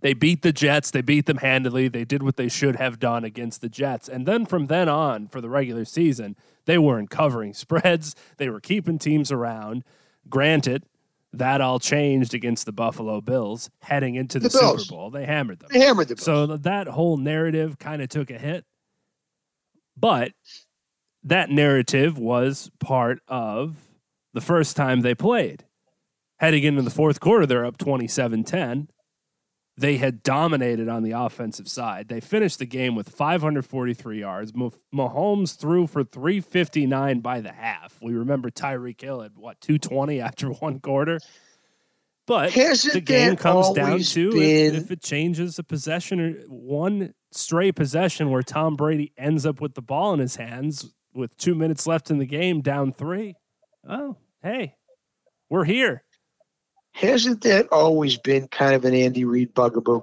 They 0.00 0.14
beat 0.14 0.42
the 0.42 0.52
Jets. 0.52 0.90
They 0.90 1.02
beat 1.02 1.26
them 1.26 1.38
handily. 1.38 1.88
They 1.88 2.04
did 2.04 2.22
what 2.22 2.36
they 2.36 2.48
should 2.48 2.76
have 2.76 2.98
done 2.98 3.24
against 3.24 3.60
the 3.60 3.68
Jets. 3.68 4.08
And 4.08 4.26
then 4.26 4.46
from 4.46 4.66
then 4.66 4.88
on, 4.88 5.28
for 5.28 5.40
the 5.40 5.50
regular 5.50 5.84
season, 5.84 6.36
they 6.64 6.78
weren't 6.78 7.10
covering 7.10 7.54
spreads. 7.54 8.14
They 8.38 8.48
were 8.48 8.60
keeping 8.60 8.98
teams 8.98 9.30
around. 9.30 9.84
Granted, 10.28 10.84
that 11.32 11.60
all 11.60 11.78
changed 11.78 12.34
against 12.34 12.66
the 12.66 12.72
Buffalo 12.72 13.20
Bills 13.20 13.70
heading 13.82 14.14
into 14.14 14.38
the, 14.38 14.48
the 14.48 14.58
Super 14.58 14.84
Bowl. 14.88 15.10
They 15.10 15.26
hammered 15.26 15.60
them. 15.60 15.68
They 15.72 15.80
hammered 15.80 16.08
them. 16.08 16.16
So 16.16 16.46
that 16.46 16.88
whole 16.88 17.16
narrative 17.16 17.78
kind 17.78 18.02
of 18.02 18.08
took 18.08 18.30
a 18.30 18.38
hit. 18.38 18.64
But 19.96 20.32
that 21.22 21.50
narrative 21.50 22.18
was 22.18 22.70
part 22.80 23.20
of 23.28 23.76
the 24.32 24.40
first 24.40 24.76
time 24.76 25.02
they 25.02 25.14
played. 25.14 25.64
Heading 26.38 26.64
into 26.64 26.82
the 26.82 26.90
fourth 26.90 27.20
quarter, 27.20 27.44
they're 27.44 27.66
up 27.66 27.76
27 27.76 28.44
10 28.44 28.88
they 29.76 29.96
had 29.96 30.22
dominated 30.22 30.88
on 30.88 31.02
the 31.02 31.12
offensive 31.12 31.68
side. 31.68 32.08
They 32.08 32.20
finished 32.20 32.58
the 32.58 32.66
game 32.66 32.94
with 32.94 33.08
543 33.08 34.20
yards. 34.20 34.52
Mahomes 34.52 35.56
threw 35.56 35.86
for 35.86 36.04
359 36.04 37.20
by 37.20 37.40
the 37.40 37.52
half. 37.52 37.96
We 38.02 38.12
remember 38.12 38.50
Tyreek 38.50 39.00
Hill 39.00 39.22
at 39.22 39.32
what 39.36 39.60
220 39.60 40.20
after 40.20 40.48
one 40.50 40.80
quarter. 40.80 41.18
But 42.26 42.52
Hasn't 42.52 42.94
the 42.94 43.00
game 43.00 43.36
comes 43.36 43.72
down 43.72 44.00
to 44.00 44.30
been... 44.30 44.74
if, 44.74 44.84
if, 44.84 44.90
it 44.92 45.02
changes 45.02 45.58
a 45.58 45.64
possession 45.64 46.20
or 46.20 46.32
one 46.46 47.14
stray 47.32 47.72
possession 47.72 48.30
where 48.30 48.42
Tom 48.42 48.76
Brady 48.76 49.12
ends 49.18 49.44
up 49.44 49.60
with 49.60 49.74
the 49.74 49.82
ball 49.82 50.12
in 50.14 50.20
his 50.20 50.36
hands 50.36 50.92
with 51.12 51.36
two 51.36 51.54
minutes 51.54 51.86
left 51.86 52.10
in 52.10 52.18
the 52.18 52.26
game, 52.26 52.60
down 52.60 52.92
three. 52.92 53.34
Oh, 53.88 54.16
hey, 54.42 54.76
we're 55.48 55.64
here. 55.64 56.04
Hasn't 56.92 57.42
that 57.42 57.68
always 57.72 58.18
been 58.18 58.48
kind 58.48 58.74
of 58.74 58.84
an 58.84 58.94
Andy 58.94 59.24
Reid 59.24 59.54
bugaboo? 59.54 60.02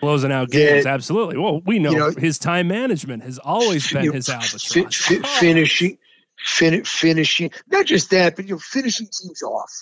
Closing 0.00 0.32
out 0.32 0.50
games, 0.50 0.84
that, 0.84 0.92
absolutely. 0.92 1.38
Well, 1.38 1.60
we 1.64 1.78
know, 1.78 1.90
you 1.90 1.98
know, 1.98 2.10
his 2.10 2.38
time 2.38 2.68
management 2.68 3.22
has 3.22 3.38
always 3.38 3.90
been 3.90 4.12
his 4.12 4.28
albatross. 4.28 4.72
Fi- 4.72 4.86
fi- 4.90 5.22
finishing, 5.40 5.98
fin- 6.38 6.84
finishing, 6.84 7.50
not 7.68 7.86
just 7.86 8.10
that, 8.10 8.36
but 8.36 8.46
you 8.46 8.52
know, 8.52 8.58
finishing 8.58 9.06
teams 9.06 9.42
off. 9.42 9.72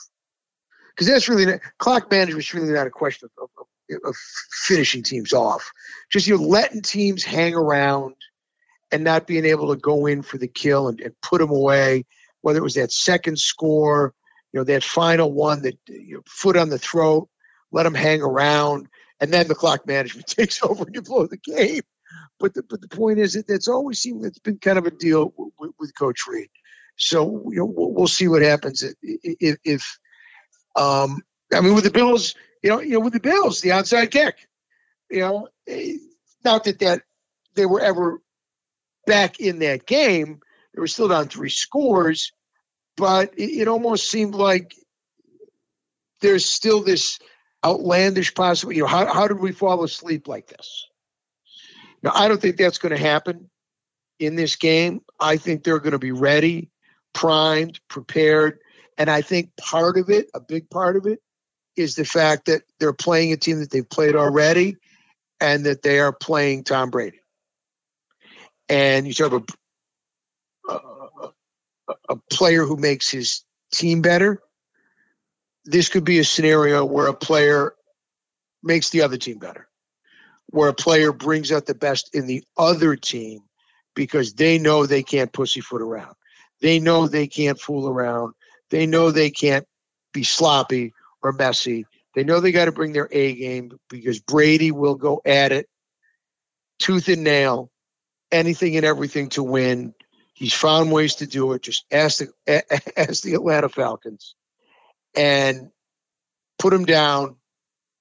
Because 0.91 1.09
that's 1.09 1.29
really 1.29 1.47
not, 1.47 1.61
clock 1.79 2.11
management 2.11 2.45
is 2.45 2.55
really 2.55 2.73
not 2.73 2.87
a 2.87 2.91
question 2.91 3.29
of, 3.39 3.49
of, 3.59 3.99
of 4.05 4.17
finishing 4.67 5.03
teams 5.03 5.33
off. 5.33 5.73
Just 6.13 6.29
you 6.29 6.37
know, 6.37 6.43
letting 6.45 6.83
teams 6.83 7.25
hang 7.25 7.55
around 7.55 8.15
and 8.93 9.03
not 9.03 9.27
being 9.27 9.45
able 9.45 9.75
to 9.75 9.81
go 9.81 10.07
in 10.07 10.23
for 10.23 10.39
the 10.39 10.47
kill 10.47 10.87
and, 10.87 11.01
and 11.01 11.21
put 11.23 11.41
them 11.41 11.51
away. 11.51 12.05
Whether 12.43 12.61
it 12.61 12.63
was 12.63 12.75
that 12.75 12.93
second 12.93 13.39
score 13.39 14.15
you 14.55 14.61
know, 14.61 14.65
that 14.65 14.85
final 14.85 15.33
one 15.33 15.63
that 15.63 15.77
you 15.89 16.15
know, 16.15 16.23
foot 16.27 16.57
on 16.57 16.69
the 16.69 16.79
throat, 16.79 17.29
let 17.73 17.83
them 17.83 17.95
hang 17.95 18.23
around, 18.23 18.87
and 19.19 19.33
then 19.33 19.49
the 19.49 19.55
clock 19.57 19.85
management 19.85 20.27
takes 20.29 20.63
over 20.63 20.85
and 20.85 20.95
you 20.95 21.03
blow 21.03 21.27
the 21.27 21.37
game. 21.37 21.83
But 22.39 22.55
the, 22.55 22.63
but 22.63 22.81
the 22.81 22.87
point 22.87 23.19
is 23.19 23.33
that 23.33 23.49
that's 23.49 23.67
always 23.67 23.99
seemed 23.99 24.25
it's 24.25 24.39
been 24.39 24.59
kind 24.59 24.79
of 24.79 24.87
a 24.87 24.93
deal 24.93 25.35
with, 25.59 25.73
with 25.81 25.99
Coach 25.99 26.21
Reid. 26.29 26.51
So 26.97 27.51
you 27.51 27.57
know 27.57 27.65
we'll, 27.65 28.07
see 28.07 28.29
what 28.29 28.43
happens 28.43 28.85
if, 29.03 29.57
if 29.65 29.99
um 30.77 31.21
I 31.53 31.61
mean 31.61 31.75
with 31.75 31.83
the 31.83 31.91
Bills, 31.91 32.37
you 32.63 32.71
know, 32.71 32.81
you 32.81 32.93
know 32.93 33.01
with 33.01 33.13
the 33.13 33.19
Bills, 33.21 33.61
the 33.61 33.71
onside 33.71 34.13
kick, 34.13 34.37
you 35.11 35.19
know, 35.19 35.49
eh, 35.67 35.97
not 36.45 36.63
that 36.65 36.79
that 36.79 37.03
they 37.57 37.67
were 37.67 37.81
ever 37.81 38.21
back 39.05 39.41
in 39.41 39.59
that 39.61 39.85
game. 39.85 40.39
They 40.73 40.81
were 40.81 40.87
still 40.87 41.09
down 41.09 41.27
three 41.27 41.51
scores, 41.51 42.31
but 42.97 43.35
it, 43.37 43.61
it 43.63 43.69
almost 43.69 44.11
seemed 44.11 44.35
like 44.35 44.75
there's 46.21 46.45
still 46.45 46.83
this 46.83 47.19
outlandish 47.65 48.35
possibility. 48.35 48.77
You 48.77 48.83
know, 48.83 48.89
how, 48.89 49.13
how 49.13 49.29
did 49.29 49.41
we 49.41 49.53
fall 49.53 49.85
asleep 49.85 50.29
like 50.29 50.49
this? 50.49 50.87
Now, 52.03 52.13
I 52.15 52.29
don't 52.29 52.41
think 52.41 52.57
that's 52.57 52.79
going 52.79 52.95
to 52.95 53.01
happen 53.01 53.51
in 54.19 54.37
this 54.37 54.57
game. 54.57 55.01
I 55.19 55.37
think 55.37 55.65
they're 55.65 55.79
going 55.79 55.93
to 55.93 55.99
be 55.99 56.13
ready, 56.13 56.71
primed, 57.13 57.81
prepared. 57.89 58.59
And 58.99 59.11
I 59.11 59.23
think 59.23 59.57
part 59.57 59.97
of 59.99 60.11
it, 60.11 60.31
a 60.35 60.41
big 60.41 60.71
part 60.71 60.97
of 60.97 61.07
it, 61.07 61.21
is 61.77 61.97
the 61.97 62.05
fact 62.05 62.47
that 62.47 62.63
they're 62.79 62.93
playing 62.93 63.33
a 63.33 63.37
team 63.37 63.59
that 63.61 63.71
they've 63.71 63.89
played 63.89 64.15
already 64.15 64.77
and 65.41 65.67
that 65.67 65.83
they 65.83 65.99
are 65.99 66.13
playing 66.13 66.65
Tom 66.65 66.91
Brady. 66.91 67.21
And 68.69 69.07
you 69.07 69.13
talk 69.13 69.33
about 69.33 69.51
a 72.09 72.17
player 72.31 72.65
who 72.65 72.77
makes 72.77 73.11
his 73.11 73.45
team 73.73 74.03
better. 74.03 74.41
This 75.65 75.89
could 75.89 76.05
be 76.05 76.19
a 76.19 76.25
scenario 76.25 76.85
where 76.85 77.07
a 77.07 77.15
player 77.15 77.75
makes 78.63 78.91
the 78.91 79.03
other 79.03 79.17
team 79.17 79.39
better, 79.39 79.69
where 80.47 80.69
a 80.69 80.75
player 80.75 81.13
brings 81.13 81.53
out 81.53 81.67
the 81.67 81.75
best 81.75 82.15
in 82.15 82.27
the 82.27 82.45
other 82.57 82.97
team 82.97 83.41
because 83.95 84.35
they 84.35 84.59
know 84.59 84.87
they 84.87 85.03
can't 85.03 85.33
pussyfoot 85.33 85.83
around. 85.83 86.15
They 86.61 86.81
know 86.81 87.07
they 87.07 87.27
can't 87.27 87.61
fool 87.61 87.89
around. 87.89 88.35
They 88.71 88.87
know 88.87 89.11
they 89.11 89.31
can't 89.31 89.67
be 90.13 90.25
sloppy 90.25 90.95
or 91.23 91.33
messy. 91.33 91.87
They 92.15 92.25
know 92.25 92.41
they 92.41 92.53
got 92.53 92.67
to 92.67 92.73
bring 92.73 92.93
their 92.93 93.09
A 93.11 93.35
game 93.35 93.73
because 93.89 94.21
Brady 94.21 94.71
will 94.71 94.95
go 94.95 95.21
at 95.25 95.53
it 95.53 95.69
tooth 96.79 97.09
and 97.09 97.25
nail, 97.25 97.71
anything 98.31 98.77
and 98.77 98.85
everything 98.85 99.29
to 99.31 99.43
win. 99.43 99.95
He's 100.35 100.53
found 100.53 100.93
ways 100.93 101.17
to 101.17 101.27
do 101.27 101.53
it. 101.53 101.63
Just 101.63 101.85
ask 101.91 102.19
the 102.19 102.93
ask 102.99 103.23
the 103.23 103.35
Atlanta 103.35 103.69
Falcons 103.69 104.35
and 105.15 105.71
put 106.59 106.73
him 106.73 106.85
down, 106.85 107.37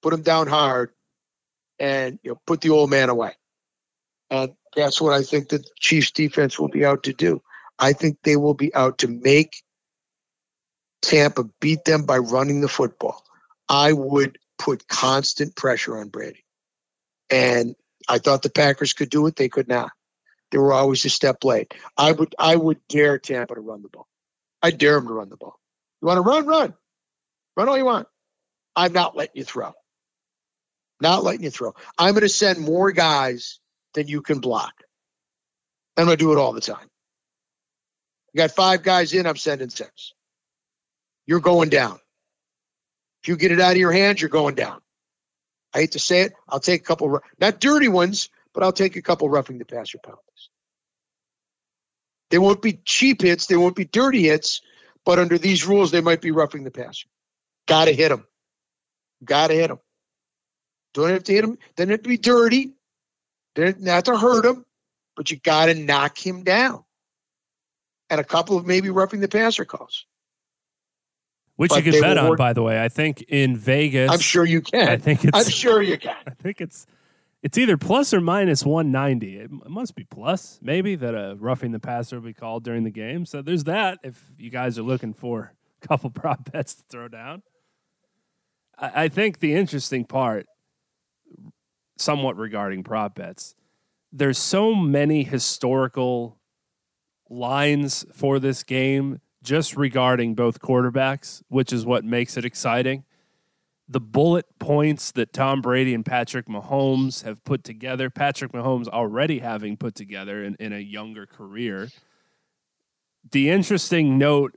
put 0.02 0.14
him 0.14 0.24
down 0.24 0.48
hard, 0.48 0.92
and 1.80 2.20
you 2.24 2.32
know 2.32 2.42
put 2.46 2.62
the 2.62 2.72
old 2.72 2.90
man 2.90 3.10
away. 3.10 3.34
And 4.30 4.54
that's 4.76 5.00
what 5.00 5.14
I 5.14 5.22
think 5.22 5.50
the 5.50 5.64
Chiefs 5.80 6.12
defense 6.12 6.60
will 6.60 6.70
be 6.70 6.84
out 6.84 7.04
to 7.04 7.14
do. 7.14 7.42
I 7.78 7.94
think 7.94 8.18
they 8.24 8.36
will 8.36 8.56
be 8.56 8.74
out 8.74 9.00
to 9.00 9.08
make 9.08 9.64
Tampa 11.04 11.44
beat 11.60 11.86
them 11.86 12.06
by 12.06 12.18
running 12.18 12.62
the 12.62 12.68
football. 12.68 13.24
I 13.70 13.94
would 13.94 14.40
put 14.58 14.88
constant 14.88 15.56
pressure 15.56 15.98
on 15.98 16.10
Brady. 16.10 16.44
And 17.30 17.76
I 18.08 18.18
thought 18.18 18.42
the 18.42 18.50
Packers 18.50 18.94
could 18.94 19.10
do 19.10 19.28
it. 19.28 19.36
They 19.36 19.50
could 19.50 19.68
not. 19.68 19.92
They 20.54 20.60
were 20.60 20.72
always 20.72 21.04
a 21.04 21.10
step 21.10 21.44
late. 21.44 21.74
I 21.98 22.12
would 22.12 22.36
I 22.38 22.56
would 22.56 22.80
dare 22.88 23.18
Tampa 23.18 23.56
to 23.56 23.60
run 23.60 23.82
the 23.82 23.90
ball. 23.90 24.08
I 24.62 24.70
dare 24.70 24.94
them 24.94 25.08
to 25.08 25.14
run 25.14 25.30
the 25.30 25.36
ball. 25.36 25.60
You 26.00 26.08
want 26.08 26.20
to 26.20 26.22
run, 26.22 26.46
run. 26.46 26.74
Run 27.58 27.70
all 27.70 27.78
you 27.78 27.86
want. 27.86 28.08
I'm 28.76 28.94
not 28.94 29.18
letting 29.18 29.34
you 29.34 29.46
throw. 29.46 29.74
Not 31.02 31.24
letting 31.24 31.42
you 31.42 31.50
throw. 31.50 31.74
I'm 31.98 32.12
going 32.12 32.22
to 32.22 32.30
send 32.30 32.60
more 32.60 32.92
guys 32.92 33.60
than 33.96 34.08
you 34.08 34.22
can 34.22 34.42
block. 34.42 34.74
I'm 35.98 36.06
going 36.06 36.18
to 36.18 36.24
do 36.24 36.34
it 36.34 36.38
all 36.38 36.54
the 36.54 36.62
time. 36.62 36.88
You 38.32 38.38
got 38.38 38.52
five 38.52 38.84
guys 38.84 39.12
in, 39.12 39.26
I'm 39.26 39.38
sending 39.38 39.70
six. 39.70 40.14
You're 41.26 41.40
going 41.40 41.70
down. 41.70 42.00
If 43.24 43.30
you 43.30 43.38
get 43.38 43.52
it 43.52 43.60
out 43.60 43.72
of 43.72 43.78
your 43.78 43.92
hands, 43.92 44.22
you're 44.22 44.30
going 44.30 44.54
down. 44.54 44.82
I 45.74 45.80
hate 45.80 45.94
to 45.94 46.00
say 46.00 46.22
it. 46.22 46.34
I'll 46.48 46.60
take 46.60 46.82
a 46.82 46.86
couple, 46.86 47.22
not 47.40 47.60
dirty 47.60 47.88
ones, 47.88 48.30
but 48.54 48.64
I'll 48.64 48.72
take 48.72 48.96
a 48.96 49.02
couple 49.02 49.30
roughing 49.30 49.58
the 49.58 49.66
passer 49.66 49.98
penalties. 49.98 50.50
They 52.30 52.38
won't 52.38 52.62
be 52.62 52.74
cheap 52.74 53.22
hits. 53.22 53.48
They 53.48 53.58
won't 53.58 53.76
be 53.76 53.86
dirty 53.86 54.24
hits. 54.24 54.62
But 55.06 55.20
under 55.20 55.38
these 55.38 55.66
rules, 55.66 55.92
they 55.92 56.02
might 56.02 56.22
be 56.22 56.32
roughing 56.32 56.64
the 56.64 56.72
passer. 56.72 57.08
Got 57.68 57.86
to 57.86 57.94
hit 57.94 58.10
them. 58.10 58.26
Got 59.24 59.48
to 59.48 59.54
hit 59.54 59.68
them. 59.68 59.80
Don't 60.94 61.10
have 61.10 61.24
to 61.24 61.34
hit 61.34 61.44
him. 61.44 61.58
Have 61.78 61.90
to 61.90 61.98
be 61.98 62.18
dirty. 62.18 62.74
Then 63.56 63.76
not 63.80 64.06
to 64.06 64.18
hurt 64.18 64.46
him, 64.46 64.66
but 65.16 65.30
you 65.30 65.38
got 65.38 65.68
to 65.68 65.76
knock 65.76 66.18
him 66.18 66.44
down. 66.44 66.84
And 68.10 68.20
a 68.20 68.24
couple 68.24 68.58
of 68.58 68.66
maybe 68.66 68.90
roughing 68.90 69.20
the 69.20 69.28
passer 69.28 69.66
calls. 69.66 70.06
Which 71.56 71.70
But 71.70 71.86
you 71.86 71.92
can 71.92 72.02
bet 72.02 72.18
on, 72.18 72.30
work- 72.30 72.38
by 72.38 72.54
the 72.54 72.64
way. 72.64 72.84
I 72.84 72.90
think 72.90 73.22
in 73.24 73.56
Vegas, 73.56 74.12
I'm 74.12 74.20
sure 74.20 74.44
you 74.44 74.62
can. 74.62 74.88
I 74.88 74.98
think 74.98 75.24
it's 75.24 75.38
I'm 75.38 75.52
sure 75.52 75.82
you 75.82 75.98
can. 75.98 76.16
I 76.28 76.32
think 76.32 76.62
it's 76.62 76.88
it's 77.44 77.58
either 77.58 77.76
plus 77.76 78.14
or 78.14 78.22
minus 78.22 78.66
190. 78.66 79.38
It, 79.38 79.52
must 79.70 79.96
be 79.96 80.06
plus, 80.06 80.60
maybe, 80.62 80.96
that 80.96 81.14
a 81.14 81.36
roughing 81.38 81.74
the 81.74 81.80
passer 81.80 82.16
will 82.16 82.28
be 82.28 82.34
called 82.34 82.64
during 82.64 82.86
the 82.86 82.90
game. 82.90 83.26
So 83.26 83.42
there's 83.42 83.66
that 83.66 84.00
if 84.02 84.32
you 84.38 84.50
guys 84.50 84.80
are 84.80 84.84
looking 84.84 85.14
for 85.14 85.54
a 85.84 85.88
couple 85.88 86.10
prop 86.10 86.52
bets 86.52 86.76
to 86.76 86.84
throw 86.90 87.10
down. 87.10 87.44
I, 88.80 89.04
I 89.04 89.08
think 89.10 89.40
the 89.40 89.54
interesting 89.54 90.06
part, 90.06 90.48
somewhat 91.98 92.38
regarding 92.38 92.82
prop 92.84 93.16
bets, 93.16 93.56
there's 94.14 94.38
so 94.38 94.74
many 94.74 95.24
historical 95.24 96.40
lines 97.30 98.06
for 98.14 98.40
this 98.40 98.64
game 98.64 99.20
just 99.44 99.76
regarding 99.76 100.34
both 100.34 100.62
quarterbacks, 100.62 101.44
which 101.50 101.74
is 101.74 101.86
what 101.86 102.06
makes 102.06 102.38
it 102.38 102.46
exciting 102.46 103.04
the 103.88 104.00
bullet 104.00 104.46
points 104.60 105.12
that 105.12 105.34
Tom 105.34 105.62
Brady 105.62 105.94
and 105.94 106.06
Patrick 106.06 106.48
Mahomes 106.48 107.24
have 107.24 107.44
put 107.44 107.64
together, 107.64 108.10
Patrick 108.10 108.52
Mahomes 108.52 108.88
already 108.88 109.40
having 109.40 109.78
put 109.78 109.96
together 109.96 110.44
in, 110.44 110.56
in 110.60 110.74
a 110.74 110.80
younger 110.80 111.26
career. 111.26 111.90
The 113.32 113.50
interesting 113.50 114.18
note 114.18 114.54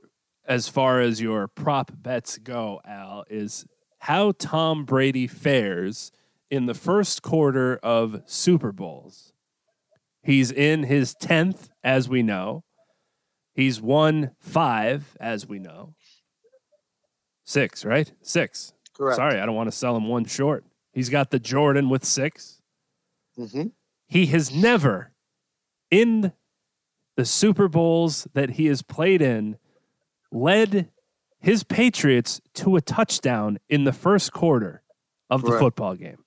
as 0.47 0.69
far 0.69 1.01
as 1.01 1.21
your 1.21 1.47
prop 1.47 1.91
bets 1.93 2.37
go, 2.37 2.81
Al, 2.85 3.25
is 3.29 3.65
how 3.99 4.31
Tom 4.31 4.85
Brady 4.85 5.27
fares 5.27 6.11
in 6.49 6.65
the 6.65 6.73
first 6.73 7.21
quarter 7.21 7.77
of 7.83 8.21
Super 8.25 8.71
Bowls. 8.71 9.33
He's 10.23 10.51
in 10.51 10.83
his 10.83 11.15
10th, 11.15 11.69
as 11.83 12.07
we 12.07 12.23
know. 12.23 12.63
He's 13.53 13.81
won 13.81 14.31
five, 14.39 15.17
as 15.19 15.47
we 15.47 15.59
know. 15.59 15.95
Six, 17.43 17.83
right? 17.83 18.11
Six. 18.21 18.73
Correct. 18.97 19.15
Sorry, 19.15 19.39
I 19.39 19.45
don't 19.45 19.55
want 19.55 19.69
to 19.71 19.77
sell 19.77 19.95
him 19.95 20.07
one 20.07 20.25
short. 20.25 20.65
He's 20.91 21.09
got 21.09 21.29
the 21.31 21.39
Jordan 21.39 21.89
with 21.89 22.03
six. 22.03 22.61
hmm 23.35 23.67
He 24.07 24.25
has 24.27 24.53
never, 24.53 25.11
in 25.91 26.31
the 27.15 27.25
Super 27.25 27.67
Bowls 27.67 28.27
that 28.33 28.51
he 28.51 28.65
has 28.67 28.81
played 28.81 29.21
in, 29.21 29.57
led 30.31 30.89
his 31.39 31.63
Patriots 31.63 32.41
to 32.55 32.75
a 32.75 32.81
touchdown 32.81 33.59
in 33.69 33.83
the 33.83 33.93
first 33.93 34.33
quarter 34.33 34.81
of 35.29 35.41
the 35.43 35.51
football 35.59 35.95
game. 35.95 36.17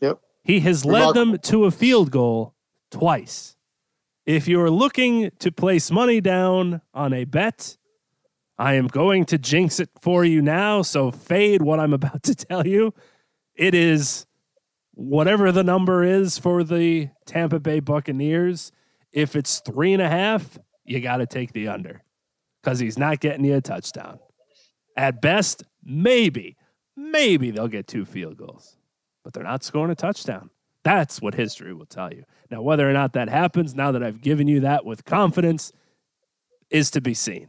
Yep. 0.00 0.20
He 0.44 0.60
has 0.60 0.84
led 0.84 1.14
them 1.14 1.38
to 1.38 1.64
a 1.64 1.70
field 1.70 2.10
goal 2.10 2.54
twice. 2.90 3.56
If 4.24 4.46
you're 4.46 4.70
looking 4.70 5.32
to 5.40 5.50
place 5.50 5.90
money 5.90 6.20
down 6.20 6.80
on 6.94 7.12
a 7.12 7.24
bet, 7.24 7.76
I 8.62 8.74
am 8.74 8.86
going 8.86 9.24
to 9.24 9.38
jinx 9.38 9.80
it 9.80 9.90
for 10.00 10.24
you 10.24 10.40
now. 10.40 10.82
So 10.82 11.10
fade 11.10 11.62
what 11.62 11.80
I'm 11.80 11.92
about 11.92 12.22
to 12.22 12.34
tell 12.36 12.64
you. 12.64 12.94
It 13.56 13.74
is 13.74 14.24
whatever 14.94 15.50
the 15.50 15.64
number 15.64 16.04
is 16.04 16.38
for 16.38 16.62
the 16.62 17.08
Tampa 17.26 17.58
Bay 17.58 17.80
Buccaneers. 17.80 18.70
If 19.10 19.34
it's 19.34 19.58
three 19.58 19.92
and 19.92 20.00
a 20.00 20.08
half, 20.08 20.60
you 20.84 21.00
got 21.00 21.16
to 21.16 21.26
take 21.26 21.52
the 21.52 21.66
under 21.66 22.04
because 22.62 22.78
he's 22.78 22.96
not 22.96 23.18
getting 23.18 23.44
you 23.44 23.56
a 23.56 23.60
touchdown. 23.60 24.20
At 24.96 25.20
best, 25.20 25.64
maybe, 25.82 26.56
maybe 26.96 27.50
they'll 27.50 27.66
get 27.66 27.88
two 27.88 28.04
field 28.04 28.36
goals, 28.36 28.76
but 29.24 29.32
they're 29.32 29.42
not 29.42 29.64
scoring 29.64 29.90
a 29.90 29.96
touchdown. 29.96 30.50
That's 30.84 31.20
what 31.20 31.34
history 31.34 31.74
will 31.74 31.86
tell 31.86 32.12
you. 32.14 32.22
Now, 32.48 32.62
whether 32.62 32.88
or 32.88 32.92
not 32.92 33.14
that 33.14 33.28
happens, 33.28 33.74
now 33.74 33.90
that 33.90 34.04
I've 34.04 34.20
given 34.20 34.46
you 34.46 34.60
that 34.60 34.84
with 34.84 35.04
confidence, 35.04 35.72
is 36.70 36.92
to 36.92 37.00
be 37.00 37.12
seen. 37.12 37.48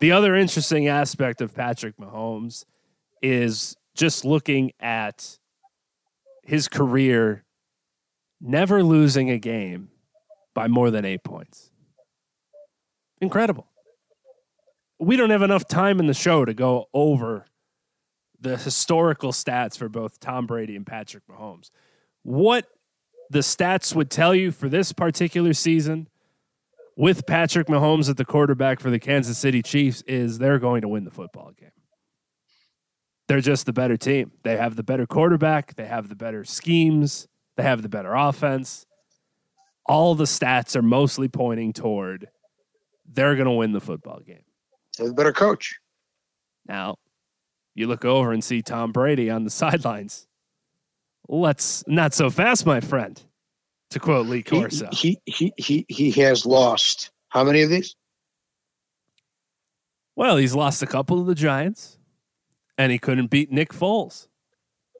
The 0.00 0.12
other 0.12 0.34
interesting 0.34 0.88
aspect 0.88 1.40
of 1.40 1.54
Patrick 1.54 1.96
Mahomes 1.96 2.64
is 3.22 3.76
just 3.94 4.24
looking 4.24 4.72
at 4.80 5.38
his 6.42 6.68
career 6.68 7.44
never 8.40 8.82
losing 8.82 9.30
a 9.30 9.38
game 9.38 9.88
by 10.54 10.68
more 10.68 10.90
than 10.90 11.04
eight 11.04 11.24
points. 11.24 11.70
Incredible. 13.20 13.66
We 14.98 15.16
don't 15.16 15.30
have 15.30 15.42
enough 15.42 15.66
time 15.66 15.98
in 15.98 16.06
the 16.06 16.14
show 16.14 16.44
to 16.44 16.54
go 16.54 16.88
over 16.92 17.46
the 18.40 18.56
historical 18.56 19.32
stats 19.32 19.76
for 19.76 19.88
both 19.88 20.20
Tom 20.20 20.46
Brady 20.46 20.76
and 20.76 20.86
Patrick 20.86 21.24
Mahomes. 21.26 21.70
What 22.22 22.66
the 23.30 23.40
stats 23.40 23.94
would 23.94 24.10
tell 24.10 24.34
you 24.34 24.52
for 24.52 24.68
this 24.68 24.92
particular 24.92 25.54
season 25.54 26.08
with 26.96 27.26
Patrick 27.26 27.66
Mahomes 27.66 28.08
at 28.08 28.16
the 28.16 28.24
quarterback 28.24 28.80
for 28.80 28.90
the 28.90 28.98
Kansas 28.98 29.38
City 29.38 29.62
Chiefs 29.62 30.02
is 30.06 30.38
they're 30.38 30.58
going 30.58 30.82
to 30.82 30.88
win 30.88 31.04
the 31.04 31.10
football 31.10 31.52
game. 31.58 31.70
They're 33.26 33.40
just 33.40 33.66
the 33.66 33.72
better 33.72 33.96
team. 33.96 34.32
They 34.42 34.56
have 34.56 34.76
the 34.76 34.82
better 34.82 35.06
quarterback, 35.06 35.74
they 35.76 35.86
have 35.86 36.08
the 36.08 36.14
better 36.14 36.44
schemes, 36.44 37.26
they 37.56 37.62
have 37.62 37.82
the 37.82 37.88
better 37.88 38.14
offense. 38.14 38.86
All 39.86 40.14
the 40.14 40.24
stats 40.24 40.76
are 40.76 40.82
mostly 40.82 41.28
pointing 41.28 41.72
toward 41.72 42.28
they're 43.10 43.34
going 43.34 43.46
to 43.46 43.52
win 43.52 43.72
the 43.72 43.80
football 43.80 44.20
game. 44.20 44.44
They 44.96 45.04
have 45.04 45.12
a 45.12 45.14
better 45.16 45.32
coach. 45.32 45.78
Now, 46.66 46.96
you 47.74 47.86
look 47.86 48.04
over 48.04 48.32
and 48.32 48.42
see 48.42 48.62
Tom 48.62 48.92
Brady 48.92 49.28
on 49.30 49.44
the 49.44 49.50
sidelines. 49.50 50.26
Let's 51.28 51.84
not 51.86 52.14
so 52.14 52.30
fast, 52.30 52.66
my 52.66 52.80
friend, 52.80 53.22
to 53.94 54.00
quote 54.00 54.26
Lee 54.26 54.42
Corso. 54.42 54.88
he, 54.92 55.18
he, 55.24 55.52
he, 55.56 55.86
he 55.88 56.10
has 56.20 56.44
lost. 56.44 57.10
How 57.28 57.42
many 57.44 57.62
of 57.62 57.70
these? 57.70 57.96
Well, 60.16 60.36
he's 60.36 60.54
lost 60.54 60.82
a 60.82 60.86
couple 60.86 61.20
of 61.20 61.26
the 61.26 61.34
Giants, 61.34 61.98
and 62.78 62.92
he 62.92 62.98
couldn't 62.98 63.28
beat 63.28 63.50
Nick 63.50 63.70
Foles. 63.70 64.28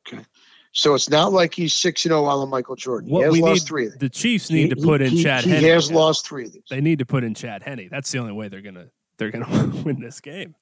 Okay. 0.07 0.25
So 0.73 0.95
it's 0.95 1.09
not 1.09 1.33
like 1.33 1.55
he's 1.55 1.73
6 1.75 2.05
and 2.07 2.11
0 2.11 2.23
while 2.25 2.47
Michael 2.47 2.75
Jordan. 2.75 3.11
He 3.11 3.21
has 3.21 3.33
we 3.33 3.41
lost 3.41 3.63
need, 3.63 3.69
three 3.69 3.87
of 3.87 3.93
them. 3.93 3.99
the 4.01 4.09
Chiefs 4.09 4.49
He- 4.49 4.55
need 4.55 4.71
to 4.71 4.77
put 4.77 5.03
in 5.03 5.13
he, 5.13 5.23
Chad 5.23 5.45
he, 5.45 5.51
Henne. 5.51 5.61
He 5.61 5.69
has 5.69 5.89
now. 5.91 5.99
lost 5.99 6.27
three 6.27 6.47
of 6.47 6.53
these. 6.53 6.65
They 6.69 6.81
need 6.81 6.99
to 6.99 7.07
put 7.07 7.23
in 7.23 7.35
Chad 7.35 7.63
Henne. 7.63 7.89
That's 7.91 8.11
the 8.11 8.19
only 8.19 8.33
way 8.33 8.49
they're 8.49 8.61
gonna 8.61 8.89
they're 9.19 9.31
gonna 9.31 9.73
win 9.85 10.01
this 10.01 10.21
game. 10.21 10.57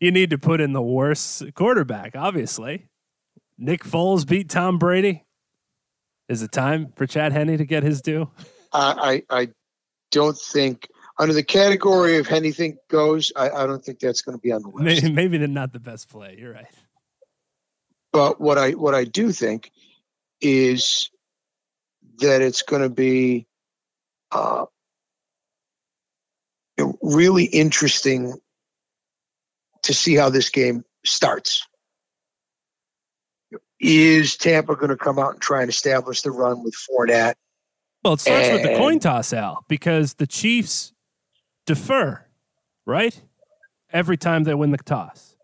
you 0.00 0.10
need 0.10 0.30
to 0.30 0.38
put 0.38 0.60
in 0.60 0.72
the 0.72 0.82
worst 0.82 1.54
quarterback, 1.54 2.16
obviously. 2.16 2.88
Nick 3.56 3.84
Foles 3.84 4.26
beat 4.26 4.48
Tom 4.48 4.78
Brady. 4.78 5.24
Is 6.28 6.42
it 6.42 6.52
time 6.52 6.92
for 6.96 7.06
Chad 7.06 7.32
Henne 7.32 7.56
to 7.56 7.64
get 7.64 7.82
his 7.82 8.02
due? 8.02 8.30
I, 8.72 9.22
I, 9.30 9.40
I 9.40 9.48
don't 10.10 10.36
think, 10.36 10.88
under 11.18 11.34
the 11.34 11.42
category 11.42 12.18
of 12.18 12.30
anything 12.30 12.76
goes, 12.90 13.32
I, 13.34 13.50
I 13.50 13.66
don't 13.66 13.82
think 13.84 13.98
that's 13.98 14.22
going 14.22 14.36
to 14.36 14.40
be 14.40 14.52
on 14.52 14.62
the 14.62 14.68
list. 14.68 15.02
Maybe, 15.02 15.14
maybe 15.14 15.38
they're 15.38 15.48
not 15.48 15.72
the 15.72 15.80
best 15.80 16.08
play. 16.08 16.36
You're 16.38 16.52
right. 16.52 16.66
But 18.12 18.40
what 18.40 18.56
I 18.58 18.72
what 18.72 18.94
I 18.94 19.04
do 19.04 19.32
think 19.32 19.70
is 20.40 21.10
that 22.18 22.40
it's 22.40 22.62
going 22.62 22.82
to 22.82 22.88
be 22.88 23.46
uh, 24.30 24.66
really 27.02 27.44
interesting 27.44 28.34
to 29.82 29.94
see 29.94 30.14
how 30.14 30.30
this 30.30 30.50
game 30.50 30.84
starts. 31.04 31.66
Is 33.80 34.36
Tampa 34.36 34.74
going 34.74 34.88
to 34.88 34.96
come 34.96 35.18
out 35.18 35.32
and 35.34 35.40
try 35.40 35.60
and 35.62 35.70
establish 35.70 36.22
the 36.22 36.30
run 36.30 36.62
with 36.64 36.74
Fournette? 36.74 37.34
Well, 38.04 38.14
it 38.14 38.20
starts 38.20 38.48
with 38.50 38.62
the 38.62 38.74
coin 38.76 38.98
toss, 38.98 39.32
Al, 39.32 39.64
because 39.68 40.14
the 40.14 40.26
Chiefs 40.26 40.92
defer, 41.66 42.24
right? 42.86 43.20
Every 43.92 44.16
time 44.16 44.44
they 44.44 44.54
win 44.54 44.70
the 44.70 44.78
toss. 44.78 45.36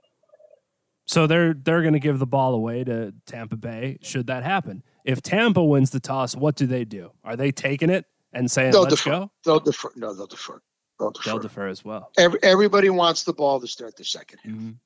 So 1.07 1.27
they're 1.27 1.53
they're 1.53 1.83
going 1.83 1.93
to 1.95 2.01
give 2.01 2.19
the 2.19 2.27
ball 2.27 2.55
away 2.55 2.83
to 2.85 3.13
Tampa 3.27 3.57
Bay 3.57 3.99
should 4.01 4.27
that 4.29 4.43
happen. 4.43 4.83
If 5.05 5.21
Tampa 5.21 5.63
wins 5.63 5.91
the 5.91 6.01
toss, 6.01 6.35
what 6.35 6.57
do 6.57 6.67
they 6.67 6.85
do? 6.87 7.11
Are 7.25 7.37
they 7.37 7.53
taking 7.53 7.91
it 7.91 8.07
and 8.33 8.51
saying 8.51 8.73
They'll 8.73 8.83
let's 8.83 8.97
defer. 8.97 9.11
go? 9.11 9.31
They'll 9.45 9.61
defer. 9.61 9.91
No, 9.97 10.15
they'll 10.15 10.27
defer. 10.27 10.63
They'll 10.99 11.13
They'll 11.25 11.37
defer. 11.39 11.49
defer 11.49 11.69
as 11.69 11.85
well. 11.85 12.11
Every, 12.17 12.39
everybody 12.43 12.89
wants 12.89 13.25
the 13.25 13.35
ball 13.35 13.61
to 13.61 13.67
start 13.67 13.97
the 13.97 14.05
second 14.05 14.39
half. 14.45 14.53
Mhm. 14.55 14.77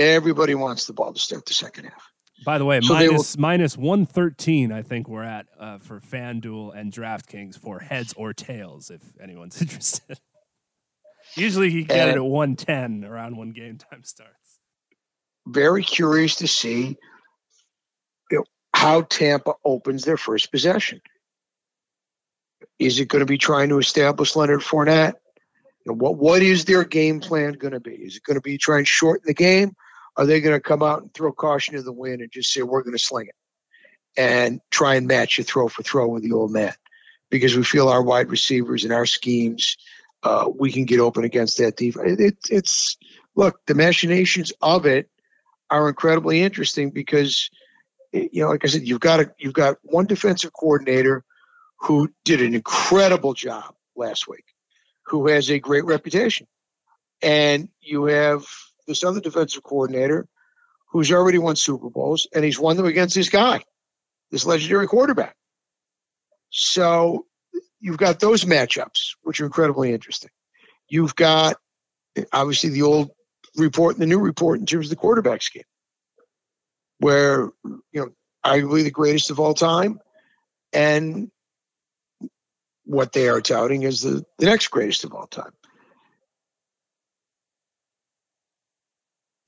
Everybody 0.00 0.54
wants 0.54 0.86
the 0.86 0.92
ball 0.92 1.12
to 1.12 1.20
start 1.20 1.46
the 1.46 1.52
second 1.52 1.84
half. 1.84 2.02
By 2.44 2.58
the 2.58 2.64
way, 2.64 2.80
So 2.80 2.94
minus 2.94 3.36
minus 3.36 3.76
one 3.76 4.06
thirteen. 4.06 4.72
I 4.72 4.82
think 4.82 5.08
we're 5.08 5.22
at 5.22 5.46
uh, 5.58 5.78
for 5.78 6.00
FanDuel 6.00 6.74
and 6.74 6.90
DraftKings 6.90 7.58
for 7.58 7.78
heads 7.78 8.14
or 8.16 8.32
tails. 8.32 8.90
If 8.90 9.02
anyone's 9.22 9.60
interested. 9.62 10.18
Usually 11.36 11.70
you 11.70 11.84
get 11.84 12.08
it 12.08 12.16
at 12.16 12.24
one 12.24 12.56
ten 12.56 13.04
around 13.04 13.36
when 13.36 13.50
game 13.50 13.76
time 13.76 14.02
starts. 14.04 14.58
Very 15.46 15.84
curious 15.84 16.36
to 16.36 16.48
see 16.48 16.96
how 18.80 19.02
Tampa 19.02 19.52
opens 19.62 20.04
their 20.04 20.16
first 20.16 20.50
possession. 20.50 21.02
Is 22.78 22.98
it 22.98 23.08
going 23.08 23.20
to 23.20 23.26
be 23.26 23.36
trying 23.36 23.68
to 23.68 23.78
establish 23.78 24.34
Leonard 24.34 24.60
Fournette? 24.60 25.14
You 25.84 25.92
know, 25.92 25.96
what 25.96 26.16
what 26.16 26.42
is 26.42 26.64
their 26.64 26.84
game 26.84 27.20
plan 27.20 27.52
going 27.52 27.74
to 27.74 27.80
be? 27.80 27.92
Is 27.92 28.16
it 28.16 28.22
going 28.22 28.36
to 28.36 28.40
be 28.40 28.56
trying 28.56 28.84
to 28.84 28.90
shorten 28.90 29.24
the 29.26 29.34
game? 29.34 29.74
Are 30.20 30.26
they 30.26 30.42
going 30.42 30.54
to 30.54 30.60
come 30.60 30.82
out 30.82 31.00
and 31.00 31.14
throw 31.14 31.32
caution 31.32 31.76
to 31.76 31.82
the 31.82 31.94
wind 31.94 32.20
and 32.20 32.30
just 32.30 32.52
say 32.52 32.60
we're 32.60 32.82
going 32.82 32.94
to 32.94 33.02
sling 33.02 33.28
it 33.28 33.34
and 34.18 34.60
try 34.70 34.96
and 34.96 35.06
match 35.06 35.38
you 35.38 35.44
throw 35.44 35.66
for 35.66 35.82
throw 35.82 36.08
with 36.08 36.22
the 36.22 36.32
old 36.32 36.52
man? 36.52 36.74
Because 37.30 37.56
we 37.56 37.64
feel 37.64 37.88
our 37.88 38.02
wide 38.02 38.28
receivers 38.28 38.84
and 38.84 38.92
our 38.92 39.06
schemes, 39.06 39.78
uh, 40.22 40.46
we 40.54 40.72
can 40.72 40.84
get 40.84 41.00
open 41.00 41.24
against 41.24 41.56
that 41.56 41.74
defense. 41.74 42.20
It, 42.20 42.36
it's 42.50 42.98
look 43.34 43.64
the 43.64 43.74
machinations 43.74 44.52
of 44.60 44.84
it 44.84 45.08
are 45.70 45.88
incredibly 45.88 46.42
interesting 46.42 46.90
because 46.90 47.48
you 48.12 48.42
know, 48.42 48.50
like 48.50 48.62
I 48.62 48.68
said, 48.68 48.86
you've 48.86 49.00
got 49.00 49.20
a 49.20 49.32
you've 49.38 49.54
got 49.54 49.78
one 49.84 50.04
defensive 50.04 50.52
coordinator 50.52 51.24
who 51.78 52.12
did 52.26 52.42
an 52.42 52.54
incredible 52.54 53.32
job 53.32 53.74
last 53.96 54.28
week, 54.28 54.44
who 55.06 55.28
has 55.28 55.50
a 55.50 55.60
great 55.60 55.86
reputation, 55.86 56.46
and 57.22 57.70
you 57.80 58.04
have 58.04 58.44
this 58.90 59.04
other 59.04 59.20
defensive 59.20 59.62
coordinator 59.62 60.26
who's 60.90 61.12
already 61.12 61.38
won 61.38 61.56
Super 61.56 61.88
Bowls, 61.88 62.26
and 62.34 62.44
he's 62.44 62.58
won 62.58 62.76
them 62.76 62.86
against 62.86 63.14
this 63.14 63.28
guy, 63.28 63.62
this 64.30 64.44
legendary 64.44 64.88
quarterback. 64.88 65.36
So 66.50 67.26
you've 67.78 67.96
got 67.96 68.18
those 68.18 68.44
matchups, 68.44 69.14
which 69.22 69.40
are 69.40 69.46
incredibly 69.46 69.92
interesting. 69.92 70.30
You've 70.88 71.14
got 71.14 71.56
obviously 72.32 72.70
the 72.70 72.82
old 72.82 73.10
report 73.56 73.94
and 73.94 74.02
the 74.02 74.06
new 74.06 74.18
report 74.18 74.58
in 74.58 74.66
terms 74.66 74.86
of 74.86 74.90
the 74.90 74.96
quarterback 74.96 75.42
scheme, 75.42 75.62
where 76.98 77.50
you 77.64 77.80
know 77.94 78.08
arguably 78.44 78.82
the 78.82 78.90
greatest 78.90 79.30
of 79.30 79.38
all 79.38 79.54
time, 79.54 80.00
and 80.72 81.30
what 82.84 83.12
they 83.12 83.28
are 83.28 83.40
touting 83.40 83.84
is 83.84 84.00
the, 84.00 84.24
the 84.38 84.46
next 84.46 84.68
greatest 84.68 85.04
of 85.04 85.14
all 85.14 85.28
time. 85.28 85.52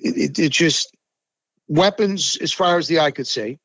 It, 0.03 0.39
it, 0.39 0.51
just 0.51 0.95
weapons 1.69 2.37
as 2.37 2.53
far 2.53 2.77
as 2.77 2.89
the 2.89 3.01
eye 3.01 3.13
could 3.13 3.27
see 3.27 3.59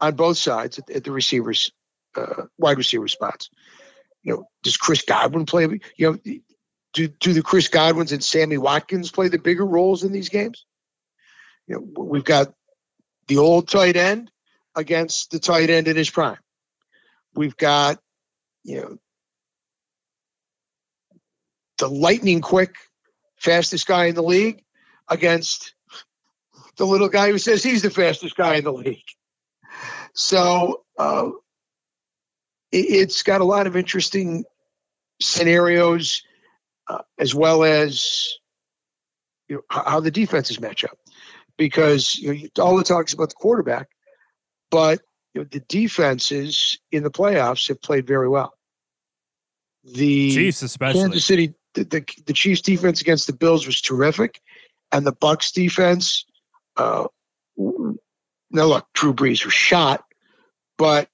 on 0.00 0.14
both 0.14 0.38
sides 0.38 0.78
at, 0.78 0.88
at 0.90 1.04
the 1.04 1.10
receivers, 1.10 1.72
uh, 2.16 2.44
wide 2.58 2.78
receiver 2.78 3.08
spots. 3.08 3.50
You 4.22 4.34
know, 4.34 4.48
does 4.62 4.76
Chris 4.76 5.02
Godwin 5.02 5.46
play? 5.46 5.80
You 5.96 6.12
know, 6.12 6.18
do 6.94 7.08
do 7.08 7.32
the 7.32 7.42
Chris 7.42 7.68
Godwins 7.68 8.12
and 8.12 8.24
Sammy 8.24 8.56
Watkins 8.56 9.10
play 9.10 9.28
the 9.28 9.38
bigger 9.38 9.66
roles 9.66 10.04
in 10.04 10.12
these 10.12 10.28
games? 10.28 10.64
You 11.66 11.76
know, 11.76 12.04
we've 12.04 12.24
got 12.24 12.54
the 13.26 13.38
old 13.38 13.68
tight 13.68 13.96
end 13.96 14.30
against 14.74 15.30
the 15.30 15.38
tight 15.38 15.70
end 15.70 15.88
in 15.88 15.96
his 15.96 16.10
prime. 16.10 16.38
We've 17.34 17.56
got, 17.56 17.98
you 18.62 18.80
know, 18.80 18.98
the 21.78 21.88
lightning 21.88 22.40
quick, 22.40 22.76
fastest 23.36 23.86
guy 23.86 24.06
in 24.06 24.14
the 24.14 24.22
league 24.22 24.63
against 25.08 25.74
the 26.76 26.86
little 26.86 27.08
guy 27.08 27.30
who 27.30 27.38
says 27.38 27.62
he's 27.62 27.82
the 27.82 27.90
fastest 27.90 28.36
guy 28.36 28.56
in 28.56 28.64
the 28.64 28.72
league. 28.72 28.98
So 30.14 30.82
uh, 30.98 31.30
it, 32.72 32.86
it's 32.88 33.22
got 33.22 33.40
a 33.40 33.44
lot 33.44 33.66
of 33.66 33.76
interesting 33.76 34.44
scenarios, 35.20 36.22
uh, 36.88 37.02
as 37.18 37.34
well 37.34 37.64
as 37.64 38.34
you 39.48 39.56
know, 39.56 39.62
how 39.68 40.00
the 40.00 40.10
defenses 40.10 40.60
match 40.60 40.84
up. 40.84 40.98
Because 41.56 42.16
you 42.16 42.34
know, 42.34 42.64
all 42.64 42.76
the 42.76 42.84
talks 42.84 43.12
about 43.12 43.28
the 43.28 43.36
quarterback, 43.36 43.88
but 44.70 45.00
you 45.34 45.42
know, 45.42 45.48
the 45.50 45.60
defenses 45.60 46.78
in 46.90 47.02
the 47.02 47.10
playoffs 47.10 47.68
have 47.68 47.80
played 47.80 48.06
very 48.06 48.28
well. 48.28 48.52
The 49.84 50.32
Chiefs 50.32 50.62
especially. 50.62 51.02
Kansas 51.02 51.24
City, 51.24 51.54
the, 51.74 51.84
the, 51.84 52.04
the 52.26 52.32
Chiefs 52.32 52.62
defense 52.62 53.00
against 53.00 53.26
the 53.26 53.34
Bills 53.34 53.66
was 53.66 53.80
terrific, 53.80 54.40
and 54.94 55.04
the 55.04 55.12
Bucs 55.12 55.52
defense. 55.52 56.24
Uh, 56.76 57.08
now 57.58 57.96
look, 58.64 58.86
Drew 58.94 59.12
Brees 59.12 59.44
was 59.44 59.52
shot, 59.52 60.04
but 60.78 61.08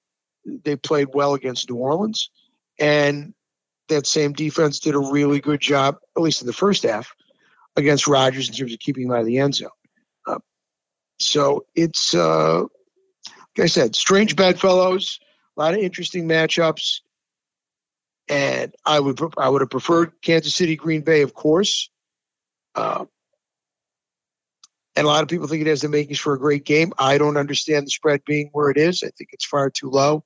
they 0.45 0.75
played 0.75 1.09
well 1.13 1.33
against 1.33 1.69
New 1.69 1.77
Orleans, 1.77 2.29
and 2.79 3.33
that 3.89 4.05
same 4.05 4.33
defense 4.33 4.79
did 4.79 4.93
a 4.93 4.99
really 4.99 5.41
good 5.41 5.59
job, 5.59 5.97
at 6.15 6.21
least 6.21 6.41
in 6.41 6.47
the 6.47 6.53
first 6.53 6.83
half, 6.83 7.15
against 7.75 8.07
Rodgers 8.07 8.49
in 8.49 8.55
terms 8.55 8.71
of 8.71 8.79
keeping 8.79 9.05
him 9.05 9.11
out 9.11 9.21
of 9.21 9.25
the 9.25 9.39
end 9.39 9.55
zone. 9.55 9.69
Uh, 10.27 10.39
so 11.19 11.65
it's, 11.73 12.13
uh, 12.13 12.61
like 12.61 13.63
I 13.63 13.65
said, 13.65 13.95
strange 13.95 14.35
bedfellows, 14.35 15.19
a 15.57 15.59
lot 15.59 15.73
of 15.73 15.79
interesting 15.79 16.27
matchups 16.27 16.99
and 18.29 18.73
I 18.85 18.99
would 18.99 19.19
I 19.37 19.49
would 19.49 19.61
have 19.61 19.69
preferred 19.69 20.13
Kansas 20.21 20.55
City, 20.55 20.75
Green 20.75 21.01
Bay, 21.01 21.21
of 21.23 21.33
course. 21.33 21.89
Uh, 22.75 23.05
and 24.95 25.05
a 25.05 25.07
lot 25.07 25.23
of 25.23 25.29
people 25.29 25.47
think 25.47 25.61
it 25.61 25.67
has 25.67 25.81
the 25.81 25.89
makings 25.89 26.19
for 26.19 26.33
a 26.33 26.39
great 26.39 26.65
game. 26.65 26.91
I 26.97 27.17
don't 27.17 27.37
understand 27.37 27.87
the 27.87 27.91
spread 27.91 28.21
being 28.25 28.49
where 28.53 28.69
it 28.69 28.77
is. 28.77 29.03
I 29.03 29.09
think 29.17 29.29
it's 29.31 29.45
far 29.45 29.69
too 29.69 29.89
low. 29.89 30.23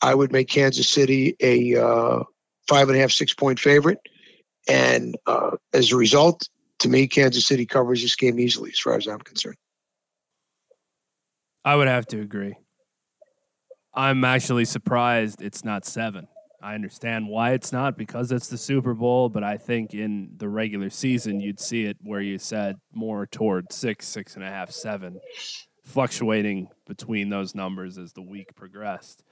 I 0.00 0.14
would 0.14 0.32
make 0.32 0.48
Kansas 0.48 0.88
City 0.88 1.36
a 1.40 1.76
uh, 1.76 2.22
five 2.66 2.88
and 2.88 2.96
a 2.96 3.00
half, 3.00 3.10
six 3.10 3.34
point 3.34 3.60
favorite, 3.60 3.98
and 4.68 5.16
uh, 5.26 5.56
as 5.74 5.92
a 5.92 5.96
result, 5.96 6.48
to 6.80 6.88
me, 6.88 7.06
Kansas 7.06 7.46
City 7.46 7.66
covers 7.66 8.00
this 8.00 8.16
game 8.16 8.40
easily, 8.40 8.70
as 8.70 8.78
far 8.78 8.94
as 8.94 9.06
I'm 9.06 9.18
concerned. 9.18 9.56
I 11.64 11.76
would 11.76 11.88
have 11.88 12.06
to 12.06 12.20
agree. 12.20 12.54
I'm 13.92 14.24
actually 14.24 14.64
surprised 14.64 15.42
it's 15.42 15.64
not 15.64 15.84
seven. 15.84 16.28
I 16.62 16.74
understand 16.74 17.28
why 17.28 17.52
it's 17.52 17.72
not 17.72 17.96
because 17.96 18.32
it's 18.32 18.48
the 18.48 18.58
Super 18.58 18.94
Bowl, 18.94 19.28
but 19.28 19.42
I 19.42 19.56
think 19.56 19.94
in 19.94 20.32
the 20.36 20.48
regular 20.48 20.90
season 20.90 21.40
you'd 21.40 21.60
see 21.60 21.84
it 21.84 21.96
where 22.02 22.20
you 22.20 22.38
said 22.38 22.76
more 22.92 23.26
toward 23.26 23.72
six, 23.72 24.06
six 24.06 24.34
and 24.34 24.44
a 24.44 24.48
half, 24.48 24.70
seven, 24.70 25.20
fluctuating 25.84 26.68
between 26.86 27.30
those 27.30 27.54
numbers 27.54 27.96
as 27.98 28.12
the 28.12 28.22
week 28.22 28.54
progressed. 28.54 29.24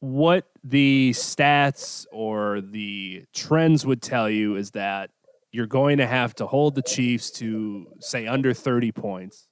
What 0.00 0.46
the 0.62 1.12
stats 1.14 2.06
or 2.12 2.60
the 2.60 3.24
trends 3.32 3.86
would 3.86 4.02
tell 4.02 4.28
you 4.28 4.56
is 4.56 4.72
that 4.72 5.10
you're 5.52 5.66
going 5.66 5.98
to 5.98 6.06
have 6.06 6.34
to 6.36 6.46
hold 6.46 6.74
the 6.74 6.82
Chiefs 6.82 7.30
to 7.32 7.86
say 8.00 8.26
under 8.26 8.52
30 8.52 8.92
points 8.92 9.46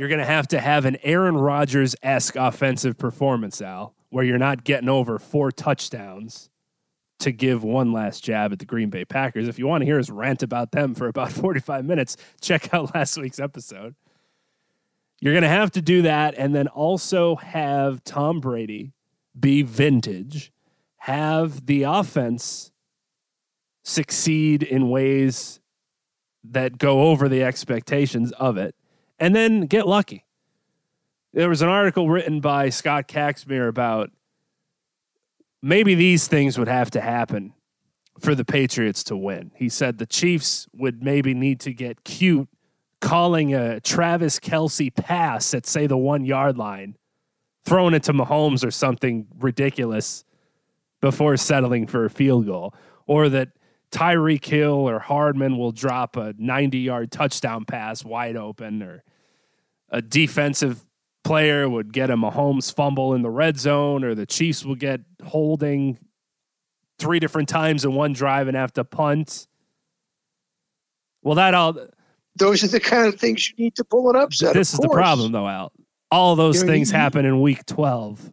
you're 0.00 0.08
going 0.08 0.18
to 0.18 0.24
have 0.24 0.48
to 0.48 0.58
have 0.58 0.86
an 0.86 0.96
Aaron 1.02 1.36
Rodgers 1.36 1.94
esque 2.02 2.34
offensive 2.34 2.96
performance, 2.96 3.60
Al, 3.60 3.94
where 4.10 4.24
you're 4.24 4.38
not 4.38 4.64
getting 4.64 4.88
over 4.88 5.18
four 5.18 5.50
touchdowns 5.50 6.50
to 7.20 7.32
give 7.32 7.62
one 7.62 7.92
last 7.92 8.24
jab 8.24 8.52
at 8.52 8.58
the 8.58 8.64
Green 8.64 8.90
Bay 8.90 9.04
Packers. 9.04 9.46
If 9.46 9.58
you 9.58 9.66
want 9.66 9.82
to 9.82 9.86
hear 9.86 9.98
us 9.98 10.10
rant 10.10 10.42
about 10.42 10.72
them 10.72 10.94
for 10.94 11.06
about 11.08 11.32
45 11.32 11.84
minutes, 11.84 12.16
check 12.40 12.74
out 12.74 12.94
last 12.94 13.16
week's 13.16 13.38
episode. 13.38 13.94
You're 15.20 15.34
going 15.34 15.42
to 15.42 15.48
have 15.48 15.70
to 15.72 15.82
do 15.82 16.02
that 16.02 16.34
and 16.36 16.54
then 16.54 16.66
also 16.68 17.36
have 17.36 18.02
Tom 18.04 18.40
Brady 18.40 18.92
be 19.38 19.62
vintage, 19.62 20.50
have 20.98 21.66
the 21.66 21.84
offense 21.84 22.72
succeed 23.84 24.62
in 24.62 24.88
ways 24.88 25.60
that 26.42 26.78
go 26.78 27.02
over 27.02 27.28
the 27.28 27.42
expectations 27.42 28.32
of 28.32 28.56
it 28.56 28.74
and 29.18 29.36
then 29.36 29.66
get 29.66 29.86
lucky. 29.86 30.24
There 31.32 31.48
was 31.48 31.62
an 31.62 31.68
article 31.68 32.08
written 32.10 32.40
by 32.40 32.70
Scott 32.70 33.06
Kacsmar 33.06 33.68
about 33.68 34.10
maybe 35.62 35.94
these 35.94 36.26
things 36.26 36.58
would 36.58 36.66
have 36.66 36.90
to 36.92 37.00
happen 37.00 37.52
for 38.18 38.34
the 38.34 38.44
Patriots 38.44 39.04
to 39.04 39.16
win. 39.16 39.52
He 39.54 39.68
said 39.68 39.98
the 39.98 40.06
Chiefs 40.06 40.66
would 40.74 41.04
maybe 41.04 41.32
need 41.32 41.60
to 41.60 41.72
get 41.72 42.02
cute 42.02 42.48
calling 43.00 43.54
a 43.54 43.80
Travis 43.80 44.40
Kelce 44.40 44.94
pass 44.94 45.54
at, 45.54 45.66
say, 45.66 45.86
the 45.86 45.96
one 45.96 46.24
yard 46.24 46.58
line, 46.58 46.96
throwing 47.64 47.94
it 47.94 48.02
to 48.04 48.12
Mahomes 48.12 48.64
or 48.64 48.72
something 48.72 49.26
ridiculous 49.38 50.24
before 51.00 51.36
settling 51.36 51.86
for 51.86 52.04
a 52.04 52.10
field 52.10 52.46
goal, 52.46 52.74
or 53.06 53.28
that 53.28 53.50
Tyreek 53.92 54.44
Hill 54.44 54.88
or 54.88 54.98
Hardman 54.98 55.56
will 55.56 55.72
drop 55.72 56.16
a 56.16 56.34
90 56.36 56.78
yard 56.78 57.12
touchdown 57.12 57.64
pass 57.64 58.04
wide 58.04 58.36
open, 58.36 58.82
or 58.82 59.04
a 59.88 60.02
defensive 60.02 60.84
player 61.24 61.68
would 61.68 61.92
get 61.92 62.10
a 62.10 62.16
Mahomes 62.16 62.74
fumble 62.74 63.14
in 63.14 63.22
the 63.22 63.30
red 63.30 63.58
zone, 63.58 64.04
or 64.04 64.14
the 64.14 64.26
Chiefs 64.26 64.64
will 64.64 64.74
get 64.74 65.00
holding 65.24 65.98
three 66.98 67.18
different 67.18 67.48
times 67.48 67.84
in 67.84 67.94
one 67.94 68.12
drive 68.12 68.48
and 68.48 68.56
have 68.56 68.72
to 68.74 68.84
punt. 68.84 69.46
Well, 71.22 71.36
that 71.36 71.54
all. 71.54 71.76
Those 72.36 72.64
are 72.64 72.68
the 72.68 72.80
kind 72.80 73.06
of 73.06 73.18
things 73.18 73.48
you 73.50 73.54
need 73.58 73.74
to 73.76 73.84
pull 73.84 74.08
an 74.10 74.16
upset. 74.16 74.54
This 74.54 74.72
of 74.72 74.78
is 74.78 74.80
the 74.80 74.88
problem, 74.88 75.32
though, 75.32 75.48
Al. 75.48 75.72
All 76.10 76.36
those 76.36 76.62
You 76.62 76.68
things 76.68 76.90
happen 76.90 77.24
in 77.24 77.40
week 77.40 77.66
12, 77.66 78.32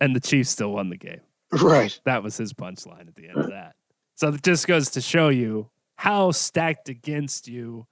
and 0.00 0.14
the 0.14 0.20
Chiefs 0.20 0.50
still 0.50 0.72
won 0.72 0.90
the 0.90 0.96
game. 0.96 1.20
Right. 1.52 1.98
That 2.04 2.22
was 2.22 2.36
his 2.36 2.52
punchline 2.52 3.08
at 3.08 3.14
the 3.14 3.28
end 3.28 3.38
of 3.38 3.50
that. 3.50 3.74
So 4.14 4.28
it 4.28 4.42
just 4.42 4.66
goes 4.66 4.90
to 4.90 5.00
show 5.00 5.28
you 5.28 5.70
how 5.96 6.30
stacked 6.30 6.88
against 6.88 7.48
you 7.48 7.86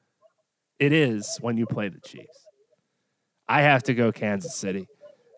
it 0.78 0.92
is 0.92 1.38
when 1.40 1.56
you 1.56 1.66
play 1.66 1.88
the 1.88 2.00
Chiefs. 2.00 2.46
I 3.50 3.62
have 3.62 3.82
to 3.84 3.94
go 3.94 4.12
Kansas 4.12 4.54
City. 4.54 4.86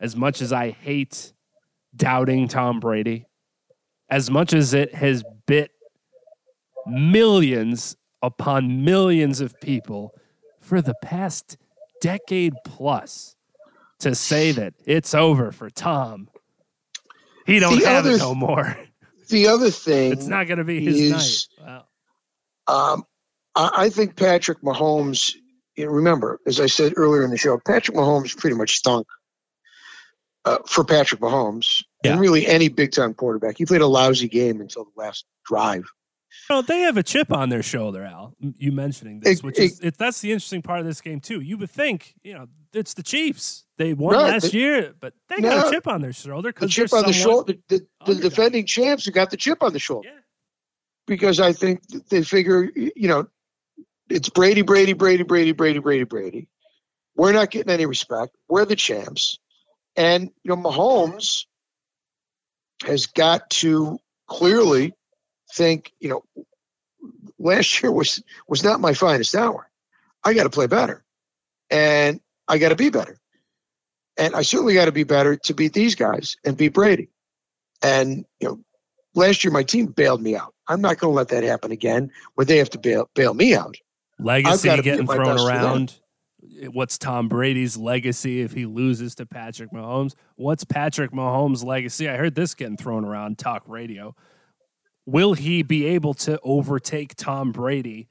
As 0.01 0.15
much 0.15 0.43
as 0.43 0.53
I 0.53 0.71
hate 0.71 1.33
doubting 1.97 2.47
Tom 2.47 2.79
Brady, 2.79 3.25
as 4.11 4.31
much 4.31 4.53
as 4.53 4.75
it 4.75 4.95
has 4.95 5.25
bit 5.47 5.71
millions 6.87 7.97
upon 8.23 8.85
millions 8.85 9.41
of 9.41 9.59
people 9.61 10.13
for 10.61 10.83
the 10.83 10.95
past 11.03 11.57
decade 12.01 12.53
plus 12.65 13.35
to 14.01 14.15
say 14.15 14.53
that 14.53 14.75
it's 14.85 15.15
over 15.15 15.53
for 15.53 15.71
Tom. 15.71 16.29
He 17.47 17.59
don't 17.61 17.79
The 17.79 17.87
have 17.87 18.05
other 18.05 18.17
it 18.17 18.19
no 18.19 18.35
more. 18.35 18.77
The 19.29 19.49
other 19.49 19.71
thing 19.71 20.13
It's 20.13 20.27
not 20.27 20.47
going 20.47 20.59
to 20.59 20.65
be 20.65 20.85
his 20.85 21.01
is- 21.01 21.49
night. 21.59 21.67
Wow. 21.67 21.85
Um, 22.93 23.05
I, 23.55 23.71
I 23.85 23.89
think 23.89 24.17
Patrick 24.17 24.61
Mahomes. 24.61 25.33
You 25.77 25.87
know, 25.87 25.93
remember, 25.93 26.41
as 26.47 26.61
I 26.61 26.66
said 26.66 26.93
earlier 26.97 27.25
in 27.25 27.31
the 27.31 27.39
show, 27.39 27.59
Patrick 27.66 27.97
Mahomes 27.97 28.37
pretty 28.37 28.57
much 28.57 28.77
stunk 28.77 29.07
uh, 30.45 30.59
for 30.66 30.85
Patrick 30.85 31.20
Mahomes 31.20 31.83
Yeah. 32.05 32.12
and 32.12 32.20
really 32.20 32.47
any 32.47 32.68
big 32.68 32.93
time 32.93 33.14
quarterback. 33.14 33.57
He 33.59 33.64
played 33.64 33.81
a 33.81 33.87
lousy 33.87 34.29
game 34.29 34.61
until 34.61 34.85
the 34.85 34.91
last 34.97 35.25
drive. 35.47 35.85
No, 36.51 36.62
they 36.62 36.81
have 36.81 36.97
a 36.97 37.03
chip 37.03 37.31
on 37.33 37.51
their 37.51 37.62
shoulder, 37.62 38.05
Al. 38.05 38.35
You 38.41 38.73
mentioning 38.73 39.20
this, 39.20 39.39
It- 39.39 39.45
which 39.45 39.59
is 39.59 39.81
it, 39.81 39.97
that's 39.99 40.20
the 40.20 40.33
interesting 40.33 40.62
part 40.62 40.81
of 40.81 40.87
this 40.87 41.01
game 41.01 41.20
too. 41.20 41.41
You 41.41 41.57
would 41.59 41.70
think, 41.70 42.14
you 42.23 42.33
know, 42.35 42.47
it's 42.73 42.95
the 42.95 43.03
Chiefs. 43.03 43.64
They 43.79 43.93
won 43.95 44.14
last 44.14 44.51
the- 44.51 44.59
year, 44.59 44.95
but 44.99 45.12
they 45.29 45.41
got 45.41 45.59
No. 45.62 45.68
a 45.68 45.70
chip 45.70 45.87
on 45.87 46.01
their 46.01 46.12
shoulder 46.12 46.53
The 46.59 46.68
chip 46.68 46.93
on 46.93 47.05
the 47.05 47.12
shoulder, 47.12 47.55
the, 47.68 47.87
the 48.07 48.14
defending 48.14 48.66
champs 48.66 49.05
who 49.05 49.11
got 49.12 49.31
the 49.31 49.37
chip 49.37 49.62
on 49.62 49.73
the 49.73 49.79
shoulder. 49.79 50.09
Yeah. 50.09 50.18
Because 51.07 51.39
I 51.41 51.53
think 51.53 51.83
they 52.09 52.23
figure, 52.23 52.70
you 52.75 53.09
know, 53.09 53.27
it's 54.13 54.29
Brady, 54.29 54.63
Brady, 54.63 54.93
Brady, 54.93 55.23
Brady, 55.23 55.53
Brady, 55.53 55.79
Brady, 55.79 56.05
Brady. 56.05 56.49
We're 57.17 57.33
not 57.33 57.51
getting 57.51 57.73
any 57.73 57.87
respect. 57.87 58.35
We're 58.49 58.65
the 58.65 58.77
champs. 58.77 59.39
And, 59.97 60.31
you 60.43 60.55
know, 60.55 60.57
Mahomes 60.57 61.47
has 62.85 63.07
got 63.07 63.49
to 63.51 63.99
clearly 64.29 64.93
think, 65.55 65.93
you 65.99 66.09
know, 66.09 66.25
last 67.39 67.83
year 67.83 67.91
was 67.91 68.23
was 68.47 68.63
not 68.63 68.81
my 68.81 68.95
finest 68.95 69.35
hour. 69.35 69.69
I 70.25 70.35
got 70.35 70.45
to 70.45 70.51
play 70.51 70.67
better. 70.67 71.05
And 71.71 72.21
I 72.47 72.59
got 72.59 72.69
to 72.69 72.77
be 72.77 72.91
better. 72.91 73.19
And 74.19 74.35
I 74.35 74.43
certainly 74.43 74.75
got 74.75 74.87
to 74.87 74.93
be 74.93 75.05
better 75.05 75.37
to 75.37 75.55
beat 75.55 75.73
these 75.73 75.95
guys 75.95 76.37
and 76.45 76.57
beat 76.57 76.75
Brady. 76.75 77.09
And, 77.83 78.25
you 78.41 78.49
know, 78.49 78.61
last 79.15 79.43
year 79.43 79.53
my 79.53 79.63
team 79.63 79.87
bailed 79.87 80.23
me 80.23 80.37
out. 80.37 80.55
I'm 80.69 80.81
not 80.83 80.99
going 80.99 81.13
to 81.13 81.17
let 81.17 81.29
that 81.29 81.45
happen 81.45 81.73
again 81.73 82.11
where 82.35 82.45
they 82.45 82.59
have 82.59 82.71
to 82.71 82.79
bail, 82.79 83.11
bail 83.15 83.33
me 83.33 83.55
out. 83.55 83.77
Legacy 84.23 84.68
getting 84.83 85.07
thrown 85.07 85.39
around. 85.39 85.95
What's 86.70 86.99
Tom 86.99 87.29
Brady's 87.29 87.77
legacy 87.77 88.41
if 88.41 88.53
he 88.53 88.66
loses 88.66 89.14
to 89.16 89.27
Patrick 89.27 89.70
Mahomes? 89.73 90.14
What's 90.37 90.64
Patrick 90.64 91.11
Mahomes' 91.12 91.64
legacy? 91.64 92.09
I 92.09 92.16
heard 92.16 92.35
this 92.35 92.55
getting 92.55 92.77
thrown 92.77 93.05
around 93.05 93.39
talk 93.39 93.62
radio. 93.66 94.14
Will 95.07 95.35
he 95.35 95.62
be 95.62 95.87
able 95.87 96.14
to 96.14 96.39
overtake 96.43 97.14
Tom 97.16 97.53
Brady 97.53 98.09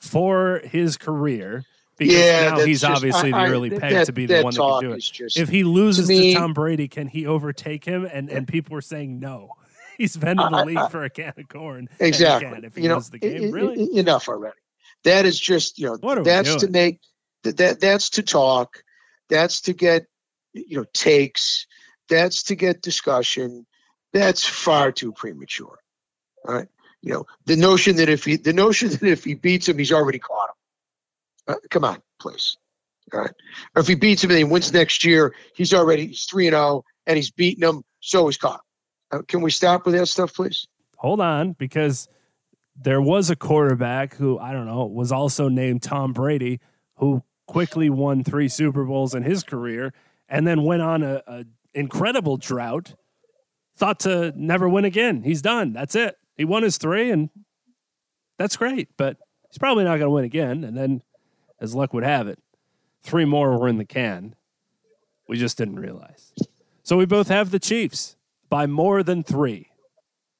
for 0.00 0.60
his 0.64 0.96
career? 0.96 1.64
Because 1.96 2.14
yeah, 2.14 2.50
now 2.50 2.64
he's 2.64 2.80
just- 2.80 2.96
obviously 2.96 3.32
I- 3.32 3.42
I- 3.42 3.46
the 3.48 3.52
early 3.54 3.68
that- 3.70 4.06
to 4.06 4.12
be 4.12 4.26
the 4.26 4.34
that 4.34 4.44
one 4.44 4.54
that 4.54 4.60
can 4.60 4.80
do 4.80 4.92
it. 4.92 5.00
just- 5.00 5.36
If 5.38 5.48
he 5.48 5.62
loses 5.62 6.08
to, 6.08 6.12
me- 6.12 6.34
Tom 6.34 6.52
Brady, 6.52 6.88
can 6.88 7.06
he 7.06 7.26
overtake 7.26 7.84
him? 7.84 8.04
And 8.10 8.28
and 8.30 8.48
people 8.48 8.74
were 8.74 8.80
saying 8.80 9.20
no. 9.20 9.50
He's 9.98 10.16
been 10.16 10.40
in 10.40 10.50
the 10.52 10.58
I- 10.58 10.64
league 10.64 10.90
for 10.90 11.04
a 11.04 11.10
can 11.10 11.32
of 11.38 11.48
corn. 11.48 11.88
exactly. 12.00 12.60
if 12.66 12.74
he 12.74 12.82
you 12.82 12.88
know, 12.88 12.98
the 12.98 13.18
game. 13.18 13.52
really? 13.52 13.96
enough 13.96 14.28
already. 14.28 14.56
That 15.04 15.26
is 15.26 15.38
just 15.38 15.78
you 15.78 15.86
know 15.86 15.96
What 16.00 16.18
are 16.18 16.22
we 16.22 16.24
that's 16.24 16.56
to 16.56 16.68
make 16.68 17.00
that, 17.42 17.56
that 17.58 17.80
that's 17.80 18.10
to 18.10 18.22
talk. 18.22 18.82
That's 19.28 19.62
to 19.62 19.72
get 19.72 20.06
you 20.52 20.78
know 20.78 20.84
takes. 20.92 21.66
That's 22.08 22.44
to 22.44 22.54
get 22.54 22.82
discussion. 22.82 23.66
That's 24.12 24.44
far 24.44 24.92
too 24.92 25.12
premature. 25.12 25.78
All 26.46 26.54
right. 26.54 26.68
You 27.02 27.12
know 27.12 27.26
the 27.46 27.56
notion 27.56 27.96
that 27.96 28.08
if 28.08 28.24
he 28.24 28.36
the 28.36 28.52
notion 28.52 28.88
that 28.88 29.02
if 29.02 29.24
he 29.24 29.34
beats 29.34 29.68
him, 29.68 29.78
he's 29.78 29.92
already 29.92 30.18
caught 30.18 30.50
him. 30.50 31.54
Uh, 31.54 31.58
come 31.70 31.84
on, 31.84 32.00
please. 32.18 32.56
All 33.12 33.20
right. 33.20 33.32
Or 33.76 33.80
if 33.80 33.88
he 33.88 33.94
beats 33.94 34.24
him 34.24 34.30
and 34.30 34.38
he 34.38 34.44
wins 34.44 34.72
next 34.72 35.04
year, 35.04 35.34
he's 35.54 35.74
already 35.74 36.08
he's 36.08 36.24
three 36.24 36.46
and 36.46 36.54
zero 36.54 36.84
and 37.06 37.16
he's 37.16 37.30
beating 37.30 37.68
him, 37.68 37.84
so 38.00 38.26
he's 38.26 38.38
caught. 38.38 38.62
him. 39.12 39.20
Uh, 39.20 39.22
can 39.28 39.42
we 39.42 39.50
stop 39.50 39.84
with 39.84 39.94
that 39.94 40.06
stuff, 40.06 40.34
please? 40.34 40.66
hold 41.04 41.20
on 41.20 41.52
because 41.52 42.08
there 42.76 43.00
was 43.00 43.30
a 43.30 43.36
quarterback 43.36 44.14
who 44.14 44.38
I 44.38 44.52
don't 44.52 44.66
know 44.66 44.86
was 44.86 45.12
also 45.12 45.48
named 45.48 45.82
Tom 45.82 46.12
Brady 46.12 46.60
who 46.96 47.22
quickly 47.46 47.90
won 47.90 48.24
three 48.24 48.48
Super 48.48 48.84
Bowls 48.84 49.14
in 49.14 49.22
his 49.22 49.42
career 49.42 49.92
and 50.28 50.46
then 50.46 50.64
went 50.64 50.82
on 50.82 51.02
a, 51.02 51.22
a 51.26 51.44
incredible 51.72 52.36
drought. 52.36 52.94
Thought 53.76 54.00
to 54.00 54.32
never 54.36 54.68
win 54.68 54.84
again. 54.84 55.22
He's 55.22 55.42
done. 55.42 55.72
That's 55.72 55.94
it. 55.94 56.16
He 56.36 56.44
won 56.44 56.62
his 56.62 56.78
three, 56.78 57.10
and 57.10 57.30
that's 58.38 58.56
great. 58.56 58.88
But 58.96 59.18
he's 59.50 59.58
probably 59.58 59.84
not 59.84 59.98
going 59.98 60.06
to 60.06 60.10
win 60.10 60.24
again. 60.24 60.62
And 60.62 60.76
then, 60.76 61.02
as 61.60 61.74
luck 61.74 61.92
would 61.92 62.04
have 62.04 62.28
it, 62.28 62.38
three 63.02 63.24
more 63.24 63.58
were 63.58 63.68
in 63.68 63.78
the 63.78 63.84
can. 63.84 64.36
We 65.28 65.36
just 65.36 65.58
didn't 65.58 65.80
realize. 65.80 66.32
So 66.84 66.96
we 66.96 67.04
both 67.04 67.28
have 67.28 67.50
the 67.50 67.58
Chiefs 67.58 68.16
by 68.48 68.66
more 68.66 69.02
than 69.02 69.24
three 69.24 69.70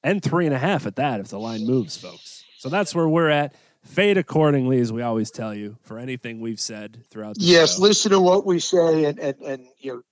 and 0.05 0.23
three 0.23 0.47
and 0.47 0.55
a 0.55 0.59
half 0.59 0.87
at 0.87 0.95
that 0.97 1.19
if 1.19 1.29
the 1.29 1.41
line 1.41 1.67
moves, 1.67 1.97
folks. 1.97 2.45
So 2.59 2.69
that's 2.69 2.95
where 2.95 3.09
we're 3.09 3.31
at. 3.31 3.55
Fade 3.85 4.17
accordingly, 4.17 4.79
as 4.81 4.93
we 4.93 5.03
always 5.03 5.31
tell 5.31 5.53
you, 5.55 5.77
for 5.83 5.99
anything 5.99 6.41
we've 6.41 6.61
said 6.61 7.05
throughout 7.11 7.35
the 7.35 7.45
Yes, 7.45 7.77
show. 7.77 7.83
listen 7.83 8.13
to 8.13 8.21
what 8.21 8.47
we 8.47 8.59
say 8.61 9.05
and 9.05 9.19
and, 9.19 9.35
and 9.41 9.67
you 9.81 9.93
know 9.95 10.03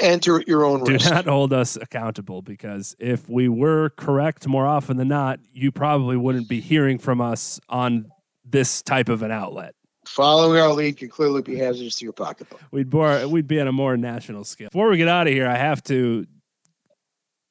enter 0.00 0.40
at 0.40 0.48
your 0.48 0.64
own 0.64 0.82
Do 0.82 0.92
risk. 0.92 1.10
not 1.10 1.26
hold 1.26 1.52
us 1.52 1.76
accountable 1.76 2.40
because 2.42 2.96
if 2.98 3.28
we 3.28 3.48
were 3.48 3.90
correct 3.90 4.48
more 4.48 4.66
often 4.66 4.96
than 4.96 5.08
not, 5.08 5.40
you 5.52 5.70
probably 5.70 6.16
wouldn't 6.16 6.48
be 6.48 6.60
hearing 6.60 6.98
from 6.98 7.20
us 7.20 7.60
on 7.68 8.06
this 8.46 8.80
type 8.82 9.08
of 9.10 9.22
an 9.22 9.30
outlet. 9.30 9.74
Following 10.06 10.58
our 10.60 10.72
lead 10.72 10.96
can 10.96 11.08
clearly 11.10 11.42
be 11.42 11.56
hazardous 11.56 11.96
to 11.96 12.04
your 12.04 12.12
pocketbook. 12.14 12.60
We'd 12.70 12.92
more, 12.92 13.28
we'd 13.28 13.46
be 13.46 13.60
on 13.60 13.68
a 13.68 13.72
more 13.72 13.96
national 13.96 14.44
scale. 14.44 14.68
Before 14.70 14.88
we 14.90 14.96
get 14.96 15.08
out 15.08 15.26
of 15.26 15.32
here, 15.32 15.46
I 15.46 15.56
have 15.56 15.82
to 15.84 16.26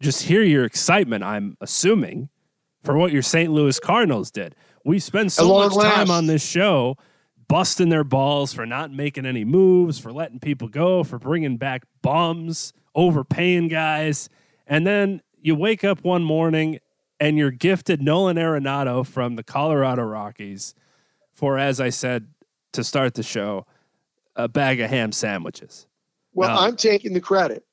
just 0.03 0.23
hear 0.23 0.43
your 0.43 0.65
excitement. 0.65 1.23
I'm 1.23 1.57
assuming 1.61 2.29
for 2.83 2.97
what 2.97 3.11
your 3.11 3.21
St. 3.21 3.51
Louis 3.51 3.79
Cardinals 3.79 4.29
did. 4.29 4.55
We 4.83 4.99
spend 4.99 5.31
so 5.31 5.47
much 5.47 5.73
time 5.75 6.11
on 6.11 6.27
this 6.27 6.45
show 6.45 6.97
busting 7.47 7.89
their 7.89 8.03
balls 8.03 8.53
for 8.53 8.65
not 8.65 8.91
making 8.91 9.25
any 9.25 9.45
moves, 9.45 9.99
for 9.99 10.11
letting 10.11 10.39
people 10.39 10.67
go, 10.67 11.03
for 11.03 11.17
bringing 11.17 11.57
back 11.57 11.83
bums, 12.01 12.73
overpaying 12.95 13.69
guys, 13.69 14.29
and 14.67 14.85
then 14.85 15.21
you 15.41 15.55
wake 15.55 15.83
up 15.83 16.03
one 16.03 16.23
morning 16.23 16.79
and 17.19 17.37
you're 17.37 17.51
gifted 17.51 18.01
Nolan 18.01 18.37
Arenado 18.37 19.05
from 19.05 19.35
the 19.35 19.43
Colorado 19.43 20.03
Rockies 20.03 20.73
for, 21.33 21.57
as 21.57 21.79
I 21.79 21.89
said 21.89 22.27
to 22.73 22.83
start 22.83 23.13
the 23.13 23.23
show, 23.23 23.65
a 24.35 24.47
bag 24.47 24.79
of 24.79 24.89
ham 24.89 25.11
sandwiches. 25.11 25.87
Well. 26.33 26.57
I'm 26.57 26.75
taking 26.75 27.13
the 27.13 27.21
credit 27.21 27.63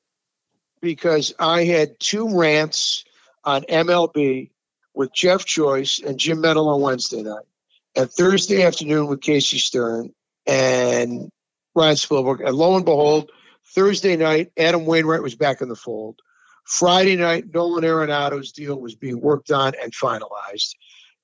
because 0.81 1.33
I 1.39 1.65
had 1.65 1.99
two 1.99 2.37
rants 2.37 3.03
on 3.43 3.63
MLB 3.63 4.49
with 4.93 5.13
Jeff 5.13 5.45
Joyce 5.45 5.99
and 5.99 6.17
Jim 6.17 6.41
Metal 6.41 6.69
on 6.69 6.81
Wednesday 6.81 7.21
night, 7.21 7.45
and 7.95 8.11
Thursday 8.11 8.63
afternoon 8.63 9.07
with 9.07 9.21
Casey 9.21 9.57
Stern 9.57 10.13
and 10.45 11.29
Ryan 11.75 11.95
Spilborghs. 11.95 12.45
And 12.45 12.55
lo 12.55 12.75
and 12.75 12.85
behold, 12.85 13.31
Thursday 13.73 14.17
night, 14.17 14.51
Adam 14.57 14.85
Wainwright 14.85 15.23
was 15.23 15.35
back 15.35 15.61
in 15.61 15.69
the 15.69 15.75
fold. 15.75 16.19
Friday 16.65 17.15
night, 17.15 17.45
Nolan 17.53 17.83
Arenado's 17.83 18.51
deal 18.51 18.79
was 18.79 18.95
being 18.95 19.19
worked 19.19 19.51
on 19.51 19.73
and 19.81 19.91
finalized. 19.93 20.75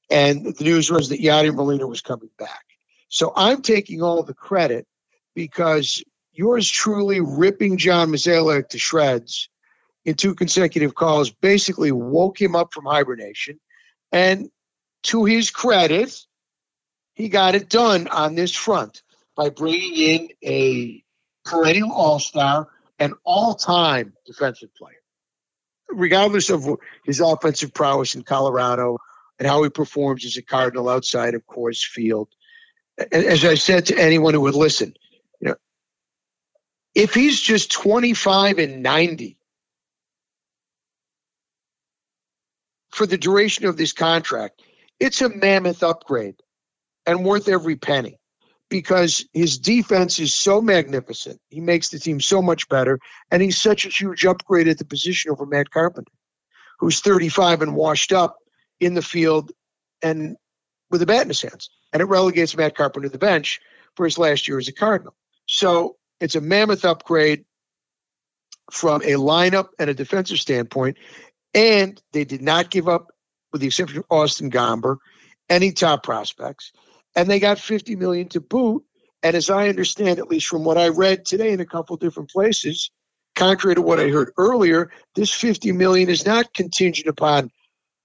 And 0.10 0.46
the 0.56 0.64
news 0.64 0.90
was 0.90 1.10
that 1.10 1.20
Yadier 1.20 1.54
Molina 1.54 1.86
was 1.86 2.02
coming 2.02 2.30
back. 2.38 2.64
So 3.10 3.34
I'm 3.36 3.62
taking 3.62 4.02
all 4.02 4.24
the 4.24 4.34
credit 4.34 4.88
because 5.36 6.04
yours 6.38 6.70
truly 6.70 7.20
ripping 7.20 7.78
John 7.78 8.10
Mozeliak 8.10 8.70
to 8.70 8.78
shreds 8.78 9.50
in 10.06 10.16
two 10.16 10.36
consecutive 10.36 10.96
calls 10.96 11.32
basically 11.32 11.92
woke 11.92 12.40
him 12.42 12.56
up 12.56 12.74
from 12.74 12.86
hibernation. 12.86 13.60
And 14.12 14.50
to 15.04 15.26
his 15.26 15.52
credit, 15.52 16.18
he 17.16 17.30
got 17.30 17.56
it 17.56 17.70
done 17.70 18.08
on 18.08 18.36
this 18.36 18.54
front 18.54 19.02
by 19.36 19.50
bringing 19.50 19.96
in 19.96 20.30
a 20.44 21.04
perennial 21.44 21.92
all 21.92 22.20
star 22.20 22.68
and 23.00 23.14
all 23.24 23.56
time 23.56 24.14
defensive 24.26 24.74
player. 24.76 24.96
regardless 25.90 26.50
of 26.50 26.68
his 27.06 27.20
offensive 27.20 27.74
prowess 27.74 28.16
in 28.16 28.24
Colorado 28.24 28.98
and 29.40 29.48
how 29.48 29.64
he 29.64 29.70
performs 29.70 30.26
as 30.26 30.38
a 30.38 30.42
Cardinal 30.42 30.90
outside 30.90 31.34
of 31.34 31.46
Coors 31.46 31.84
Field. 31.84 32.30
As 33.12 33.46
I 33.46 33.56
said 33.56 33.88
to 33.88 33.98
anyone 33.98 34.34
who 34.34 34.42
would 34.42 34.56
listen, 34.56 34.96
if 36.98 37.14
he's 37.14 37.40
just 37.40 37.72
25 37.72 38.58
and 38.58 38.82
90 38.82 39.38
for 42.90 43.06
the 43.06 43.20
duration 43.20 43.68
of 43.68 43.78
this 43.78 43.94
contract, 43.94 44.64
it's 45.00 45.22
a 45.22 45.30
mammoth 45.30 45.84
upgrade 45.84 46.42
and 47.06 47.24
worth 47.24 47.50
every 47.50 47.76
penny 47.76 48.18
because 48.68 49.26
his 49.32 49.60
defense 49.60 50.18
is 50.18 50.34
so 50.34 50.60
magnificent. 50.60 51.40
He 51.50 51.62
makes 51.62 51.90
the 51.90 52.00
team 52.00 52.20
so 52.20 52.42
much 52.42 52.68
better, 52.68 52.98
and 53.30 53.44
he's 53.44 53.62
such 53.62 53.86
a 53.86 53.90
huge 53.90 54.26
upgrade 54.26 54.68
at 54.68 54.80
the 54.80 54.84
position 54.84 55.30
over 55.30 55.46
Matt 55.46 55.70
Carpenter, 55.70 56.12
who's 56.80 57.02
35 57.02 57.62
and 57.62 57.76
washed 57.76 58.12
up 58.12 58.38
in 58.80 58.96
the 58.96 59.04
field 59.04 59.52
and 60.02 60.36
with 60.90 61.04
a 61.04 61.06
bat 61.06 61.22
in 61.22 61.28
his 61.28 61.44
hands. 61.44 61.70
And 61.94 62.02
it 62.02 62.06
relegates 62.06 62.58
Matt 62.58 62.76
Carpenter 62.76 63.08
to 63.08 63.12
the 63.12 63.20
bench 63.20 63.60
for 63.96 64.06
his 64.06 64.18
last 64.18 64.48
year 64.48 64.58
as 64.58 64.68
a 64.68 64.74
Cardinal. 64.74 65.16
So 65.46 65.96
it's 66.20 66.36
a 66.36 66.42
mammoth 66.42 66.86
upgrade 66.86 67.46
from 68.72 69.02
a 69.02 69.14
lineup 69.14 69.70
and 69.80 69.90
a 69.90 69.94
defensive 69.94 70.40
standpoint. 70.40 70.98
And 71.54 72.02
they 72.12 72.26
did 72.26 72.42
not 72.42 72.70
give 72.70 72.88
up, 72.88 73.08
with 73.52 73.62
the 73.62 73.68
exception 73.68 74.00
of 74.00 74.06
Austin 74.10 74.52
Gomber, 74.52 74.98
any 75.50 75.72
top 75.72 76.04
prospects 76.04 76.72
and 77.18 77.28
they 77.28 77.40
got 77.40 77.60
50 77.60 77.96
million 77.96 78.30
to 78.30 78.40
boot. 78.40 78.84
And 79.24 79.36
as 79.36 79.50
I 79.50 79.70
understand, 79.70 80.20
at 80.20 80.30
least 80.30 80.46
from 80.46 80.64
what 80.64 80.78
I 80.78 80.90
read 80.90 81.26
today 81.26 81.52
in 81.52 81.60
a 81.60 81.66
couple 81.66 81.98
different 81.98 82.30
places, 82.30 82.92
contrary 83.36 83.76
to 83.76 83.82
what 83.82 84.00
I 84.00 84.10
heard 84.10 84.32
earlier, 84.38 84.92
this 85.16 85.32
50 85.34 85.72
million 85.72 86.10
is 86.10 86.26
not 86.26 86.54
contingent 86.54 87.08
upon 87.08 87.50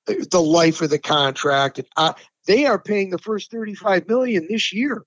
the 0.06 0.40
life 0.40 0.80
of 0.80 0.88
the 0.88 0.98
contract. 0.98 1.80
Uh, 1.94 2.14
they 2.46 2.64
are 2.64 2.78
paying 2.78 3.10
the 3.10 3.18
first 3.18 3.50
35 3.50 4.08
million 4.08 4.46
this 4.48 4.72
year. 4.72 5.04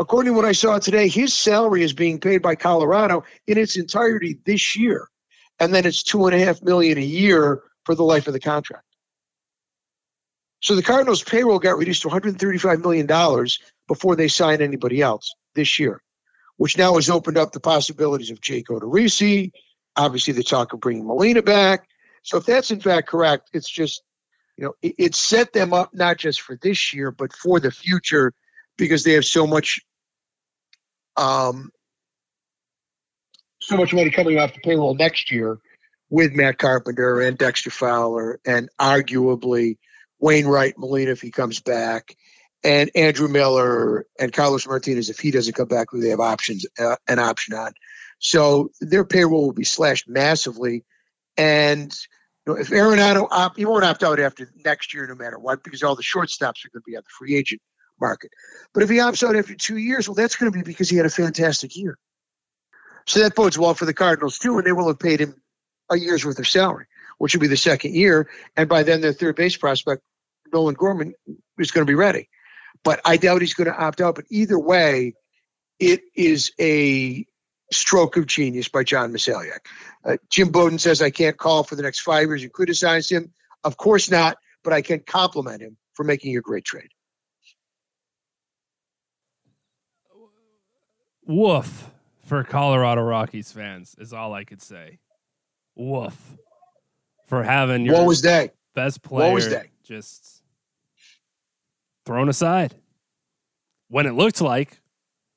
According 0.00 0.32
to 0.32 0.36
what 0.36 0.46
I 0.46 0.52
saw 0.52 0.78
today, 0.78 1.08
his 1.08 1.36
salary 1.36 1.82
is 1.82 1.92
being 1.92 2.20
paid 2.20 2.40
by 2.40 2.54
Colorado 2.54 3.24
in 3.46 3.58
its 3.58 3.76
entirety 3.76 4.38
this 4.46 4.74
year, 4.74 5.06
and 5.60 5.74
then 5.74 5.84
it's 5.84 6.02
two 6.02 6.24
and 6.24 6.34
a 6.34 6.42
half 6.42 6.62
million 6.62 6.96
a 6.96 7.02
year 7.02 7.62
for 7.84 7.94
the 7.94 8.02
life 8.02 8.26
of 8.26 8.32
the 8.32 8.40
contract. 8.40 8.86
So 10.62 10.74
the 10.74 10.82
Cardinals' 10.82 11.22
payroll 11.22 11.58
got 11.58 11.76
reduced 11.76 12.02
to 12.02 12.08
$135 12.08 12.80
million 12.80 13.46
before 13.88 14.16
they 14.16 14.28
sign 14.28 14.62
anybody 14.62 15.02
else 15.02 15.34
this 15.54 15.78
year, 15.78 16.00
which 16.56 16.78
now 16.78 16.94
has 16.94 17.10
opened 17.10 17.36
up 17.36 17.52
the 17.52 17.60
possibilities 17.60 18.30
of 18.30 18.40
Jake 18.40 18.68
Odorizzi. 18.68 19.52
Obviously, 19.96 20.32
the 20.32 20.42
talk 20.42 20.72
of 20.72 20.80
bringing 20.80 21.06
Molina 21.06 21.42
back. 21.42 21.86
So 22.22 22.38
if 22.38 22.46
that's 22.46 22.70
in 22.70 22.80
fact 22.80 23.06
correct, 23.06 23.50
it's 23.52 23.68
just, 23.68 24.02
you 24.56 24.64
know, 24.64 24.72
it, 24.80 24.94
it 24.96 25.14
set 25.14 25.52
them 25.52 25.74
up 25.74 25.90
not 25.92 26.16
just 26.16 26.40
for 26.40 26.56
this 26.56 26.94
year, 26.94 27.10
but 27.10 27.34
for 27.34 27.60
the 27.60 27.70
future 27.70 28.32
because 28.78 29.04
they 29.04 29.12
have 29.12 29.24
so 29.24 29.46
much, 29.46 29.80
um, 31.16 31.70
so 33.60 33.76
much 33.76 33.92
money 33.92 34.10
coming 34.10 34.38
off 34.38 34.54
the 34.54 34.60
payroll 34.60 34.94
next 34.94 35.30
year 35.30 35.58
with 36.08 36.32
Matt 36.32 36.58
Carpenter 36.58 37.20
and 37.20 37.38
Dexter 37.38 37.70
Fowler 37.70 38.40
and 38.44 38.68
arguably– 38.80 39.78
Wainwright, 40.20 40.78
Molina 40.78 41.12
if 41.12 41.20
he 41.20 41.30
comes 41.30 41.60
back, 41.60 42.14
and 42.62 42.90
Andrew 42.94 43.28
Miller 43.28 44.06
and 44.18 44.32
Carlos 44.32 44.66
Martinez 44.66 45.08
if 45.08 45.18
he 45.18 45.30
doesn't 45.30 45.54
come 45.54 45.68
back, 45.68 45.88
who 45.90 46.00
they 46.00 46.10
have 46.10 46.20
options 46.20 46.66
uh, 46.78 46.96
an 47.08 47.18
option 47.18 47.54
on. 47.54 47.72
So 48.18 48.70
their 48.80 49.04
payroll 49.04 49.46
will 49.46 49.52
be 49.52 49.64
slashed 49.64 50.08
massively, 50.08 50.84
and 51.36 51.92
you 52.46 52.52
know, 52.52 52.60
if 52.60 52.68
Arenado 52.68 53.26
opt, 53.30 53.56
he 53.56 53.64
won't 53.64 53.84
opt 53.84 54.02
out 54.02 54.20
after 54.20 54.50
next 54.64 54.92
year, 54.92 55.06
no 55.06 55.14
matter 55.14 55.38
what, 55.38 55.64
because 55.64 55.82
all 55.82 55.96
the 55.96 56.02
shortstops 56.02 56.64
are 56.64 56.70
going 56.72 56.82
to 56.82 56.86
be 56.86 56.96
on 56.96 57.02
the 57.02 57.10
free 57.18 57.34
agent 57.34 57.62
market. 58.00 58.30
But 58.72 58.82
if 58.82 58.90
he 58.90 58.96
opts 58.96 59.26
out 59.26 59.36
after 59.36 59.54
two 59.54 59.76
years, 59.76 60.08
well, 60.08 60.14
that's 60.14 60.36
going 60.36 60.50
to 60.52 60.56
be 60.56 60.64
because 60.64 60.88
he 60.88 60.96
had 60.96 61.06
a 61.06 61.10
fantastic 61.10 61.76
year. 61.76 61.98
So 63.06 63.20
that 63.20 63.34
bodes 63.34 63.58
well 63.58 63.74
for 63.74 63.86
the 63.86 63.94
Cardinals 63.94 64.38
too, 64.38 64.58
and 64.58 64.66
they 64.66 64.72
will 64.72 64.88
have 64.88 64.98
paid 64.98 65.20
him 65.20 65.34
a 65.90 65.96
year's 65.96 66.24
worth 66.24 66.38
of 66.38 66.46
salary, 66.46 66.86
which 67.18 67.34
will 67.34 67.40
be 67.40 67.48
the 67.48 67.56
second 67.56 67.94
year, 67.94 68.28
and 68.56 68.68
by 68.68 68.82
then 68.82 69.00
their 69.00 69.12
third 69.12 69.36
base 69.36 69.56
prospect 69.56 70.02
Nolan 70.52 70.74
Gorman 70.74 71.14
is 71.58 71.70
going 71.70 71.86
to 71.86 71.90
be 71.90 71.94
ready. 71.94 72.28
But 72.84 73.00
I 73.04 73.16
doubt 73.16 73.40
he's 73.40 73.54
going 73.54 73.66
to 73.66 73.76
opt 73.76 74.00
out. 74.00 74.14
But 74.14 74.24
either 74.30 74.58
way, 74.58 75.14
it 75.78 76.02
is 76.14 76.52
a 76.60 77.26
stroke 77.72 78.16
of 78.16 78.26
genius 78.26 78.68
by 78.68 78.84
John 78.84 79.12
Mozeliak. 79.12 79.66
Uh, 80.04 80.16
Jim 80.28 80.50
Bowden 80.50 80.78
says 80.78 81.02
I 81.02 81.10
can't 81.10 81.36
call 81.36 81.62
for 81.62 81.76
the 81.76 81.82
next 81.82 82.00
five 82.00 82.28
years 82.28 82.42
and 82.42 82.52
criticize 82.52 83.08
him. 83.08 83.32
Of 83.64 83.76
course 83.76 84.10
not, 84.10 84.38
but 84.64 84.72
I 84.72 84.82
can 84.82 85.00
compliment 85.00 85.62
him 85.62 85.76
for 85.94 86.04
making 86.04 86.36
a 86.36 86.40
great 86.40 86.64
trade. 86.64 86.90
Woof 91.30 91.90
for 92.24 92.42
Colorado 92.42 93.02
Rockies 93.02 93.52
fans 93.52 93.94
is 93.98 94.12
all 94.12 94.34
I 94.34 94.42
could 94.42 94.60
say. 94.60 94.98
Woof 95.76 96.36
for 97.28 97.44
having 97.44 97.86
your 97.86 97.94
what 97.94 98.06
was 98.06 98.22
that? 98.22 98.54
best 98.74 99.02
player 99.02 99.32
was 99.32 99.48
that? 99.48 99.66
just 99.84 100.42
thrown 102.04 102.28
aside. 102.28 102.74
When 103.88 104.06
it 104.06 104.14
looked 104.14 104.40
like 104.40 104.80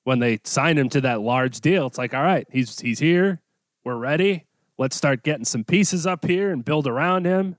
when 0.03 0.17
they 0.17 0.39
signed 0.43 0.79
him 0.79 0.89
to 0.89 1.01
that 1.01 1.21
large 1.21 1.61
deal, 1.61 1.85
it's 1.85 1.99
like, 1.99 2.15
all 2.15 2.23
right, 2.23 2.47
he's 2.51 2.79
he's 2.79 2.97
here. 2.97 3.39
We're 3.83 3.95
ready. 3.95 4.45
Let's 4.79 4.95
start 4.95 5.21
getting 5.21 5.45
some 5.45 5.63
pieces 5.63 6.07
up 6.07 6.25
here 6.25 6.51
and 6.51 6.65
build 6.65 6.87
around 6.87 7.25
him. 7.25 7.57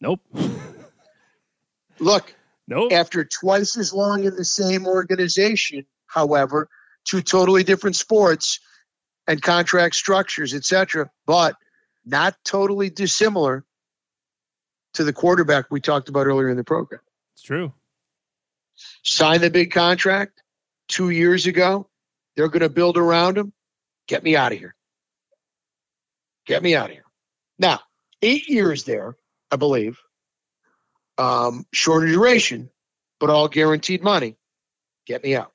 Nope. 0.00 0.20
Look, 1.98 2.36
nope. 2.68 2.92
After 2.92 3.24
twice 3.24 3.76
as 3.76 3.92
long 3.92 4.22
in 4.22 4.36
the 4.36 4.44
same 4.44 4.86
organization, 4.86 5.86
however, 6.12 6.68
two 7.04 7.22
totally 7.22 7.64
different 7.64 7.96
sports 7.96 8.60
and 9.26 9.40
contract 9.40 9.94
structures, 9.94 10.54
etc., 10.54 11.10
but 11.26 11.56
not 12.04 12.36
totally 12.44 12.90
dissimilar 12.90 13.64
to 14.94 15.04
the 15.04 15.12
quarterback 15.12 15.66
we 15.70 15.80
talked 15.80 16.08
about 16.08 16.26
earlier 16.26 16.48
in 16.48 16.56
the 16.56 16.64
program. 16.64 17.00
It's 17.34 17.42
true. 17.42 17.72
Sign 19.02 19.40
the 19.40 19.50
big 19.50 19.70
contract 19.70 20.42
two 20.88 21.10
years 21.10 21.46
ago. 21.46 21.88
They're 22.36 22.48
going 22.48 22.60
to 22.60 22.68
build 22.68 22.98
around 22.98 23.38
him. 23.38 23.52
Get 24.06 24.22
me 24.22 24.36
out 24.36 24.52
of 24.52 24.58
here. 24.58 24.74
Get 26.46 26.62
me 26.62 26.74
out 26.74 26.86
of 26.86 26.92
here. 26.92 27.04
Now, 27.58 27.80
eight 28.20 28.48
years 28.48 28.84
there, 28.84 29.16
I 29.50 29.56
believe. 29.56 29.98
Um, 31.18 31.66
shorter 31.72 32.06
duration, 32.06 32.70
but 33.20 33.30
all 33.30 33.48
guaranteed 33.48 34.02
money. 34.02 34.36
Get 35.06 35.22
me 35.22 35.36
out. 35.36 35.51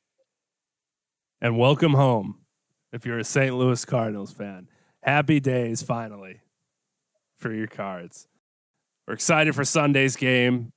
And 1.40 1.58
welcome 1.58 1.94
home 1.94 2.40
if 2.92 3.06
you're 3.06 3.20
a 3.20 3.24
St. 3.24 3.56
Louis 3.56 3.86
Cardinals 3.86 4.32
fan. 4.32 4.68
Happy 5.04 5.40
days 5.40 5.84
finally 5.84 6.42
for 7.38 7.54
your 7.54 7.68
cards. 7.68 8.28
We're 9.08 9.14
excited 9.14 9.54
for 9.54 9.64
Sunday's 9.64 10.16
game. 10.16 10.74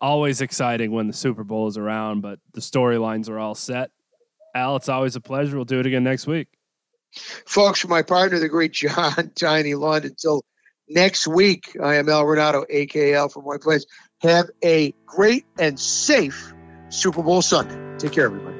Always 0.00 0.40
exciting 0.40 0.90
when 0.90 1.06
the 1.06 1.12
Super 1.12 1.44
Bowl 1.44 1.68
is 1.68 1.78
around, 1.78 2.22
but 2.22 2.40
the 2.54 2.60
storylines 2.60 3.28
are 3.28 3.38
all 3.38 3.54
set. 3.54 3.90
Al, 4.54 4.76
it's 4.76 4.88
always 4.88 5.14
a 5.14 5.20
pleasure. 5.20 5.54
We'll 5.54 5.64
do 5.64 5.78
it 5.78 5.86
again 5.86 6.02
next 6.02 6.26
week. 6.26 6.48
Folks, 7.46 7.86
my 7.86 8.02
partner, 8.02 8.40
the 8.40 8.48
great 8.48 8.72
John 8.72 9.30
Tiny 9.36 9.74
Lund, 9.74 10.06
until 10.06 10.42
next 10.88 11.28
week, 11.28 11.76
I 11.80 11.96
am 11.96 12.08
Al 12.08 12.24
Renauto, 12.24 12.64
AKL 12.68 13.32
from 13.32 13.44
White 13.44 13.60
Plains. 13.60 13.86
Have 14.22 14.46
a 14.64 14.92
great 15.06 15.44
and 15.58 15.78
safe 15.78 16.52
Super 16.88 17.22
Bowl 17.22 17.42
Sunday. 17.42 17.78
Take 17.98 18.12
care, 18.12 18.24
everybody. 18.24 18.59